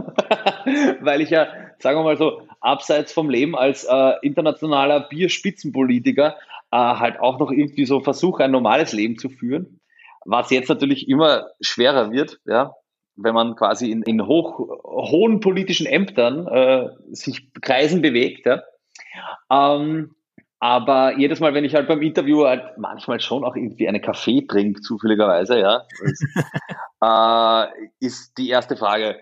Weil 1.01 1.21
ich 1.21 1.29
ja, 1.29 1.49
sagen 1.83 1.99
wir 1.99 2.05
mal 2.05 2.17
so, 2.17 2.43
abseits 2.61 3.13
vom 3.13 3.31
Leben 3.31 3.57
als 3.57 3.85
äh, 3.85 4.13
internationaler 4.23 5.01
Bierspitzenpolitiker 5.01 6.37
äh, 6.71 6.77
halt 6.77 7.21
auch 7.21 7.39
noch 7.39 7.51
irgendwie 7.51 7.85
so 7.85 8.01
versuche, 8.01 8.45
ein 8.45 8.51
normales 8.51 8.93
Leben 8.93 9.19
zu 9.19 9.29
führen. 9.29 9.81
Was 10.25 10.51
jetzt 10.51 10.69
natürlich 10.69 11.09
immer 11.09 11.49
schwerer 11.61 12.13
wird, 12.13 12.41
ja, 12.45 12.75
wenn 13.17 13.35
man 13.35 13.57
quasi 13.57 13.91
in, 13.91 14.03
in 14.03 14.27
hoch, 14.27 14.59
hohen 14.85 15.41
politischen 15.41 15.87
Ämtern 15.87 16.47
äh, 16.47 16.89
sich 17.11 17.53
Kreisen 17.61 18.03
bewegt. 18.03 18.47
Ja. 18.47 18.63
Ähm, 19.51 20.15
aber 20.59 21.19
jedes 21.19 21.41
Mal, 21.41 21.55
wenn 21.55 21.65
ich 21.65 21.75
halt 21.75 21.89
beim 21.89 22.03
Interview 22.03 22.45
halt 22.45 22.77
manchmal 22.77 23.19
schon 23.21 23.45
auch 23.45 23.57
irgendwie 23.57 23.89
eine 23.89 24.01
Kaffee 24.01 24.47
trinke, 24.47 24.83
zufälligerweise, 24.83 25.59
ja, 25.59 25.85
ist, 26.03 26.27
äh, 27.03 27.67
ist 27.99 28.37
die 28.37 28.51
erste 28.51 28.77
Frage. 28.77 29.19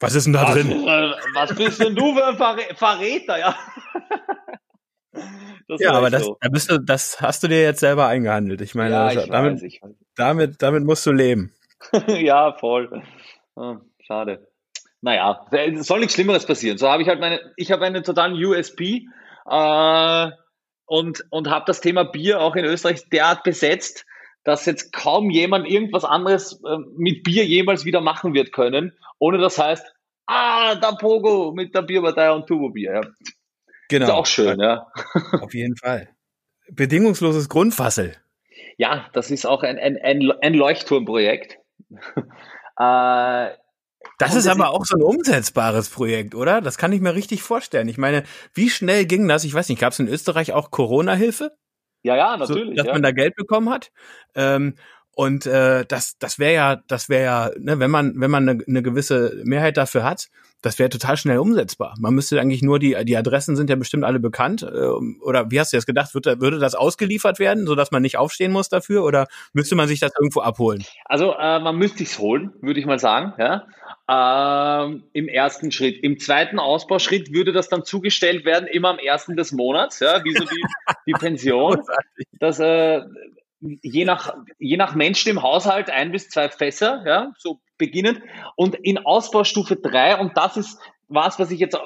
Was 0.00 0.14
ist 0.14 0.24
denn 0.24 0.34
da 0.34 0.42
was, 0.42 0.54
drin? 0.54 0.70
Äh, 0.70 1.12
was 1.34 1.54
bist 1.54 1.80
denn 1.80 1.94
du 1.94 2.14
für 2.14 2.26
ein 2.26 2.36
Verrä 2.36 2.74
Verräter, 2.74 3.38
ja? 3.38 3.56
ja, 5.78 5.92
aber 5.92 6.10
das, 6.10 6.24
so. 6.24 6.36
da 6.40 6.48
bist 6.48 6.70
du, 6.70 6.78
das 6.78 7.20
hast 7.20 7.42
du 7.42 7.48
dir 7.48 7.62
jetzt 7.62 7.80
selber 7.80 8.06
eingehandelt. 8.06 8.60
Ich 8.60 8.74
meine, 8.74 8.94
ja, 8.94 9.10
ich 9.12 9.28
damit, 9.28 9.54
weiß, 9.54 9.62
ich 9.62 9.80
weiß. 9.82 9.92
damit, 10.14 10.62
damit 10.62 10.84
musst 10.84 11.06
du 11.06 11.12
leben. 11.12 11.54
ja, 12.08 12.52
voll. 12.52 13.02
Oh, 13.54 13.76
schade. 14.06 14.46
Naja, 15.00 15.46
soll 15.76 16.00
nichts 16.00 16.14
Schlimmeres 16.14 16.46
passieren. 16.46 16.78
So 16.78 16.88
habe 16.88 17.02
ich 17.02 17.08
halt 17.08 17.20
meine, 17.20 17.40
ich 17.56 17.70
habe 17.70 17.84
einen 17.84 18.02
totalen 18.02 18.34
USP 18.34 19.06
äh, 19.48 20.30
und, 20.86 21.24
und 21.30 21.50
habe 21.50 21.64
das 21.66 21.80
Thema 21.80 22.04
Bier 22.04 22.40
auch 22.40 22.56
in 22.56 22.64
Österreich 22.64 23.08
derart 23.08 23.42
besetzt, 23.44 24.04
dass 24.46 24.64
jetzt 24.64 24.92
kaum 24.92 25.28
jemand 25.28 25.68
irgendwas 25.68 26.04
anderes 26.04 26.62
äh, 26.64 26.78
mit 26.96 27.24
Bier 27.24 27.44
jemals 27.44 27.84
wieder 27.84 28.00
machen 28.00 28.32
wird 28.32 28.52
können, 28.52 28.96
ohne 29.18 29.38
das 29.38 29.58
heißt, 29.58 29.84
ah, 30.26 30.76
der 30.76 30.96
Pogo 31.00 31.52
mit 31.52 31.74
der 31.74 31.82
Bierpartei 31.82 32.30
und 32.30 32.46
Turbo-Bier. 32.46 32.92
Ja. 32.92 33.00
Genau. 33.88 34.04
Ist 34.06 34.12
auch 34.12 34.26
schön, 34.26 34.60
ja. 34.60 34.86
Auf 35.40 35.52
jeden 35.52 35.76
Fall. 35.76 36.10
Bedingungsloses 36.70 37.48
Grundfassel. 37.48 38.16
Ja, 38.78 39.08
das 39.12 39.32
ist 39.32 39.46
auch 39.46 39.64
ein, 39.64 39.78
ein, 39.78 39.98
ein, 40.00 40.30
ein 40.40 40.54
Leuchtturmprojekt. 40.54 41.58
äh, 42.78 43.50
das 44.18 44.34
ist 44.36 44.46
aber 44.46 44.70
auch 44.70 44.84
so 44.84 44.96
ein 44.96 45.02
umsetzbares 45.02 45.88
Projekt, 45.88 46.36
oder? 46.36 46.60
Das 46.60 46.78
kann 46.78 46.92
ich 46.92 47.00
mir 47.00 47.16
richtig 47.16 47.42
vorstellen. 47.42 47.88
Ich 47.88 47.98
meine, 47.98 48.22
wie 48.54 48.70
schnell 48.70 49.06
ging 49.06 49.26
das? 49.26 49.42
Ich 49.42 49.54
weiß 49.54 49.68
nicht, 49.68 49.80
gab 49.80 49.92
es 49.92 49.98
in 49.98 50.06
Österreich 50.06 50.52
auch 50.52 50.70
Corona-Hilfe? 50.70 51.50
Ja, 52.02 52.16
ja, 52.16 52.36
natürlich. 52.36 52.68
So, 52.70 52.74
dass 52.74 52.86
ja. 52.86 52.92
man 52.92 53.02
da 53.02 53.10
Geld 53.10 53.34
bekommen 53.36 53.70
hat. 53.70 53.90
Ähm, 54.34 54.74
und 55.16 55.46
äh, 55.46 55.86
das, 55.86 56.18
das 56.18 56.38
wäre 56.38 56.52
ja, 56.52 56.82
das 56.88 57.08
wäre 57.08 57.24
ja, 57.24 57.50
ne, 57.58 57.78
wenn 57.78 57.90
man, 57.90 58.20
wenn 58.20 58.30
man 58.30 58.46
eine, 58.46 58.62
eine 58.68 58.82
gewisse 58.82 59.40
Mehrheit 59.44 59.78
dafür 59.78 60.04
hat, 60.04 60.28
das 60.60 60.78
wäre 60.78 60.90
total 60.90 61.16
schnell 61.16 61.38
umsetzbar. 61.38 61.94
Man 61.98 62.14
müsste 62.14 62.38
eigentlich 62.38 62.60
nur 62.60 62.78
die, 62.78 62.94
die 63.06 63.16
Adressen 63.16 63.56
sind 63.56 63.70
ja 63.70 63.76
bestimmt 63.76 64.04
alle 64.04 64.20
bekannt. 64.20 64.62
Äh, 64.62 64.66
oder 65.22 65.50
wie 65.50 65.58
hast 65.58 65.72
du 65.72 65.78
das 65.78 65.86
gedacht? 65.86 66.12
Würde, 66.12 66.38
würde 66.42 66.58
das 66.58 66.74
ausgeliefert 66.74 67.38
werden, 67.38 67.66
sodass 67.66 67.92
man 67.92 68.02
nicht 68.02 68.18
aufstehen 68.18 68.52
muss 68.52 68.68
dafür? 68.68 69.04
Oder 69.04 69.26
müsste 69.54 69.74
man 69.74 69.88
sich 69.88 70.00
das 70.00 70.12
irgendwo 70.18 70.40
abholen? 70.40 70.84
Also 71.06 71.32
äh, 71.32 71.60
man 71.60 71.76
müsste 71.76 72.02
es 72.02 72.18
holen, 72.18 72.52
würde 72.60 72.78
ich 72.78 72.84
mal 72.84 72.98
sagen. 72.98 73.32
Ja 73.38 73.64
ähm, 74.08 75.04
im 75.12 75.28
ersten 75.28 75.72
Schritt. 75.72 76.02
Im 76.02 76.18
zweiten 76.20 76.58
Ausbauschritt 76.58 77.32
würde 77.32 77.52
das 77.52 77.68
dann 77.68 77.84
zugestellt 77.84 78.44
werden, 78.44 78.68
immer 78.68 78.90
am 78.90 78.98
ersten 78.98 79.36
des 79.36 79.52
Monats, 79.52 80.00
ja, 80.00 80.22
wie 80.24 80.32
so 80.32 80.44
die, 80.44 80.64
die 81.06 81.12
Pension. 81.12 81.80
dass, 82.38 82.60
äh, 82.60 83.00
je, 83.60 84.04
nach, 84.04 84.34
je 84.58 84.76
nach 84.76 84.94
Menschen 84.94 85.30
im 85.30 85.42
Haushalt 85.42 85.90
ein 85.90 86.12
bis 86.12 86.28
zwei 86.28 86.48
Fässer, 86.48 87.02
ja, 87.06 87.32
so 87.38 87.60
beginnend. 87.78 88.20
Und 88.56 88.74
in 88.74 88.98
Ausbaustufe 88.98 89.76
drei 89.76 90.18
und 90.18 90.36
das 90.36 90.56
ist 90.56 90.78
was, 91.08 91.38
was 91.38 91.50
ich 91.50 91.60
jetzt, 91.60 91.74
äh, 91.74 91.78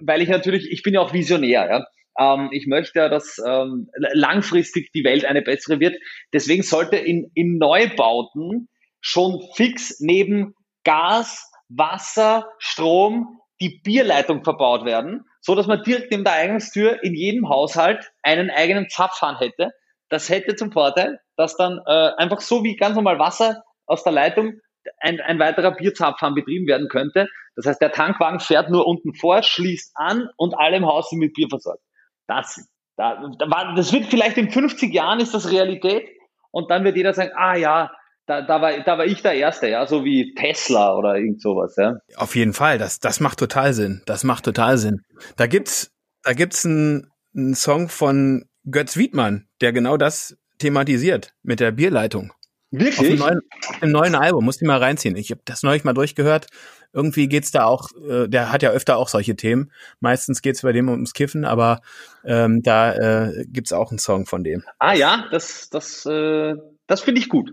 weil 0.00 0.22
ich 0.22 0.28
natürlich, 0.28 0.70
ich 0.70 0.82
bin 0.82 0.94
ja 0.94 1.00
auch 1.00 1.12
Visionär, 1.12 1.68
ja. 1.68 1.86
Ähm, 2.18 2.48
ich 2.52 2.66
möchte 2.66 2.98
ja, 2.98 3.08
dass 3.08 3.40
ähm, 3.46 3.88
langfristig 4.12 4.92
die 4.92 5.04
Welt 5.04 5.24
eine 5.24 5.42
bessere 5.42 5.80
wird. 5.80 5.96
Deswegen 6.32 6.62
sollte 6.62 6.96
in, 6.96 7.30
in 7.34 7.58
Neubauten 7.58 8.68
schon 9.00 9.40
fix 9.54 10.00
neben 10.00 10.54
Gas, 10.84 11.50
Wasser, 11.68 12.48
Strom, 12.58 13.40
die 13.60 13.80
Bierleitung 13.84 14.42
verbaut 14.42 14.84
werden, 14.84 15.24
so 15.40 15.54
dass 15.54 15.66
man 15.66 15.82
direkt 15.82 16.10
neben 16.10 16.24
der 16.24 16.32
Eingangstür 16.34 17.02
in 17.02 17.14
jedem 17.14 17.48
Haushalt 17.48 18.10
einen 18.22 18.50
eigenen 18.50 18.88
Zapfhahn 18.88 19.38
hätte. 19.38 19.70
Das 20.10 20.28
hätte 20.28 20.56
zum 20.56 20.72
Vorteil, 20.72 21.20
dass 21.36 21.56
dann 21.56 21.80
äh, 21.86 22.10
einfach 22.16 22.40
so 22.40 22.62
wie 22.62 22.76
ganz 22.76 22.96
normal 22.96 23.18
Wasser 23.18 23.62
aus 23.86 24.02
der 24.02 24.12
Leitung 24.12 24.60
ein, 24.98 25.20
ein 25.20 25.38
weiterer 25.38 25.72
Bierzapfhahn 25.72 26.34
betrieben 26.34 26.66
werden 26.66 26.88
könnte. 26.88 27.28
Das 27.56 27.66
heißt, 27.66 27.80
der 27.80 27.92
Tankwagen 27.92 28.40
fährt 28.40 28.70
nur 28.70 28.86
unten 28.86 29.14
vor, 29.14 29.42
schließt 29.42 29.92
an 29.94 30.28
und 30.36 30.54
alle 30.58 30.76
im 30.76 30.86
Haus 30.86 31.10
sind 31.10 31.18
mit 31.18 31.34
Bier 31.34 31.48
versorgt. 31.48 31.82
Das, 32.26 32.68
da, 32.96 33.30
das 33.74 33.92
wird 33.92 34.06
vielleicht 34.06 34.36
in 34.36 34.50
50 34.50 34.92
Jahren 34.92 35.20
ist 35.20 35.34
das 35.34 35.50
Realität 35.50 36.08
und 36.50 36.70
dann 36.70 36.84
wird 36.84 36.96
jeder 36.96 37.12
sagen, 37.12 37.32
ah 37.34 37.56
ja, 37.56 37.90
da, 38.26 38.42
da, 38.42 38.60
war, 38.60 38.78
da 38.80 38.98
war 38.98 39.06
ich 39.06 39.22
der 39.22 39.34
Erste, 39.34 39.68
ja, 39.68 39.86
so 39.86 40.04
wie 40.04 40.34
Tesla 40.34 40.94
oder 40.94 41.16
irgend 41.16 41.42
sowas, 41.42 41.74
ja. 41.76 41.96
Auf 42.16 42.36
jeden 42.36 42.52
Fall, 42.52 42.78
das, 42.78 43.00
das 43.00 43.18
macht 43.18 43.38
total 43.38 43.72
Sinn. 43.72 44.02
Das 44.06 44.22
macht 44.22 44.44
total 44.44 44.78
Sinn. 44.78 45.00
Da 45.36 45.46
gibt's, 45.46 45.90
da 46.22 46.32
gibt's 46.32 46.64
einen, 46.64 47.10
einen 47.34 47.54
Song 47.54 47.88
von 47.88 48.44
Götz 48.68 48.96
Wiedmann, 48.96 49.46
der 49.60 49.72
genau 49.72 49.96
das 49.96 50.36
thematisiert 50.58 51.34
mit 51.42 51.60
der 51.60 51.72
Bierleitung. 51.72 52.32
Wirklich? 52.70 52.98
Auf 52.98 53.06
dem 53.06 53.18
neuen, 53.18 53.40
auf 53.68 53.80
dem 53.80 53.90
neuen 53.90 54.14
Album, 54.14 54.44
musst 54.44 54.60
du 54.60 54.66
mal 54.66 54.78
reinziehen. 54.78 55.16
Ich 55.16 55.30
habe 55.30 55.40
das 55.44 55.62
neulich 55.62 55.82
mal 55.82 55.92
durchgehört. 55.92 56.46
Irgendwie 56.92 57.28
geht's 57.28 57.50
da 57.50 57.64
auch, 57.64 57.88
äh, 58.08 58.28
der 58.28 58.52
hat 58.52 58.62
ja 58.62 58.70
öfter 58.70 58.96
auch 58.96 59.08
solche 59.08 59.34
Themen. 59.34 59.72
Meistens 59.98 60.40
geht's 60.40 60.62
bei 60.62 60.72
dem 60.72 60.88
ums 60.88 61.12
Kiffen, 61.12 61.44
aber 61.44 61.80
ähm, 62.24 62.62
da 62.62 62.94
äh, 62.94 63.44
gibt's 63.48 63.72
auch 63.72 63.90
einen 63.90 63.98
Song 63.98 64.26
von 64.26 64.44
dem. 64.44 64.62
Ah 64.78 64.94
ja, 64.94 65.26
das, 65.32 65.68
das, 65.70 66.06
äh, 66.06 66.54
das 66.86 67.00
finde 67.00 67.20
ich 67.20 67.28
gut 67.28 67.50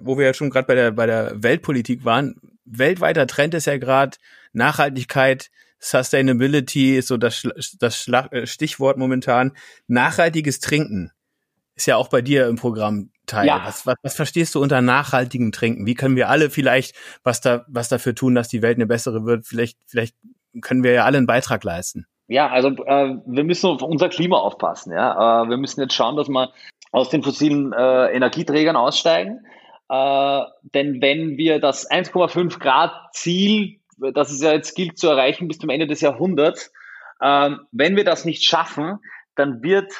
wo 0.00 0.18
wir 0.18 0.26
ja 0.26 0.34
schon 0.34 0.50
gerade 0.50 0.66
bei 0.66 0.74
der, 0.74 0.92
bei 0.92 1.06
der 1.06 1.42
Weltpolitik 1.42 2.04
waren, 2.04 2.36
weltweiter 2.64 3.26
Trend 3.26 3.54
ist 3.54 3.66
ja 3.66 3.78
gerade 3.78 4.16
Nachhaltigkeit, 4.52 5.50
Sustainability 5.80 6.96
ist 6.96 7.08
so 7.08 7.16
das, 7.16 7.48
das 7.78 8.06
äh, 8.08 8.46
Stichwort 8.46 8.98
momentan. 8.98 9.52
Nachhaltiges 9.88 10.60
Trinken 10.60 11.10
ist 11.74 11.86
ja 11.86 11.96
auch 11.96 12.08
bei 12.08 12.20
dir 12.20 12.46
im 12.46 12.56
Programm 12.56 13.10
Teil. 13.26 13.46
Ja. 13.46 13.62
Was, 13.64 13.86
was, 13.86 13.94
was 14.02 14.14
verstehst 14.14 14.54
du 14.54 14.60
unter 14.62 14.82
nachhaltigem 14.82 15.52
Trinken? 15.52 15.86
Wie 15.86 15.94
können 15.94 16.16
wir 16.16 16.28
alle 16.28 16.50
vielleicht 16.50 16.94
was 17.22 17.40
da 17.40 17.64
was 17.68 17.88
dafür 17.88 18.14
tun, 18.14 18.34
dass 18.34 18.48
die 18.48 18.60
Welt 18.60 18.76
eine 18.76 18.86
bessere 18.86 19.24
wird? 19.24 19.46
Vielleicht 19.46 19.78
vielleicht 19.86 20.14
können 20.60 20.82
wir 20.82 20.92
ja 20.92 21.04
alle 21.04 21.18
einen 21.18 21.26
Beitrag 21.26 21.64
leisten. 21.64 22.06
Ja, 22.26 22.48
also 22.48 22.68
äh, 22.68 23.16
wir 23.26 23.44
müssen 23.44 23.66
auf 23.66 23.82
unser 23.82 24.08
Klima 24.08 24.38
aufpassen. 24.38 24.92
Ja, 24.92 25.44
äh, 25.44 25.48
wir 25.48 25.56
müssen 25.56 25.80
jetzt 25.80 25.94
schauen, 25.94 26.16
dass 26.16 26.28
wir 26.28 26.52
aus 26.92 27.08
den 27.08 27.22
fossilen 27.22 27.72
äh, 27.72 28.06
Energieträgern 28.12 28.76
aussteigen. 28.76 29.46
Äh, 29.88 30.42
denn 30.74 31.00
wenn 31.00 31.36
wir 31.36 31.60
das 31.60 31.90
1,5 31.90 32.58
Grad 32.58 32.92
Ziel, 33.12 33.79
das 34.12 34.30
es 34.30 34.40
ja 34.40 34.52
jetzt 34.52 34.74
gilt 34.74 34.98
zu 34.98 35.08
erreichen 35.08 35.48
bis 35.48 35.58
zum 35.58 35.70
Ende 35.70 35.86
des 35.86 36.00
Jahrhunderts, 36.00 36.72
äh, 37.20 37.50
wenn 37.72 37.96
wir 37.96 38.04
das 38.04 38.24
nicht 38.24 38.44
schaffen, 38.44 38.98
dann 39.34 39.62
wird 39.62 39.92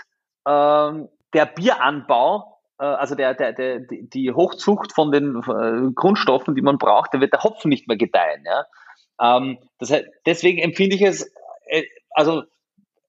äh, 0.45 1.07
der 1.33 1.47
Bieranbau, 1.47 2.59
äh, 2.79 2.85
also 2.85 3.15
der, 3.15 3.35
der, 3.35 3.53
der, 3.53 3.81
die 3.81 4.33
Hochzucht 4.33 4.93
von 4.93 5.13
den 5.13 5.37
äh, 5.37 5.93
Grundstoffen, 5.95 6.55
die 6.55 6.63
man 6.63 6.79
braucht, 6.79 7.15
da 7.15 7.21
wird 7.21 7.33
der 7.33 7.43
Hopfen 7.43 7.69
nicht 7.69 7.89
mehr 7.89 7.97
gedeihen. 7.97 8.45
Ja? 8.45 8.67
Ähm, 9.21 9.59
das 9.79 9.91
heißt, 9.91 10.07
deswegen 10.27 10.59
empfinde 10.59 10.97
ich 10.97 11.03
es 11.03 11.33
äh, 11.67 11.85
also 12.13 12.43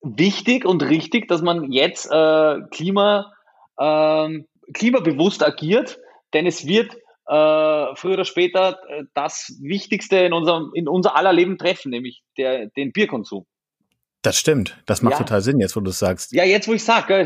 wichtig 0.02 0.66
und 0.66 0.84
richtig, 0.84 1.28
dass 1.28 1.42
man 1.42 1.72
jetzt 1.72 2.10
Klima, 2.10 3.34
ähm, 3.80 4.48
klimabewusst 4.74 5.46
agiert 5.46 6.00
denn 6.34 6.46
es 6.46 6.66
wird 6.66 6.98
äh, 7.32 7.96
früher 7.96 8.14
oder 8.16 8.26
später 8.26 8.80
äh, 8.90 9.04
das 9.14 9.58
Wichtigste 9.62 10.18
in 10.18 10.34
unserem, 10.34 10.72
in 10.74 10.90
unser 10.90 11.16
aller 11.16 11.32
Leben 11.32 11.58
treffen, 11.58 11.90
nämlich 11.90 12.24
der, 12.38 12.68
den 12.68 12.92
Bierkonsum. 12.92 13.46
Das 14.22 14.38
stimmt. 14.38 14.78
Das 14.86 15.02
macht 15.02 15.14
ja. 15.14 15.20
total 15.20 15.42
Sinn, 15.42 15.60
jetzt 15.62 15.76
wo 15.78 15.80
du 15.80 15.92
es 15.92 16.00
sagst. 16.00 16.34
Ja, 16.34 16.44
jetzt 16.44 16.68
wo 16.68 16.74
ich 16.74 16.84
sage, 16.84 17.26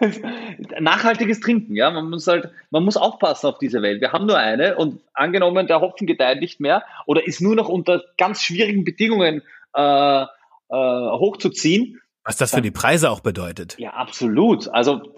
nachhaltiges 0.80 1.38
Trinken, 1.38 1.76
ja, 1.76 1.92
man 1.92 2.10
muss 2.10 2.26
halt, 2.26 2.50
man 2.70 2.84
muss 2.84 2.96
aufpassen 2.96 3.46
auf 3.46 3.58
diese 3.58 3.82
Welt. 3.82 4.00
Wir 4.00 4.12
haben 4.12 4.26
nur 4.26 4.36
eine 4.36 4.76
und 4.76 5.00
angenommen, 5.14 5.68
der 5.68 5.80
Hopfen 5.80 6.08
gedeiht 6.08 6.40
nicht 6.40 6.58
mehr 6.58 6.82
oder 7.06 7.24
ist 7.24 7.40
nur 7.40 7.54
noch 7.54 7.68
unter 7.68 8.02
ganz 8.18 8.42
schwierigen 8.42 8.84
Bedingungen 8.84 9.42
äh, 9.74 10.22
äh, 10.22 10.26
hochzuziehen, 10.68 12.00
Was 12.24 12.36
das 12.36 12.52
für 12.52 12.62
die 12.62 12.72
Preise 12.72 13.10
auch 13.10 13.20
bedeutet. 13.20 13.76
Ja, 13.78 13.90
absolut. 13.90 14.68
Also 14.68 15.15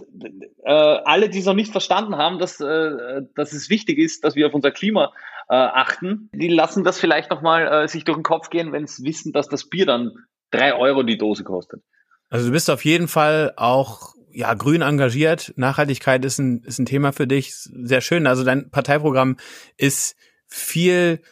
äh, 0.64 0.70
alle, 0.72 1.28
die 1.28 1.38
es 1.38 1.46
noch 1.46 1.54
nicht 1.54 1.72
verstanden 1.72 2.16
haben, 2.16 2.38
dass, 2.38 2.60
äh, 2.60 3.22
dass 3.34 3.52
es 3.52 3.70
wichtig 3.70 3.98
ist, 3.98 4.24
dass 4.24 4.34
wir 4.34 4.46
auf 4.46 4.54
unser 4.54 4.70
Klima 4.70 5.12
äh, 5.48 5.54
achten, 5.54 6.30
die 6.32 6.48
lassen 6.48 6.84
das 6.84 6.98
vielleicht 6.98 7.30
nochmal 7.30 7.84
äh, 7.84 7.88
sich 7.88 8.04
durch 8.04 8.18
den 8.18 8.22
Kopf 8.22 8.50
gehen, 8.50 8.72
wenn 8.72 8.86
sie 8.86 9.04
wissen, 9.04 9.32
dass 9.32 9.48
das 9.48 9.68
Bier 9.68 9.86
dann 9.86 10.12
drei 10.50 10.74
Euro 10.74 11.02
die 11.02 11.18
Dose 11.18 11.44
kostet. 11.44 11.82
Also 12.30 12.46
du 12.46 12.52
bist 12.52 12.70
auf 12.70 12.84
jeden 12.84 13.08
Fall 13.08 13.54
auch 13.56 14.14
ja 14.30 14.52
grün 14.54 14.82
engagiert. 14.82 15.52
Nachhaltigkeit 15.56 16.24
ist 16.24 16.38
ein, 16.38 16.62
ist 16.64 16.78
ein 16.78 16.86
Thema 16.86 17.12
für 17.12 17.26
dich. 17.26 17.54
Sehr 17.54 18.00
schön. 18.00 18.26
Also 18.26 18.44
dein 18.44 18.70
Parteiprogramm 18.70 19.36
ist 19.76 20.16
viel 20.46 21.22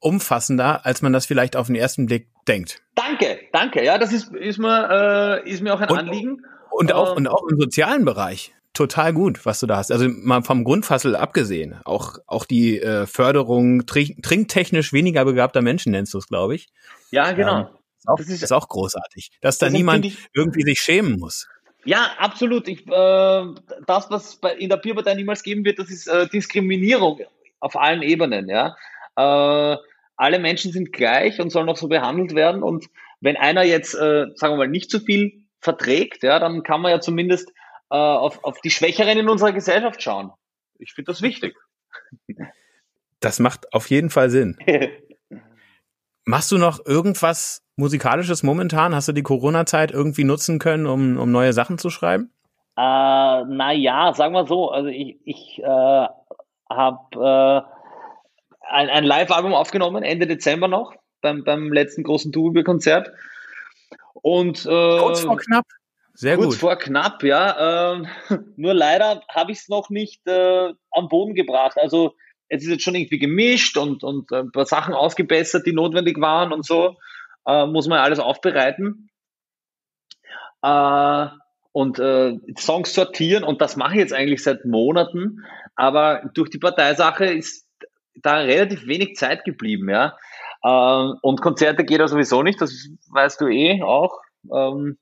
umfassender, 0.00 0.86
als 0.86 1.02
man 1.02 1.12
das 1.12 1.26
vielleicht 1.26 1.56
auf 1.56 1.66
den 1.66 1.76
ersten 1.76 2.06
Blick 2.06 2.28
denkt. 2.46 2.82
Danke, 2.94 3.40
danke. 3.52 3.84
Ja, 3.84 3.98
das 3.98 4.12
ist, 4.12 4.34
ist, 4.34 4.58
mir, 4.58 5.42
äh, 5.44 5.50
ist 5.50 5.62
mir 5.62 5.74
auch 5.74 5.80
ein 5.80 5.90
und, 5.90 5.98
Anliegen. 5.98 6.44
Und 6.78 6.92
auch, 6.92 7.10
ähm, 7.10 7.16
und 7.16 7.26
auch 7.26 7.42
im 7.50 7.58
sozialen 7.58 8.04
Bereich. 8.04 8.54
Total 8.72 9.12
gut, 9.12 9.44
was 9.44 9.58
du 9.58 9.66
da 9.66 9.78
hast. 9.78 9.90
Also 9.90 10.08
mal 10.08 10.42
vom 10.42 10.62
Grundfassel 10.62 11.16
abgesehen. 11.16 11.74
Auch, 11.84 12.18
auch 12.28 12.44
die 12.44 12.80
äh, 12.80 13.06
Förderung 13.06 13.84
trink, 13.86 14.22
trinktechnisch 14.22 14.92
weniger 14.92 15.24
begabter 15.24 15.60
Menschen 15.60 15.90
nennst 15.90 16.14
du 16.14 16.18
es, 16.18 16.28
glaube 16.28 16.54
ich. 16.54 16.68
Ja, 17.10 17.32
genau. 17.32 17.58
Ähm, 17.58 17.66
ist, 17.98 18.08
auch, 18.08 18.16
das 18.16 18.28
ist, 18.28 18.42
ist 18.44 18.52
auch 18.52 18.68
großartig. 18.68 19.32
Dass 19.40 19.58
da 19.58 19.70
niemand 19.70 20.04
ich, 20.04 20.18
irgendwie 20.32 20.62
sich 20.62 20.78
schämen 20.78 21.18
muss. 21.18 21.48
Ja, 21.84 22.12
absolut. 22.18 22.68
Ich, 22.68 22.86
äh, 22.86 23.44
das, 23.86 24.10
was 24.10 24.36
bei, 24.36 24.54
in 24.54 24.68
der 24.68 24.76
Bierpartei 24.76 25.14
niemals 25.14 25.42
geben 25.42 25.64
wird, 25.64 25.80
das 25.80 25.90
ist 25.90 26.06
äh, 26.06 26.28
Diskriminierung 26.28 27.22
auf 27.58 27.74
allen 27.74 28.02
Ebenen. 28.02 28.48
Ja, 28.48 28.76
äh, 29.16 29.76
alle 30.16 30.38
Menschen 30.38 30.70
sind 30.70 30.92
gleich 30.92 31.40
und 31.40 31.50
sollen 31.50 31.68
auch 31.68 31.76
so 31.76 31.88
behandelt 31.88 32.36
werden. 32.36 32.62
Und 32.62 32.86
wenn 33.20 33.36
einer 33.36 33.64
jetzt, 33.64 33.94
äh, 33.94 34.26
sagen 34.36 34.54
wir 34.54 34.58
mal, 34.58 34.68
nicht 34.68 34.92
so 34.92 35.00
viel 35.00 35.47
verträgt, 35.60 36.22
ja, 36.22 36.38
dann 36.38 36.62
kann 36.62 36.80
man 36.80 36.90
ja 36.90 37.00
zumindest 37.00 37.50
äh, 37.90 37.96
auf, 37.96 38.44
auf 38.44 38.60
die 38.60 38.70
Schwächeren 38.70 39.18
in 39.18 39.28
unserer 39.28 39.52
Gesellschaft 39.52 40.02
schauen. 40.02 40.30
Ich 40.78 40.92
finde 40.92 41.10
das 41.12 41.22
wichtig. 41.22 41.54
Das 43.20 43.40
macht 43.40 43.72
auf 43.72 43.90
jeden 43.90 44.10
Fall 44.10 44.30
Sinn. 44.30 44.58
Machst 46.24 46.52
du 46.52 46.58
noch 46.58 46.84
irgendwas 46.84 47.62
Musikalisches 47.76 48.42
momentan? 48.42 48.94
Hast 48.94 49.08
du 49.08 49.12
die 49.12 49.22
Corona-Zeit 49.22 49.90
irgendwie 49.90 50.24
nutzen 50.24 50.58
können, 50.58 50.86
um, 50.86 51.16
um 51.16 51.32
neue 51.32 51.52
Sachen 51.52 51.78
zu 51.78 51.90
schreiben? 51.90 52.32
Äh, 52.76 53.44
naja, 53.44 54.12
sagen 54.14 54.34
wir 54.34 54.46
so. 54.46 54.70
Also 54.70 54.88
ich, 54.88 55.18
ich 55.24 55.58
äh, 55.58 56.06
habe 56.70 57.00
äh, 57.14 57.62
ein, 58.70 58.90
ein 58.90 59.04
Live-Album 59.04 59.54
aufgenommen, 59.54 60.02
Ende 60.02 60.26
Dezember 60.26 60.68
noch, 60.68 60.94
beim, 61.22 61.44
beim 61.44 61.72
letzten 61.72 62.02
großen 62.02 62.30
Tourbier-Konzert. 62.30 63.10
Und 64.22 64.64
äh, 64.66 64.98
kurz 64.98 65.20
vor 65.20 65.36
knapp. 65.38 65.66
Sehr 66.14 66.36
kurz 66.36 66.54
gut. 66.54 66.56
vor 66.56 66.76
knapp, 66.76 67.22
ja. 67.22 67.94
Äh, 67.94 68.02
nur 68.56 68.74
leider 68.74 69.22
habe 69.28 69.52
ich 69.52 69.58
es 69.58 69.68
noch 69.68 69.90
nicht 69.90 70.26
äh, 70.26 70.72
am 70.90 71.08
Boden 71.08 71.34
gebracht. 71.34 71.78
Also 71.78 72.14
es 72.48 72.62
ist 72.62 72.70
jetzt 72.70 72.82
schon 72.82 72.94
irgendwie 72.94 73.18
gemischt 73.18 73.76
und, 73.76 74.02
und 74.02 74.32
ein 74.32 74.52
paar 74.52 74.66
Sachen 74.66 74.94
ausgebessert, 74.94 75.66
die 75.66 75.72
notwendig 75.72 76.20
waren 76.20 76.52
und 76.52 76.64
so. 76.64 76.96
Äh, 77.46 77.66
muss 77.66 77.86
man 77.86 77.98
alles 77.98 78.18
aufbereiten. 78.18 79.10
Äh, 80.62 81.26
und 81.72 81.98
äh, 81.98 82.36
Songs 82.58 82.92
sortieren 82.92 83.44
und 83.44 83.60
das 83.60 83.76
mache 83.76 83.92
ich 83.92 84.00
jetzt 84.00 84.12
eigentlich 84.12 84.42
seit 84.42 84.64
Monaten, 84.64 85.44
aber 85.76 86.28
durch 86.34 86.50
die 86.50 86.58
Parteisache 86.58 87.26
ist 87.26 87.68
da 88.16 88.38
relativ 88.38 88.86
wenig 88.86 89.14
Zeit 89.14 89.44
geblieben, 89.44 89.88
ja. 89.88 90.16
Äh, 90.62 91.12
und 91.22 91.40
Konzerte 91.40 91.84
geht 91.84 92.00
ja 92.00 92.08
sowieso 92.08 92.42
nicht, 92.42 92.60
das 92.60 92.88
weißt 93.10 93.40
du 93.40 93.48
eh 93.48 93.82
auch. 93.82 94.18
Ähm, 94.52 94.98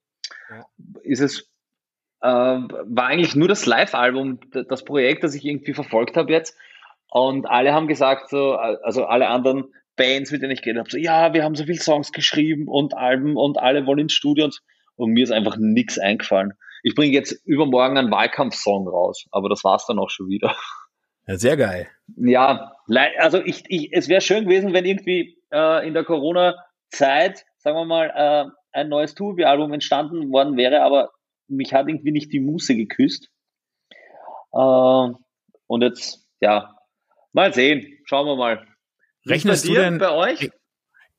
ja. 0.50 0.64
Ist 1.02 1.20
es 1.20 1.50
äh, 2.22 2.28
war 2.28 3.06
eigentlich 3.06 3.36
nur 3.36 3.48
das 3.48 3.66
Live-Album, 3.66 4.40
das 4.68 4.84
Projekt, 4.84 5.22
das 5.24 5.34
ich 5.34 5.44
irgendwie 5.44 5.74
verfolgt 5.74 6.16
habe 6.16 6.32
jetzt. 6.32 6.56
Und 7.10 7.46
alle 7.46 7.72
haben 7.72 7.88
gesagt, 7.88 8.30
so, 8.30 8.54
also 8.54 9.04
alle 9.04 9.28
anderen 9.28 9.72
Bands, 9.96 10.30
mit 10.32 10.42
denen 10.42 10.52
ich 10.52 10.62
geredet 10.62 10.80
habe, 10.80 10.90
so, 10.90 10.98
ja, 10.98 11.32
wir 11.32 11.44
haben 11.44 11.54
so 11.54 11.64
viele 11.64 11.78
Songs 11.78 12.12
geschrieben 12.12 12.68
und 12.68 12.96
Alben 12.96 13.36
und 13.36 13.58
alle 13.58 13.86
wollen 13.86 14.00
ins 14.00 14.12
Studio 14.12 14.46
und, 14.46 14.60
und 14.96 15.12
mir 15.12 15.22
ist 15.22 15.30
einfach 15.30 15.56
nichts 15.58 15.98
eingefallen. 15.98 16.54
Ich 16.82 16.94
bringe 16.94 17.12
jetzt 17.12 17.32
übermorgen 17.46 17.96
einen 17.96 18.10
Wahlkampfsong 18.10 18.88
raus, 18.88 19.26
aber 19.30 19.48
das 19.48 19.64
war's 19.64 19.86
dann 19.86 19.98
auch 19.98 20.10
schon 20.10 20.28
wieder. 20.28 20.56
Ja, 21.26 21.36
sehr 21.38 21.56
geil. 21.56 21.88
Ja, 22.16 22.72
also 23.18 23.42
ich, 23.42 23.64
ich, 23.68 23.92
es 23.92 24.08
wäre 24.08 24.20
schön 24.20 24.44
gewesen, 24.44 24.72
wenn 24.72 24.84
irgendwie 24.84 25.35
äh, 25.52 25.86
in 25.86 25.94
der 25.94 26.04
Corona-Zeit, 26.04 27.44
sagen 27.58 27.76
wir 27.76 27.84
mal, 27.84 28.12
äh, 28.14 28.50
ein 28.72 28.88
neues 28.88 29.14
Tourbi-Album 29.14 29.72
entstanden 29.72 30.30
worden 30.30 30.56
wäre, 30.56 30.82
aber 30.82 31.10
mich 31.48 31.72
hat 31.72 31.88
irgendwie 31.88 32.12
nicht 32.12 32.32
die 32.32 32.40
Muße 32.40 32.76
geküsst. 32.76 33.28
Äh, 34.52 35.08
und 35.68 35.82
jetzt, 35.82 36.26
ja, 36.40 36.76
Mal 37.36 37.52
sehen, 37.52 37.98
schauen 38.06 38.26
wir 38.26 38.34
mal. 38.34 38.66
Rechnest 39.28 39.68
du 39.68 39.74
denn 39.74 39.98
bei 39.98 40.10
euch? 40.10 40.50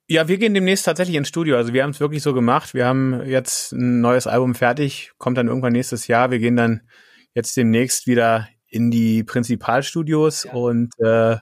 Ja, 0.07 0.27
wir 0.27 0.39
gehen 0.39 0.55
demnächst 0.55 0.85
tatsächlich 0.85 1.15
ins 1.15 1.27
Studio. 1.27 1.57
Also 1.57 1.73
wir 1.73 1.83
haben 1.83 1.91
es 1.91 1.99
wirklich 1.99 2.23
so 2.23 2.33
gemacht. 2.33 2.73
Wir 2.73 2.87
haben 2.87 3.23
jetzt 3.23 3.71
ein 3.73 4.01
neues 4.01 4.25
Album 4.25 4.55
fertig, 4.55 5.11
kommt 5.19 5.37
dann 5.37 5.47
irgendwann 5.47 5.73
nächstes 5.73 6.07
Jahr. 6.07 6.31
Wir 6.31 6.39
gehen 6.39 6.55
dann 6.55 6.89
jetzt 7.35 7.55
demnächst 7.55 8.07
wieder 8.07 8.47
in 8.67 8.89
die 8.89 9.23
Prinzipalstudios 9.23 10.45
ja. 10.45 10.53
und 10.53 10.91
äh, 10.97 11.37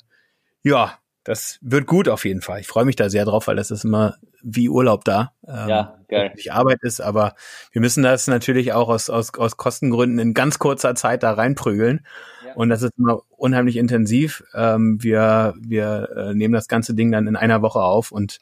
ja, 0.64 1.00
das 1.26 1.58
wird 1.62 1.88
gut 1.88 2.08
auf 2.08 2.24
jeden 2.24 2.42
Fall. 2.42 2.62
Ich 2.62 2.68
freue 2.68 2.86
mich 2.86 2.96
da 2.96 3.10
sehr 3.10 3.26
drauf, 3.26 3.48
weil 3.48 3.56
das 3.56 3.72
ist 3.72 3.84
immer 3.84 4.16
wie 4.44 4.70
Urlaub 4.70 5.04
da. 5.04 5.34
Ähm, 5.46 5.68
ja, 5.68 6.00
geil. 6.08 6.32
Nicht 6.36 6.54
Arbeit 6.54 6.78
ist, 6.84 7.02
aber 7.02 7.34
wir 7.72 7.82
müssen 7.82 8.04
das 8.04 8.28
natürlich 8.28 8.74
auch 8.74 8.90
aus, 8.90 9.10
aus, 9.10 9.34
aus 9.34 9.58
Kostengründen 9.58 10.20
in 10.20 10.34
ganz 10.36 10.60
kurzer 10.60 10.94
Zeit 10.94 11.24
da 11.24 11.34
reinprügeln. 11.34 12.06
Und 12.54 12.70
das 12.70 12.84
ist 12.84 12.94
immer 12.98 13.22
unheimlich 13.32 13.76
intensiv. 13.76 14.44
Ähm, 14.54 15.04
wir 15.04 15.56
wir 15.60 16.10
äh, 16.16 16.34
nehmen 16.34 16.54
das 16.54 16.68
ganze 16.68 16.94
Ding 16.94 17.12
dann 17.12 17.28
in 17.28 17.36
einer 17.36 17.62
Woche 17.62 17.82
auf 17.82 18.12
und 18.12 18.40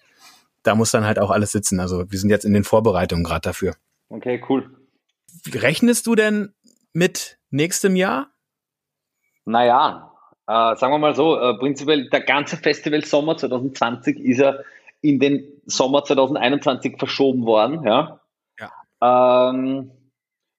da 0.62 0.76
muss 0.76 0.92
dann 0.92 1.06
halt 1.06 1.20
auch 1.20 1.32
alles 1.32 1.52
sitzen. 1.52 1.80
Also 1.80 2.12
wir 2.12 2.20
sind 2.20 2.30
jetzt 2.30 2.46
in 2.46 2.54
den 2.54 2.64
Vorbereitungen 2.64 3.24
gerade 3.24 3.42
dafür. 3.42 3.76
Okay, 4.10 4.44
cool. 4.50 4.70
Rechnest 5.52 6.06
du 6.06 6.16
denn 6.16 6.54
mit 6.92 7.40
nächstem 7.50 7.96
Jahr? 7.96 8.28
Naja, 9.46 10.13
äh, 10.48 10.76
sagen 10.76 10.94
wir 10.94 10.98
mal 10.98 11.16
so, 11.16 11.40
äh, 11.40 11.58
prinzipiell 11.58 12.10
der 12.10 12.22
ganze 12.22 12.58
Festival 12.58 13.04
Sommer 13.04 13.38
2020 13.38 14.20
ist 14.20 14.40
ja 14.40 14.56
in 15.02 15.20
den 15.20 15.62
Sommer 15.66 16.04
2021 16.04 16.98
verschoben 16.98 17.46
worden, 17.46 17.84
ja. 17.86 18.20
ja. 18.60 19.50
Ähm, 19.50 19.92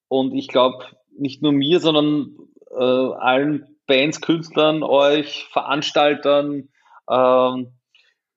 und 0.08 0.34
ich 0.34 0.48
glaube, 0.48 0.84
nicht 1.16 1.42
nur 1.42 1.52
mir, 1.52 1.80
sondern 1.80 2.36
äh, 2.70 2.82
allen 2.82 3.76
Bands, 3.86 4.20
Künstlern, 4.20 4.82
euch, 4.82 5.46
Veranstaltern, 5.52 6.68
ähm, 7.08 7.72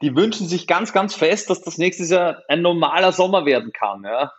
die 0.01 0.15
wünschen 0.15 0.47
sich 0.47 0.67
ganz, 0.67 0.93
ganz 0.93 1.15
fest, 1.15 1.49
dass 1.49 1.61
das 1.61 1.77
nächstes 1.77 2.09
Jahr 2.09 2.43
ein 2.47 2.61
normaler 2.61 3.11
Sommer 3.11 3.45
werden 3.45 3.71
kann. 3.71 4.03
Ja? 4.03 4.31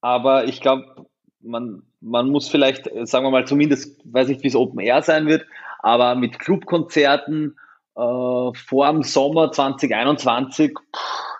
Aber 0.00 0.44
ich 0.46 0.60
glaube, 0.60 1.06
man, 1.40 1.82
man 2.00 2.30
muss 2.30 2.48
vielleicht, 2.48 2.88
sagen 3.06 3.24
wir 3.24 3.30
mal, 3.30 3.46
zumindest, 3.46 4.00
weiß 4.04 4.28
nicht, 4.28 4.42
wie 4.42 4.48
es 4.48 4.56
Open 4.56 4.80
Air 4.80 5.02
sein 5.02 5.26
wird, 5.26 5.46
aber 5.82 6.14
mit 6.14 6.38
Clubkonzerten 6.38 7.56
äh, 7.96 8.00
vor 8.00 8.92
dem 8.92 9.02
Sommer 9.02 9.52
2021 9.52 10.72
pff, 10.72 11.30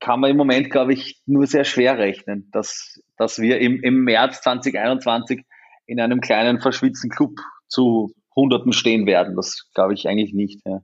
kann 0.00 0.20
man 0.20 0.30
im 0.30 0.36
Moment, 0.36 0.70
glaube 0.70 0.92
ich, 0.92 1.20
nur 1.26 1.46
sehr 1.46 1.64
schwer 1.64 1.98
rechnen, 1.98 2.48
dass, 2.52 3.00
dass 3.16 3.38
wir 3.38 3.58
im, 3.58 3.82
im 3.82 4.04
März 4.04 4.42
2021 4.42 5.44
in 5.86 6.00
einem 6.00 6.20
kleinen 6.20 6.60
verschwitzten 6.60 7.10
Club 7.10 7.32
zu 7.68 8.12
Hunderten 8.36 8.72
stehen 8.72 9.06
werden. 9.06 9.34
Das 9.36 9.68
glaube 9.74 9.94
ich 9.94 10.08
eigentlich 10.08 10.32
nicht. 10.32 10.60
Ja. 10.66 10.80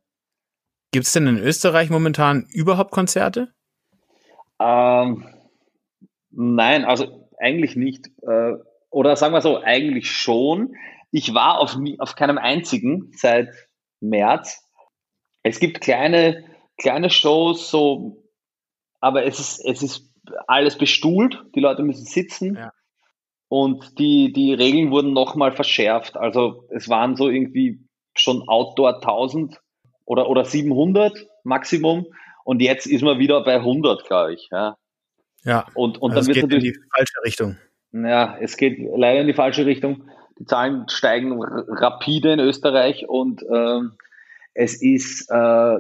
Gibt 0.93 1.07
es 1.07 1.13
denn 1.13 1.27
in 1.27 1.39
Österreich 1.39 1.91
momentan 1.91 2.47
überhaupt 2.53 2.91
Konzerte? 2.91 3.53
Ähm, 4.61 5.25
nein, 6.31 6.85
also 6.85 7.29
eigentlich 7.39 7.77
nicht. 7.77 8.09
Äh, 8.23 8.55
oder 8.91 9.17
sagen 9.17 9.35
wir 9.35 9.41
so, 9.41 9.61
eigentlich 9.61 10.11
schon. 10.11 10.75
Ich 11.17 11.33
war 11.33 11.61
auf, 11.61 11.79
auf 11.99 12.17
keinem 12.17 12.39
einzigen 12.39 13.13
seit 13.15 13.49
März. 14.01 14.69
Es 15.45 15.61
gibt 15.61 15.81
kleine, 15.81 16.45
kleine 16.77 17.09
Shows, 17.09 17.71
so, 17.71 18.25
aber 18.99 19.25
es 19.25 19.39
ist, 19.39 19.65
es 19.65 19.85
ist 19.85 20.13
alles 20.49 20.77
bestuhlt. 20.77 21.41
Die 21.55 21.61
Leute 21.61 21.85
müssen 21.85 22.05
sitzen. 22.05 22.57
Ja. 22.57 22.73
Und 23.47 23.97
die, 24.01 24.33
die 24.33 24.55
Regeln 24.55 24.91
wurden 24.91 25.13
nochmal 25.13 25.53
verschärft. 25.53 26.17
Also 26.17 26.67
es 26.71 26.89
waren 26.89 27.15
so 27.15 27.29
irgendwie 27.29 27.79
schon 28.17 28.49
Outdoor 28.49 28.97
1000 28.97 29.61
oder, 30.07 30.29
oder 30.29 30.45
700 30.45 31.29
Maximum. 31.45 32.07
Und 32.43 32.61
jetzt 32.61 32.87
ist 32.87 33.03
man 33.03 33.21
wieder 33.21 33.45
bei 33.45 33.55
100, 33.55 34.05
glaube 34.05 34.35
ich. 34.35 34.49
Ja. 34.51 34.77
Ja. 35.45 35.69
Und, 35.75 36.03
und 36.03 36.11
also 36.11 36.33
dann 36.33 36.35
wird 36.35 36.45
es 36.45 36.51
geht 36.51 36.53
in 36.53 36.73
die 36.73 36.79
falsche 36.93 37.23
Richtung. 37.25 37.57
Ja, 37.93 38.37
es 38.41 38.57
geht 38.57 38.79
leider 38.97 39.21
in 39.21 39.29
die 39.29 39.35
falsche 39.35 39.65
Richtung. 39.65 40.11
Die 40.39 40.47
Zahlen 40.47 40.89
steigen 40.89 41.41
rapide 41.43 42.33
in 42.33 42.41
Österreich 42.41 43.09
und 43.09 43.43
ähm, 43.53 43.93
es 44.53 44.81
ist 44.81 45.31
äh, 45.31 45.79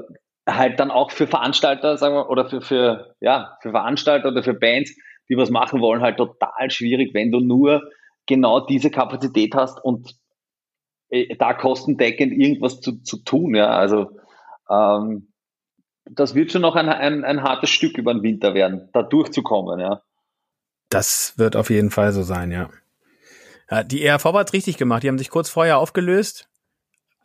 halt 0.48 0.80
dann 0.80 0.90
auch 0.90 1.11
für 1.11 1.26
Veranstalter, 1.26 1.96
sagen 1.96 2.14
wir, 2.14 2.28
oder 2.28 2.48
für, 2.48 2.61
für, 2.61 3.14
ja, 3.20 3.57
für 3.62 3.70
Veranstalter 3.70 4.28
oder 4.28 4.42
für 4.42 4.55
Bands 4.55 4.94
die 5.28 5.36
was 5.36 5.50
machen 5.50 5.80
wollen, 5.80 6.02
halt 6.02 6.18
total 6.18 6.70
schwierig, 6.70 7.14
wenn 7.14 7.32
du 7.32 7.40
nur 7.40 7.90
genau 8.26 8.61
diese 8.61 8.90
Kapazität 8.90 9.55
hast 9.55 9.82
und 9.82 10.16
äh, 11.11 11.36
da 11.36 11.55
kostendeckend 11.55 12.32
irgendwas 12.32 12.80
zu, 12.80 13.02
zu 13.02 13.18
tun. 13.18 13.55
Ja, 13.55 13.70
also 13.70 14.11
ähm, 14.68 15.28
das 16.05 16.34
wird 16.34 16.52
schon 16.52 16.62
noch 16.62 16.76
ein, 16.76 16.88
ein, 16.88 17.24
ein 17.24 17.42
hartes 17.42 17.70
Stück 17.70 17.96
über 17.96 18.12
den 18.12 18.22
Winter 18.22 18.55
werden, 18.55 18.88
da 18.92 19.02
durchzukommen. 19.02 19.80
Ja. 19.80 20.02
Das 20.90 21.38
wird 21.38 21.57
auf 21.57 21.70
jeden 21.70 21.90
Fall 21.90 22.12
so 22.12 22.22
sein, 22.22 22.52
ja. 22.52 22.68
Ja 23.71 23.83
die 23.83 24.05
ERV 24.05 24.25
hat 24.25 24.53
richtig 24.53 24.77
gemacht. 24.77 25.03
Die 25.03 25.09
haben 25.09 25.19
sich 25.19 25.31
kurz 25.31 25.49
vorher 25.49 25.79
aufgelöst. 25.79 26.49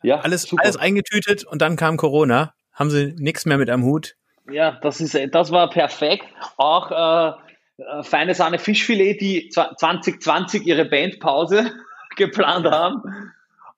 Ja, 0.02 0.20
alles, 0.20 0.52
alles 0.56 0.76
eingetütet 0.76 1.44
und 1.44 1.60
dann 1.60 1.76
kam 1.76 1.96
Corona. 1.96 2.54
Haben 2.72 2.90
sie 2.90 3.14
nichts 3.18 3.44
mehr 3.44 3.58
mit 3.58 3.68
am 3.68 3.84
Hut. 3.84 4.16
Ja, 4.50 4.78
das 4.80 5.00
ist, 5.00 5.18
das 5.34 5.50
war 5.50 5.68
perfekt. 5.68 6.24
Auch 6.56 6.90
äh, 6.90 7.82
äh 7.82 8.02
feine 8.02 8.34
Sahne 8.34 8.58
Fischfilet, 8.58 9.20
die 9.20 9.50
2020 9.50 10.66
ihre 10.66 10.86
Bandpause 10.86 11.72
geplant 12.16 12.66
haben. 12.66 13.32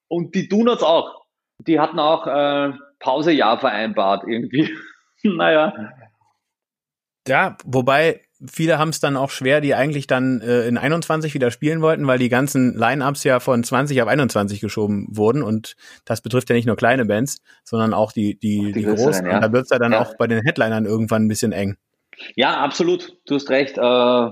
Und 0.07 0.35
die 0.35 0.47
Donuts 0.47 0.83
auch. 0.83 1.25
Die 1.59 1.79
hatten 1.79 1.99
auch 1.99 2.27
äh, 2.27 2.73
Pausejahr 2.99 3.59
vereinbart 3.59 4.23
irgendwie. 4.27 4.73
naja. 5.23 5.73
Ja, 7.27 7.57
wobei 7.65 8.21
viele 8.51 8.77
haben 8.77 8.89
es 8.89 8.99
dann 8.99 9.17
auch 9.17 9.29
schwer, 9.29 9.61
die 9.61 9.75
eigentlich 9.75 10.07
dann 10.07 10.41
äh, 10.41 10.67
in 10.67 10.77
21 10.77 11.33
wieder 11.33 11.51
spielen 11.51 11.81
wollten, 11.81 12.07
weil 12.07 12.19
die 12.19 12.29
ganzen 12.29 12.75
Line-Ups 12.75 13.23
ja 13.23 13.39
von 13.39 13.63
20 13.63 14.01
auf 14.01 14.07
21 14.07 14.59
geschoben 14.59 15.07
wurden 15.09 15.43
und 15.43 15.75
das 16.05 16.21
betrifft 16.21 16.49
ja 16.49 16.55
nicht 16.55 16.65
nur 16.65 16.75
kleine 16.75 17.05
Bands, 17.05 17.41
sondern 17.63 17.93
auch 17.93 18.11
die, 18.11 18.37
die, 18.37 18.71
die, 18.71 18.73
die 18.73 18.83
großen. 18.83 19.25
Ja. 19.25 19.35
Und 19.35 19.41
da 19.41 19.51
wird 19.51 19.63
es 19.65 19.69
ja 19.69 19.79
dann 19.79 19.93
ja. 19.93 20.01
auch 20.01 20.15
bei 20.17 20.27
den 20.27 20.43
Headlinern 20.43 20.85
irgendwann 20.85 21.25
ein 21.25 21.27
bisschen 21.27 21.51
eng. 21.51 21.77
Ja, 22.35 22.59
absolut. 22.61 23.17
Du 23.25 23.35
hast 23.35 23.49
recht. 23.49 23.77
Äh, 23.77 24.31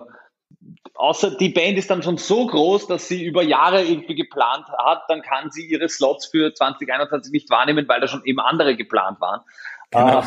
außer 0.96 1.38
die 1.38 1.50
Band 1.50 1.78
ist 1.78 1.90
dann 1.90 2.04
schon 2.04 2.18
so 2.18 2.46
groß, 2.46 2.88
dass 2.88 3.08
sie 3.08 3.24
über 3.24 3.42
Jahre 3.44 3.84
irgendwie 3.84 4.16
geplant 4.16 4.66
hat, 4.78 5.04
dann 5.08 5.22
kann 5.22 5.50
sie 5.50 5.66
ihre 5.66 5.90
Slots 5.90 6.28
für 6.28 6.54
2021 6.54 7.32
nicht 7.32 7.50
wahrnehmen, 7.50 7.88
weil 7.88 8.02
da 8.02 8.08
schon 8.08 8.24
eben 8.26 8.40
andere 8.40 8.76
geplant 8.76 9.20
waren. 9.20 9.42
Genau. 9.90 10.20
Äh, 10.20 10.24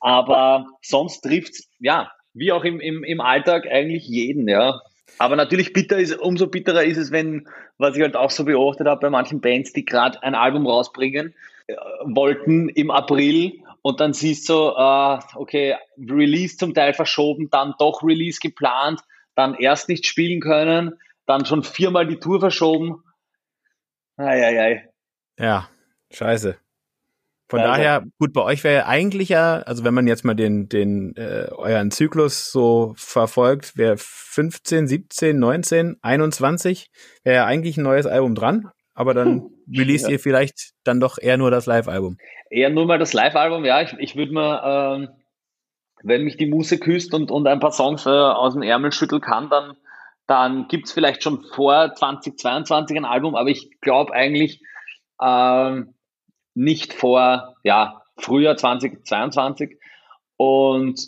aber 0.00 0.66
sonst 0.82 1.22
trifft's, 1.22 1.68
ja, 1.78 2.10
wie 2.36 2.52
auch 2.52 2.64
im, 2.64 2.80
im, 2.80 3.02
im 3.02 3.20
Alltag 3.20 3.66
eigentlich 3.66 4.06
jeden, 4.06 4.48
ja. 4.48 4.80
Aber 5.18 5.36
natürlich 5.36 5.72
bitter 5.72 5.98
ist, 5.98 6.18
umso 6.18 6.46
bitterer 6.46 6.84
ist 6.84 6.98
es, 6.98 7.10
wenn, 7.10 7.48
was 7.78 7.96
ich 7.96 8.02
halt 8.02 8.16
auch 8.16 8.30
so 8.30 8.44
beobachtet 8.44 8.86
habe 8.86 9.00
bei 9.00 9.10
manchen 9.10 9.40
Bands, 9.40 9.72
die 9.72 9.84
gerade 9.84 10.22
ein 10.22 10.34
Album 10.34 10.66
rausbringen 10.66 11.34
äh, 11.66 11.74
wollten 12.04 12.68
im 12.68 12.90
April 12.90 13.60
und 13.82 14.00
dann 14.00 14.12
siehst 14.12 14.48
du, 14.48 14.54
äh, 14.54 15.18
okay, 15.36 15.76
Release 15.98 16.56
zum 16.56 16.74
Teil 16.74 16.92
verschoben, 16.92 17.48
dann 17.50 17.74
doch 17.78 18.02
Release 18.02 18.40
geplant, 18.40 19.00
dann 19.34 19.54
erst 19.54 19.88
nicht 19.88 20.06
spielen 20.06 20.40
können, 20.40 20.98
dann 21.24 21.46
schon 21.46 21.62
viermal 21.62 22.06
die 22.06 22.18
Tour 22.18 22.40
verschoben. 22.40 23.02
Eieiei. 24.16 24.88
Ja, 25.38 25.68
scheiße. 26.12 26.58
Von 27.48 27.60
ja, 27.60 27.66
daher, 27.66 27.92
also, 27.94 28.08
gut, 28.18 28.32
bei 28.32 28.42
euch 28.42 28.64
wäre 28.64 28.86
eigentlich 28.86 29.28
ja, 29.28 29.58
also 29.58 29.84
wenn 29.84 29.94
man 29.94 30.08
jetzt 30.08 30.24
mal 30.24 30.34
den, 30.34 30.68
den 30.68 31.14
äh, 31.16 31.46
euren 31.52 31.92
Zyklus 31.92 32.50
so 32.50 32.94
verfolgt, 32.96 33.76
wäre 33.76 33.96
15, 33.98 34.88
17, 34.88 35.38
19, 35.38 35.96
21, 36.02 36.88
wäre 37.22 37.36
ja 37.36 37.44
eigentlich 37.46 37.76
ein 37.76 37.84
neues 37.84 38.06
Album 38.06 38.34
dran, 38.34 38.70
aber 38.94 39.14
dann 39.14 39.50
release 39.72 40.06
ja. 40.06 40.12
ihr 40.12 40.18
vielleicht 40.18 40.72
dann 40.82 40.98
doch 40.98 41.18
eher 41.18 41.36
nur 41.36 41.52
das 41.52 41.66
Live-Album. 41.66 42.16
Eher 42.50 42.70
nur 42.70 42.86
mal 42.86 42.98
das 42.98 43.12
Live-Album, 43.12 43.64
ja. 43.64 43.80
Ich, 43.80 43.94
ich 43.98 44.16
würde 44.16 44.32
mal, 44.32 44.96
ähm, 44.96 45.08
wenn 46.02 46.24
mich 46.24 46.36
die 46.36 46.46
Muse 46.46 46.78
küsst 46.78 47.14
und, 47.14 47.30
und 47.30 47.46
ein 47.46 47.60
paar 47.60 47.72
Songs 47.72 48.06
äh, 48.06 48.10
aus 48.10 48.54
dem 48.54 48.62
Ärmel 48.62 48.90
schütteln 48.90 49.20
kann, 49.20 49.50
dann, 49.50 49.76
dann 50.26 50.66
gibt's 50.66 50.92
vielleicht 50.92 51.22
schon 51.22 51.44
vor 51.54 51.94
2022 51.94 52.96
ein 52.96 53.04
Album, 53.04 53.36
aber 53.36 53.50
ich 53.50 53.70
glaube 53.80 54.12
eigentlich, 54.12 54.62
ähm, 55.22 55.94
nicht 56.56 56.92
vor 56.92 57.54
ja, 57.62 58.02
Frühjahr 58.16 58.56
2022. 58.56 59.78
Und 60.36 61.00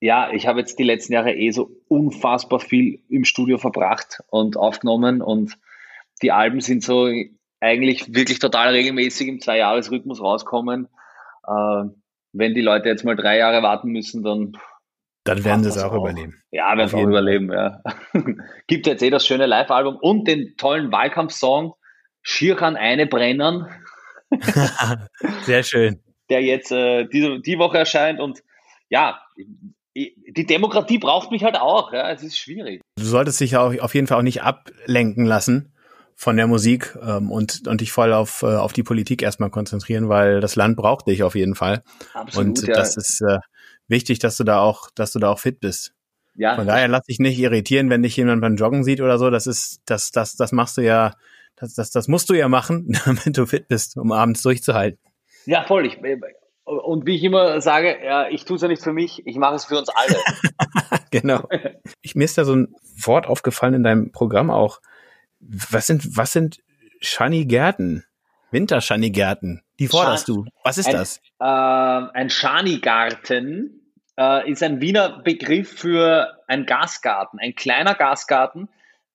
ja, 0.00 0.32
ich 0.32 0.46
habe 0.46 0.60
jetzt 0.60 0.78
die 0.78 0.84
letzten 0.84 1.12
Jahre 1.12 1.34
eh 1.34 1.50
so 1.50 1.70
unfassbar 1.88 2.60
viel 2.60 3.02
im 3.08 3.24
Studio 3.24 3.58
verbracht 3.58 4.20
und 4.28 4.56
aufgenommen 4.56 5.20
und 5.22 5.58
die 6.22 6.32
Alben 6.32 6.60
sind 6.60 6.82
so 6.82 7.10
eigentlich 7.60 8.14
wirklich 8.14 8.38
total 8.38 8.70
regelmäßig 8.70 9.28
im 9.28 9.40
Zwei-Jahres-Rhythmus 9.40 10.20
rauskommen. 10.20 10.88
Äh, 11.46 11.84
wenn 12.32 12.54
die 12.54 12.60
Leute 12.60 12.88
jetzt 12.88 13.04
mal 13.04 13.16
drei 13.16 13.38
Jahre 13.38 13.62
warten 13.62 13.90
müssen, 13.90 14.22
dann 14.22 14.56
dann 15.24 15.44
werden 15.44 15.62
sie 15.62 15.68
es 15.68 15.78
auch, 15.78 15.92
auch, 15.92 15.98
überleben. 15.98 16.42
Ja, 16.50 16.76
werden 16.76 16.88
sie 16.88 16.96
auch 16.96 17.02
überleben, 17.04 17.52
ja. 17.52 17.80
Gibt 18.66 18.88
jetzt 18.88 19.04
eh 19.04 19.10
das 19.10 19.24
schöne 19.24 19.46
Live-Album 19.46 19.96
und 19.96 20.26
den 20.26 20.56
tollen 20.56 20.90
Wahlkampfsong 20.90 21.74
Schier 22.22 22.54
kann 22.56 22.76
eine 22.76 23.06
brennen. 23.06 23.66
Sehr 25.44 25.62
schön. 25.62 26.00
Der 26.30 26.42
jetzt 26.42 26.72
äh, 26.72 27.06
die, 27.06 27.42
die 27.42 27.58
Woche 27.58 27.78
erscheint 27.78 28.20
und 28.20 28.42
ja, 28.88 29.20
die 29.94 30.46
Demokratie 30.46 30.98
braucht 30.98 31.30
mich 31.30 31.44
halt 31.44 31.56
auch. 31.56 31.92
Ja, 31.92 32.10
es 32.10 32.22
ist 32.22 32.38
schwierig. 32.38 32.80
Du 32.96 33.04
solltest 33.04 33.40
dich 33.40 33.56
auch 33.56 33.78
auf 33.78 33.94
jeden 33.94 34.06
Fall 34.06 34.18
auch 34.18 34.22
nicht 34.22 34.42
ablenken 34.42 35.26
lassen 35.26 35.72
von 36.14 36.36
der 36.36 36.46
Musik 36.46 36.96
ähm, 37.02 37.30
und, 37.30 37.66
und 37.66 37.80
dich 37.80 37.92
voll 37.92 38.12
auf, 38.12 38.42
äh, 38.42 38.46
auf 38.46 38.72
die 38.72 38.82
Politik 38.82 39.22
erstmal 39.22 39.50
konzentrieren, 39.50 40.08
weil 40.08 40.40
das 40.40 40.56
Land 40.56 40.76
braucht 40.76 41.08
dich 41.08 41.22
auf 41.22 41.34
jeden 41.34 41.54
Fall. 41.54 41.82
Absolut, 42.14 42.60
und 42.60 42.68
ja. 42.68 42.74
das 42.74 42.96
ist 42.96 43.20
äh, 43.22 43.38
wichtig, 43.88 44.18
dass 44.18 44.36
du 44.36 44.44
da 44.44 44.60
auch, 44.60 44.88
dass 44.94 45.12
du 45.12 45.18
da 45.18 45.30
auch 45.30 45.38
fit 45.38 45.60
bist. 45.60 45.94
Ja. 46.34 46.56
Von 46.56 46.66
daher 46.66 46.88
lass 46.88 47.04
dich 47.04 47.18
nicht 47.18 47.38
irritieren, 47.38 47.90
wenn 47.90 48.02
dich 48.02 48.16
jemand 48.16 48.40
beim 48.40 48.56
Joggen 48.56 48.84
sieht 48.84 49.00
oder 49.00 49.18
so. 49.18 49.30
Das 49.30 49.46
ist, 49.46 49.82
das, 49.84 50.12
das, 50.12 50.36
das 50.36 50.52
machst 50.52 50.78
du 50.78 50.82
ja 50.82 51.14
das, 51.62 51.74
das, 51.74 51.90
das 51.92 52.08
musst 52.08 52.28
du 52.28 52.34
ja 52.34 52.48
machen, 52.48 52.98
damit 53.04 53.38
du 53.38 53.46
fit 53.46 53.68
bist, 53.68 53.96
um 53.96 54.10
abends 54.10 54.42
durchzuhalten. 54.42 54.98
Ja, 55.46 55.64
voll. 55.64 55.86
Ich, 55.86 55.98
und 56.64 57.06
wie 57.06 57.14
ich 57.14 57.22
immer 57.22 57.60
sage, 57.60 57.98
ja, 58.04 58.28
ich 58.28 58.44
tue 58.44 58.56
es 58.56 58.62
ja 58.62 58.68
nicht 58.68 58.82
für 58.82 58.92
mich, 58.92 59.26
ich 59.26 59.36
mache 59.36 59.54
es 59.54 59.64
für 59.64 59.78
uns 59.78 59.88
alle. 59.88 60.16
genau. 61.10 61.48
Ich, 62.00 62.14
mir 62.14 62.24
ist 62.24 62.36
da 62.36 62.44
so 62.44 62.54
ein 62.54 62.74
Wort 62.96 63.26
aufgefallen 63.26 63.74
in 63.74 63.82
deinem 63.84 64.12
Programm 64.12 64.50
auch. 64.50 64.80
Was 65.40 65.86
sind, 65.86 66.16
was 66.16 66.32
sind 66.32 66.58
Schanigärten? 67.00 68.04
Winterschanigärten. 68.50 69.62
Die 69.78 69.88
forderst 69.88 70.26
Schan 70.26 70.34
du. 70.34 70.44
Was 70.62 70.78
ist 70.78 70.86
ein, 70.86 70.92
das? 70.92 71.18
Äh, 71.40 71.44
ein 71.44 72.28
Schanigarten 72.28 73.94
äh, 74.18 74.50
ist 74.50 74.62
ein 74.62 74.80
Wiener 74.80 75.22
Begriff 75.22 75.72
für 75.78 76.38
ein 76.48 76.66
Gasgarten, 76.66 77.38
ein 77.38 77.54
kleiner 77.54 77.94
Gasgarten, 77.94 78.68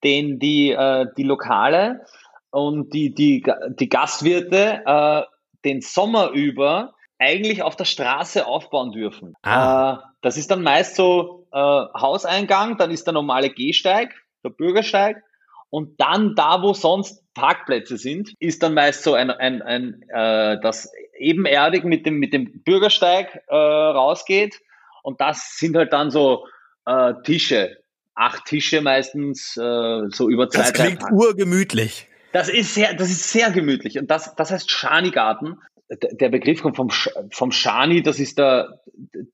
den 0.04 0.40
die, 0.40 0.72
äh, 0.72 1.06
die 1.18 1.24
Lokale 1.24 2.06
und 2.52 2.94
die, 2.94 3.14
die, 3.14 3.44
die 3.80 3.90
Gastwirte 3.90 4.82
äh, 4.86 5.22
den 5.66 5.82
Sommer 5.82 6.32
über 6.32 6.94
eigentlich 7.20 7.64
auf 7.64 7.76
der 7.76 7.86
Straße 7.86 8.46
aufbauen 8.46 8.92
dürfen. 8.92 9.34
Ah. 9.42 9.94
Äh, 9.94 10.08
das 10.22 10.38
ist 10.38 10.52
dann 10.52 10.64
meist 10.64 10.96
so 10.96 11.48
äh, 11.52 11.58
Hauseingang, 11.58 12.78
dann 12.78 12.92
ist 12.92 13.06
der 13.08 13.14
normale 13.14 13.50
Gehsteig, 13.50 14.14
der 14.44 14.50
Bürgersteig 14.50 15.24
und 15.70 16.00
dann 16.00 16.36
da, 16.36 16.62
wo 16.62 16.74
sonst 16.74 17.24
Parkplätze 17.34 17.98
sind, 17.98 18.34
ist 18.40 18.64
dann 18.64 18.74
meist 18.74 19.04
so 19.04 19.14
ein, 19.14 19.30
ein, 19.30 19.62
ein 19.62 20.02
äh, 20.10 20.60
das 20.62 20.92
ebenerdig 21.18 21.84
mit 21.84 22.06
dem, 22.06 22.18
mit 22.20 22.34
dem 22.34 22.64
Bürgersteig 22.64 23.44
äh, 23.48 23.56
rausgeht 23.56 24.60
und 25.04 25.20
das 25.22 25.58
sind 25.58 25.76
halt 25.76 25.94
dann 25.94 26.12
so 26.12 26.46
äh, 26.86 27.14
Tische, 27.24 27.78
acht 28.16 28.46
Tische 28.46 28.82
meistens, 28.82 29.58
äh, 29.58 30.10
so 30.10 30.30
über 30.30 30.50
zwei, 30.50 30.62
Das 30.62 30.74
klingt 30.74 31.04
urgemütlich. 31.12 32.07
Das 32.32 32.50
ist 32.50 32.74
sehr, 32.74 32.94
das 32.94 33.10
ist 33.10 33.32
sehr 33.32 33.52
gemütlich. 33.52 33.98
Und 33.98 34.12
das, 34.12 34.36
das 34.36 34.52
heißt 34.52 34.70
Schanigarten. 34.70 35.60
Der 35.90 36.30
Begriff 36.30 36.62
kommt 36.62 36.76
vom, 36.76 36.90
vom 37.32 37.52
Schani, 37.52 38.04
das 38.04 38.20
ist 38.20 38.38
der, 38.38 38.82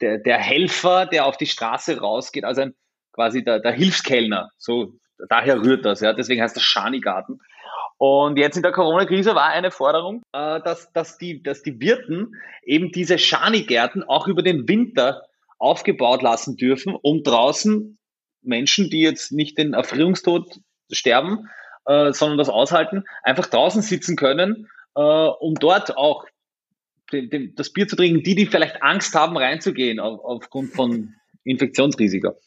der, 0.02 0.20
der 0.20 0.38
Helfer, 0.38 1.08
der 1.08 1.26
auf 1.26 1.36
die 1.36 1.48
Straße 1.48 2.00
rausgeht, 2.00 2.44
also 2.44 2.62
ein, 2.62 2.76
quasi 3.12 3.44
der, 3.44 3.60
der 3.60 3.72
Hilfskellner. 3.72 4.52
So, 4.60 4.94
daher 5.30 5.62
rührt 5.62 5.84
das, 5.84 6.02
ja. 6.02 6.14
Deswegen 6.14 6.44
heißt 6.44 6.56
das 6.56 6.62
Schanigarten. 6.62 7.40
Und 7.98 8.38
jetzt 8.38 8.56
in 8.56 8.64
der 8.64 8.72
Corona-Krise 8.72 9.34
war 9.34 9.48
eine 9.48 9.72
Forderung, 9.72 10.24
äh, 10.34 10.62
dass, 10.62 10.92
dass, 10.94 11.18
die, 11.18 11.42
dass 11.42 11.64
die 11.64 11.80
Wirten 11.80 12.34
eben 12.64 12.92
diese 12.92 13.18
Schanigärten 13.18 14.04
auch 14.04 14.28
über 14.28 14.44
den 14.44 14.68
Winter 14.68 15.24
aufgebaut 15.58 16.22
lassen 16.22 16.58
dürfen, 16.58 16.96
um 17.02 17.24
draußen 17.24 17.98
Menschen, 18.42 18.90
die 18.90 19.02
jetzt 19.02 19.32
nicht 19.32 19.58
den 19.58 19.74
Erfrierungstod 19.74 20.60
sterben, 20.92 21.50
äh, 21.86 22.14
sondern 22.14 22.38
das 22.38 22.50
aushalten, 22.50 23.04
einfach 23.24 23.48
draußen 23.48 23.82
sitzen 23.82 24.16
können, 24.16 24.70
äh, 24.96 25.02
um 25.02 25.56
dort 25.56 25.98
auch 25.98 26.26
den, 27.12 27.30
den, 27.30 27.56
das 27.56 27.72
Bier 27.72 27.88
zu 27.88 27.96
trinken, 27.96 28.24
die, 28.24 28.36
die 28.36 28.46
vielleicht 28.46 28.82
Angst 28.82 29.14
haben, 29.16 29.38
reinzugehen 29.38 30.00
auf, 30.00 30.20
aufgrund 30.24 30.74
von 30.74 31.14
Infektionsrisiko. 31.44 32.40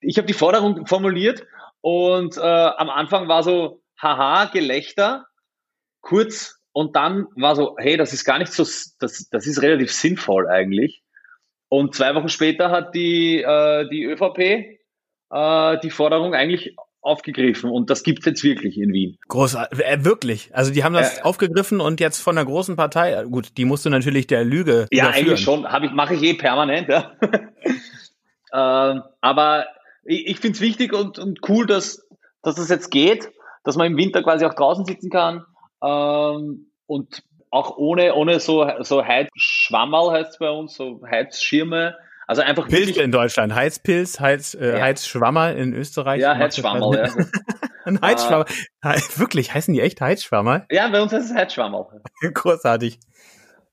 Ich 0.00 0.18
habe 0.18 0.26
die 0.26 0.32
Forderung 0.32 0.86
formuliert 0.86 1.46
und 1.80 2.36
äh, 2.36 2.40
am 2.40 2.90
Anfang 2.90 3.28
war 3.28 3.42
so, 3.42 3.82
haha, 4.00 4.46
Gelächter, 4.46 5.26
kurz 6.00 6.58
und 6.72 6.96
dann 6.96 7.26
war 7.36 7.54
so, 7.54 7.76
hey, 7.78 7.96
das 7.96 8.12
ist 8.12 8.24
gar 8.24 8.38
nicht 8.38 8.52
so, 8.52 8.64
das, 8.64 9.28
das 9.30 9.46
ist 9.46 9.62
relativ 9.62 9.92
sinnvoll 9.92 10.48
eigentlich. 10.48 11.02
Und 11.68 11.94
zwei 11.94 12.14
Wochen 12.14 12.28
später 12.28 12.70
hat 12.70 12.94
die, 12.94 13.40
äh, 13.40 13.88
die 13.88 14.04
ÖVP 14.04 14.78
äh, 15.32 15.78
die 15.80 15.90
Forderung 15.90 16.34
eigentlich 16.34 16.76
aufgegriffen 17.02 17.68
und 17.68 17.90
das 17.90 18.04
gibt's 18.04 18.24
jetzt 18.24 18.44
wirklich 18.44 18.78
in 18.78 18.92
Wien. 18.92 19.18
Großartig, 19.28 19.80
äh, 19.80 20.04
wirklich. 20.04 20.50
Also 20.54 20.72
die 20.72 20.84
haben 20.84 20.94
das 20.94 21.18
äh, 21.18 21.22
aufgegriffen 21.22 21.80
und 21.80 22.00
jetzt 22.00 22.20
von 22.20 22.36
der 22.36 22.44
großen 22.44 22.76
Partei, 22.76 23.24
gut, 23.24 23.56
die 23.56 23.64
musst 23.64 23.84
du 23.84 23.90
natürlich 23.90 24.28
der 24.28 24.44
Lüge. 24.44 24.86
Ja, 24.92 25.10
eigentlich 25.10 25.40
schon, 25.40 25.66
habe 25.66 25.86
ich, 25.86 25.92
mache 25.92 26.14
ich 26.14 26.22
eh 26.22 26.34
permanent, 26.34 26.88
ja. 26.88 27.12
äh, 28.52 29.00
aber 29.20 29.66
ich, 30.04 30.28
ich 30.28 30.38
finde 30.38 30.56
es 30.56 30.60
wichtig 30.60 30.92
und, 30.92 31.18
und 31.18 31.40
cool, 31.48 31.66
dass, 31.66 32.06
dass 32.42 32.54
das 32.54 32.68
jetzt 32.68 32.90
geht, 32.90 33.30
dass 33.64 33.76
man 33.76 33.88
im 33.88 33.96
Winter 33.96 34.22
quasi 34.22 34.44
auch 34.44 34.54
draußen 34.54 34.84
sitzen 34.84 35.10
kann 35.10 35.44
ähm, 35.82 36.70
und 36.86 37.24
auch 37.50 37.76
ohne, 37.76 38.14
ohne 38.14 38.40
so, 38.40 38.66
so 38.80 39.04
Heizschwammerl 39.04 40.12
heißt 40.12 40.30
es 40.30 40.38
bei 40.38 40.50
uns, 40.50 40.74
so 40.74 41.02
Heizschirme 41.04 41.96
also 42.26 42.42
einfach 42.42 42.68
Pilz 42.68 42.96
in 42.96 43.12
Deutschland, 43.12 43.54
Heizpilz, 43.54 44.20
Heiz, 44.20 44.54
äh, 44.54 44.78
ja. 44.78 44.80
Heizschwammer 44.80 45.54
in 45.54 45.74
Österreich. 45.74 46.20
Ja, 46.20 46.36
Heizschwammerl, 46.36 46.96
ja. 46.96 47.24
Ein 47.84 48.00
Heizschwammer. 48.00 48.46
Uh, 48.84 48.90
wirklich, 49.16 49.52
heißen 49.52 49.74
die 49.74 49.80
echt 49.80 50.00
Heizschwammer? 50.00 50.66
Ja, 50.70 50.88
bei 50.88 51.02
uns 51.02 51.12
heißt 51.12 51.30
es 51.30 51.36
Heizschwammerl. 51.36 52.02
Großartig. 52.34 53.00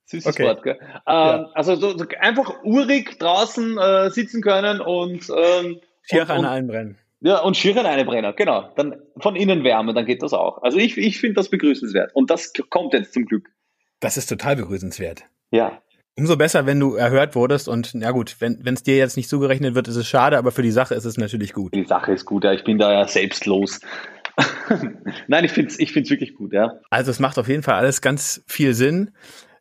Süßes 0.06 0.34
okay. 0.34 0.46
Wort, 0.46 0.64
gell? 0.64 0.78
Ähm, 0.82 0.90
ja. 1.06 1.50
Also 1.54 1.76
so, 1.76 1.96
so 1.96 2.06
einfach 2.20 2.64
urig 2.64 3.20
draußen 3.20 3.78
äh, 3.78 4.10
sitzen 4.10 4.42
können 4.42 4.82
und 4.82 5.30
ähm, 5.30 5.80
Schier 6.02 6.28
an 6.30 6.46
einbrennen. 6.46 6.98
Ja, 7.22 7.40
und 7.42 7.64
eine 7.64 8.06
Brenner, 8.06 8.34
genau. 8.34 8.72
Dann 8.76 8.96
von 9.18 9.36
innen 9.36 9.64
Wärme, 9.64 9.94
dann 9.94 10.06
geht 10.06 10.24
das 10.24 10.34
auch. 10.34 10.64
Also 10.64 10.78
ich, 10.78 10.98
ich 10.98 11.20
finde 11.20 11.36
das 11.36 11.50
begrüßenswert. 11.50 12.16
Und 12.16 12.30
das 12.30 12.54
kommt 12.70 12.94
jetzt 12.94 13.14
zum 13.14 13.26
Glück. 13.26 13.50
Das 14.00 14.16
ist 14.16 14.28
total 14.28 14.56
begrüßenswert. 14.56 15.26
Ja. 15.52 15.82
Umso 16.20 16.36
besser, 16.36 16.66
wenn 16.66 16.82
du 16.82 16.96
erhört 16.96 17.34
wurdest 17.34 17.70
und 17.70 17.92
na 17.94 18.12
gut, 18.12 18.36
wenn 18.40 18.62
es 18.74 18.84
dir 18.84 18.98
jetzt 18.98 19.16
nicht 19.16 19.30
zugerechnet 19.30 19.74
wird, 19.74 19.88
ist 19.88 19.96
es 19.96 20.06
schade, 20.06 20.38
aber 20.38 20.52
für 20.52 20.62
die 20.62 20.72
Sache 20.72 20.94
ist 20.94 21.06
es 21.06 21.16
natürlich 21.16 21.54
gut. 21.54 21.74
Die 21.74 21.86
Sache 21.86 22.12
ist 22.12 22.26
gut, 22.26 22.44
ja. 22.44 22.52
Ich 22.52 22.66
bin 22.66 22.78
da 22.78 22.92
ja 22.92 23.08
selbstlos. 23.08 23.80
Nein, 25.28 25.46
ich 25.46 25.52
finde 25.52 25.70
es 25.70 25.80
ich 25.80 25.94
find's 25.94 26.10
wirklich 26.10 26.36
gut, 26.36 26.52
ja. 26.52 26.74
Also 26.90 27.10
es 27.12 27.20
macht 27.20 27.40
auf 27.40 27.48
jeden 27.48 27.64
Fall 27.64 27.76
alles 27.76 28.02
ganz 28.02 28.44
viel 28.48 28.74
Sinn. 28.74 29.12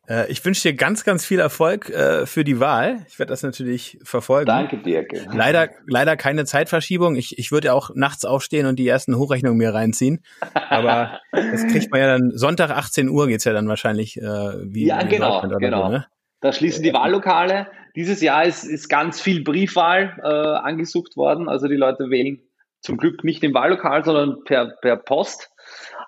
Äh, 0.09 0.29
ich 0.29 0.43
wünsche 0.43 0.63
dir 0.63 0.75
ganz, 0.75 1.05
ganz 1.05 1.25
viel 1.25 1.39
Erfolg 1.39 1.89
äh, 1.91 2.25
für 2.25 2.43
die 2.43 2.59
Wahl. 2.59 3.05
Ich 3.07 3.19
werde 3.19 3.29
das 3.29 3.41
natürlich 3.41 3.97
verfolgen. 4.03 4.47
Danke, 4.47 4.79
Dirk. 4.79 5.11
Leider, 5.31 5.69
leider 5.87 6.17
keine 6.17 6.43
Zeitverschiebung. 6.43 7.15
Ich, 7.15 7.39
ich 7.39 7.53
würde 7.53 7.67
ja 7.67 7.73
auch 7.73 7.91
nachts 7.95 8.25
aufstehen 8.25 8.65
und 8.65 8.77
die 8.77 8.87
ersten 8.87 9.15
Hochrechnungen 9.15 9.57
mir 9.57 9.73
reinziehen. 9.73 10.25
Aber 10.69 11.21
das 11.31 11.65
kriegt 11.67 11.89
man 11.89 12.01
ja 12.01 12.07
dann 12.07 12.31
Sonntag 12.35 12.71
18 12.71 13.07
Uhr 13.07 13.27
geht's 13.27 13.45
ja 13.45 13.53
dann 13.53 13.69
wahrscheinlich 13.69 14.17
äh, 14.17 14.23
wie. 14.23 14.87
Ja, 14.87 15.03
genau, 15.03 15.41
genau. 15.57 15.85
So, 15.85 15.89
ne? 15.89 16.05
Da 16.41 16.53
schließen 16.53 16.83
die 16.83 16.93
Wahllokale. 16.93 17.67
Dieses 17.95 18.21
Jahr 18.21 18.45
ist, 18.45 18.63
ist 18.63 18.87
ganz 18.87 19.19
viel 19.19 19.43
Briefwahl 19.43 20.17
äh, 20.23 20.27
angesucht 20.27 21.17
worden. 21.17 21.49
Also 21.49 21.67
die 21.67 21.75
Leute 21.75 22.09
wählen 22.09 22.41
zum 22.81 22.97
Glück 22.97 23.23
nicht 23.23 23.43
im 23.43 23.53
Wahllokal, 23.53 24.05
sondern 24.05 24.43
per, 24.45 24.67
per 24.81 24.95
Post. 24.95 25.51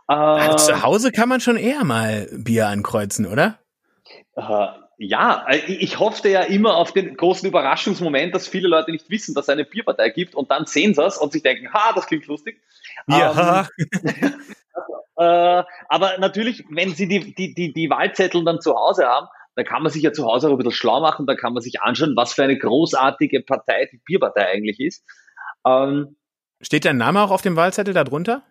Äh, 0.08 0.14
also 0.14 0.74
zu 0.74 0.84
Hause 0.84 1.12
kann 1.12 1.28
man 1.28 1.42
schon 1.42 1.58
eher 1.58 1.84
mal 1.84 2.28
Bier 2.32 2.68
ankreuzen, 2.68 3.26
oder? 3.26 3.60
Äh, 4.36 4.68
ja, 4.98 5.46
äh, 5.50 5.58
ich 5.68 6.00
hoffte 6.00 6.30
ja 6.30 6.42
immer 6.42 6.76
auf 6.76 6.94
den 6.94 7.18
großen 7.18 7.48
Überraschungsmoment, 7.48 8.34
dass 8.34 8.48
viele 8.48 8.68
Leute 8.68 8.92
nicht 8.92 9.10
wissen, 9.10 9.36
dass 9.36 9.46
es 9.46 9.50
eine 9.50 9.66
Bierpartei 9.66 10.10
gibt 10.10 10.36
und 10.36 10.52
dann 10.52 10.66
sehen 10.66 10.94
sie 10.94 11.04
es 11.04 11.18
und 11.18 11.34
sich 11.34 11.44
denken, 11.44 11.74
ha, 11.74 11.92
das 11.94 12.08
klingt 12.08 12.28
lustig. 12.28 12.62
Ja. 13.08 13.68
Ähm, 13.82 14.00
äh, 15.18 15.64
aber 15.90 16.18
natürlich, 16.20 16.64
wenn 16.70 16.94
sie 16.94 17.08
die, 17.08 17.34
die, 17.36 17.54
die, 17.54 17.74
die 17.74 17.90
Wahlzettel 17.90 18.46
dann 18.46 18.62
zu 18.62 18.76
Hause 18.76 19.08
haben, 19.08 19.28
da 19.56 19.64
kann 19.64 19.84
man 19.84 19.92
sich 19.92 20.04
ja 20.04 20.14
zu 20.14 20.26
Hause 20.26 20.48
auch 20.48 20.52
ein 20.52 20.58
bisschen 20.58 20.72
schlau 20.72 21.02
machen, 21.02 21.26
da 21.26 21.36
kann 21.36 21.54
man 21.54 21.62
sich 21.62 21.82
anschauen, 21.82 22.16
was 22.16 22.34
für 22.34 22.44
eine 22.44 22.58
großartige 22.58 23.42
Partei 23.42 23.90
die 23.92 24.02
Bierpartei 24.06 24.48
eigentlich 24.48 24.80
ist. 24.80 25.04
Ähm, 25.66 26.16
steht 26.62 26.86
dein 26.86 26.98
Name 26.98 27.22
auch 27.22 27.32
auf 27.32 27.42
dem 27.42 27.56
Wahlzettel 27.56 27.94
darunter? 27.94 28.44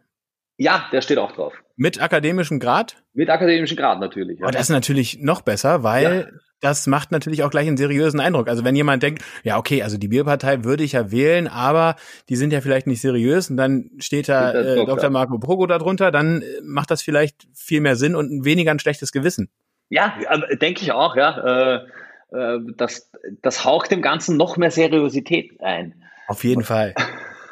Ja, 0.59 0.89
der 0.93 1.01
steht 1.01 1.17
auch 1.17 1.33
drauf. 1.33 1.55
Mit 1.77 2.03
akademischem 2.03 2.61
Grad? 2.61 3.03
Mit 3.15 3.31
akademischem 3.31 3.79
Grad 3.79 3.99
natürlich. 3.99 4.41
Ja. 4.41 4.47
Oh, 4.47 4.51
das 4.51 4.65
ist 4.65 4.69
natürlich 4.69 5.19
noch 5.19 5.41
besser, 5.41 5.83
weil 5.83 6.29
ja. 6.31 6.39
das 6.61 6.87
macht 6.87 7.13
natürlich 7.13 7.43
auch 7.43 7.51
gleich 7.51 7.67
einen 7.67 7.79
seriösen 7.79 8.21
Eindruck. 8.21 8.47
Also 8.47 8.63
wenn 8.63 8.77
jemand 8.77 9.03
denkt, 9.03 9.25
ja 9.43 9.57
okay, 9.57 9.83
also 9.83 9.97
die 9.97 10.09
Bierpartei 10.09 10.63
würde 10.63 10.85
ich 10.85 10.93
ja 10.93 11.11
wählen, 11.11 11.49
aber 11.49 11.97
die 12.29 12.37
sind 12.37 12.53
ja 12.53 12.61
vielleicht 12.61 12.87
nicht 12.87 13.01
seriös 13.01 13.49
und 13.49 13.57
dann 13.57 13.91
steht 14.01 14.29
da 14.29 14.53
äh, 14.53 14.85
Dr. 14.85 15.09
Marco 15.09 15.39
Pogo 15.39 15.67
darunter, 15.67 16.11
dann 16.11 16.43
äh, 16.43 16.45
macht 16.63 16.91
das 16.91 17.01
vielleicht 17.01 17.47
viel 17.55 17.81
mehr 17.81 17.97
Sinn 17.97 18.15
und 18.15 18.45
weniger 18.45 18.71
ein 18.71 18.79
schlechtes 18.81 19.13
Gewissen. 19.13 19.49
Ja, 19.91 20.19
denke 20.61 20.83
ich 20.83 20.93
auch, 20.93 21.17
ja. 21.17 21.77
Äh, 21.77 21.87
äh, 22.33 22.59
das, 22.77 23.11
das 23.43 23.65
haucht 23.65 23.91
dem 23.91 24.03
Ganzen 24.03 24.37
noch 24.37 24.57
mehr 24.57 24.71
Seriosität 24.71 25.61
ein. 25.61 26.03
Auf 26.29 26.45
jeden 26.45 26.63
Fall. 26.63 26.95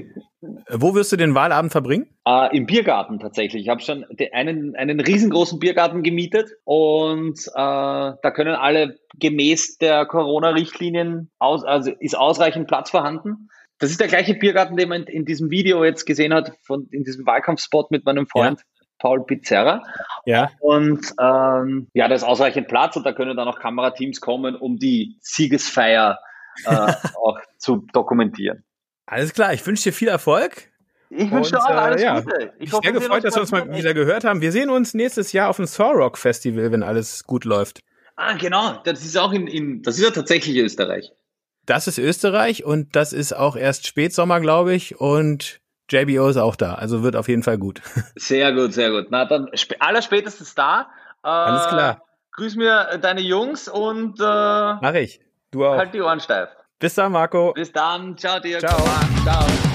Wo 0.69 0.95
wirst 0.95 1.13
du 1.13 1.17
den 1.17 1.35
Wahlabend 1.35 1.71
verbringen? 1.71 2.07
Äh, 2.27 2.57
Im 2.57 2.67
Biergarten 2.67 3.19
tatsächlich. 3.19 3.63
Ich 3.63 3.69
habe 3.69 3.81
schon 3.81 4.05
einen, 4.33 4.75
einen 4.75 5.01
riesengroßen 5.01 5.59
Biergarten 5.59 6.03
gemietet 6.03 6.51
und 6.65 7.39
äh, 7.47 7.53
da 7.55 8.31
können 8.35 8.55
alle 8.55 8.99
gemäß 9.19 9.79
der 9.79 10.07
Corona-Richtlinien 10.07 11.31
aus, 11.39 11.65
also 11.65 11.93
ist 12.01 12.17
ausreichend 12.17 12.69
Platz 12.69 12.91
vorhanden. 12.91 13.51
Das 13.79 13.91
ist 13.91 14.01
der 14.01 14.09
gleiche 14.09 14.35
Biergarten, 14.35 14.77
den 14.77 14.89
man 14.89 15.05
in 15.05 15.25
diesem 15.25 15.51
Video 15.51 15.85
jetzt 15.85 16.05
gesehen 16.05 16.35
hat, 16.35 16.53
von, 16.63 16.89
in 16.91 17.05
diesem 17.05 17.27
Wahlkampfspot 17.27 17.91
mit 17.91 18.05
meinem 18.05 18.27
Freund. 18.27 18.61
Ja. 18.61 18.65
Paul 19.01 19.25
Pizzerra. 19.25 19.83
Ja. 20.25 20.51
Und 20.61 21.13
ähm, 21.21 21.89
ja, 21.95 22.09
da 22.09 22.15
ist 22.15 22.23
ausreichend 22.23 22.69
Platz 22.69 22.97
und 22.97 23.05
da 23.05 23.13
können 23.13 23.37
dann 23.37 23.49
auch 23.49 23.59
Kamerateams 23.59 24.21
kommen, 24.21 24.55
um 24.55 24.79
die 24.79 25.17
Siegesfeier 25.21 26.19
äh, 26.65 26.71
auch 27.17 27.39
zu 27.59 27.87
dokumentieren. 27.93 28.65
Alles 29.07 29.33
klar, 29.33 29.53
ich 29.53 29.67
wünsche 29.67 29.85
dir 29.85 29.93
viel 29.93 30.09
Erfolg. 30.09 30.69
Ich 31.13 31.31
wünsche 31.31 31.51
dir 31.51 31.59
auch 31.59 31.69
alles 31.69 32.01
äh, 32.01 32.05
ja, 32.05 32.21
Gute. 32.21 32.53
Ich, 32.61 32.71
bin 32.71 32.81
sehr 32.83 32.93
gefreut, 32.93 33.25
dass 33.25 33.35
wir 33.35 33.41
uns 33.41 33.51
mal 33.51 33.69
wieder 33.75 33.95
gehört 33.95 34.23
haben. 34.23 34.41
Wir 34.41 34.53
sehen 34.53 34.71
uns 34.71 34.95
nächstes 34.95 35.33
Jahr 35.33 35.49
auf 35.49 35.57
dem 35.57 35.67
Rock 35.79 36.17
Festival, 36.17 36.71
wenn 36.71 36.85
alles 36.85 37.25
gut 37.25 37.45
läuft. 37.45 37.81
Ah, 38.15 38.35
genau. 38.35 38.81
Das 38.85 39.05
ist 39.05 39.19
auch 39.19 39.33
in, 39.33 39.49
in 39.49 39.83
das 39.83 39.99
ist 39.99 40.05
ja 40.05 40.11
tatsächlich 40.11 40.57
Österreich. 40.59 41.11
Das 41.67 41.89
ist 41.89 41.99
Österreich 41.99 42.65
und 42.65 42.95
das 42.95 43.13
ist 43.13 43.33
auch 43.33 43.57
erst 43.57 43.87
Spätsommer, 43.87 44.41
glaube 44.41 44.75
ich. 44.75 45.01
Und 45.01 45.61
JBO 45.91 46.29
ist 46.29 46.37
auch 46.37 46.57
da, 46.57 46.75
also 46.75 47.03
wird 47.03 47.17
auf 47.17 47.29
jeden 47.29 47.43
Fall 47.43 47.59
gut. 47.59 47.83
Sehr 48.17 48.53
gut, 48.53 48.73
sehr 48.73 48.91
gut. 48.91 49.07
Na 49.11 49.25
dann 49.25 49.51
aller 49.81 50.03
spätestens 50.03 50.55
da. 50.55 50.89
Äh, 51.23 51.29
Alles 51.29 51.67
klar. 51.69 52.03
Grüß 52.33 52.57
mir 52.57 52.99
deine 53.03 53.21
Jungs 53.21 53.69
und 53.69 54.21
äh, 54.21 54.23
mach 54.23 54.95
ich. 54.95 55.21
Du 55.51 55.67
auch. 55.67 55.77
Halt 55.77 55.93
die 55.93 56.01
Ohren 56.01 56.21
steif. 56.21 56.49
Bis 56.79 56.95
dann, 56.95 57.13
Marco. 57.13 57.53
Bis 57.53 57.73
dann. 57.73 58.17
Ciao 58.17 58.39
dir. 58.41 58.61
Ciao. 58.61 58.81
Ciao. 59.25 59.70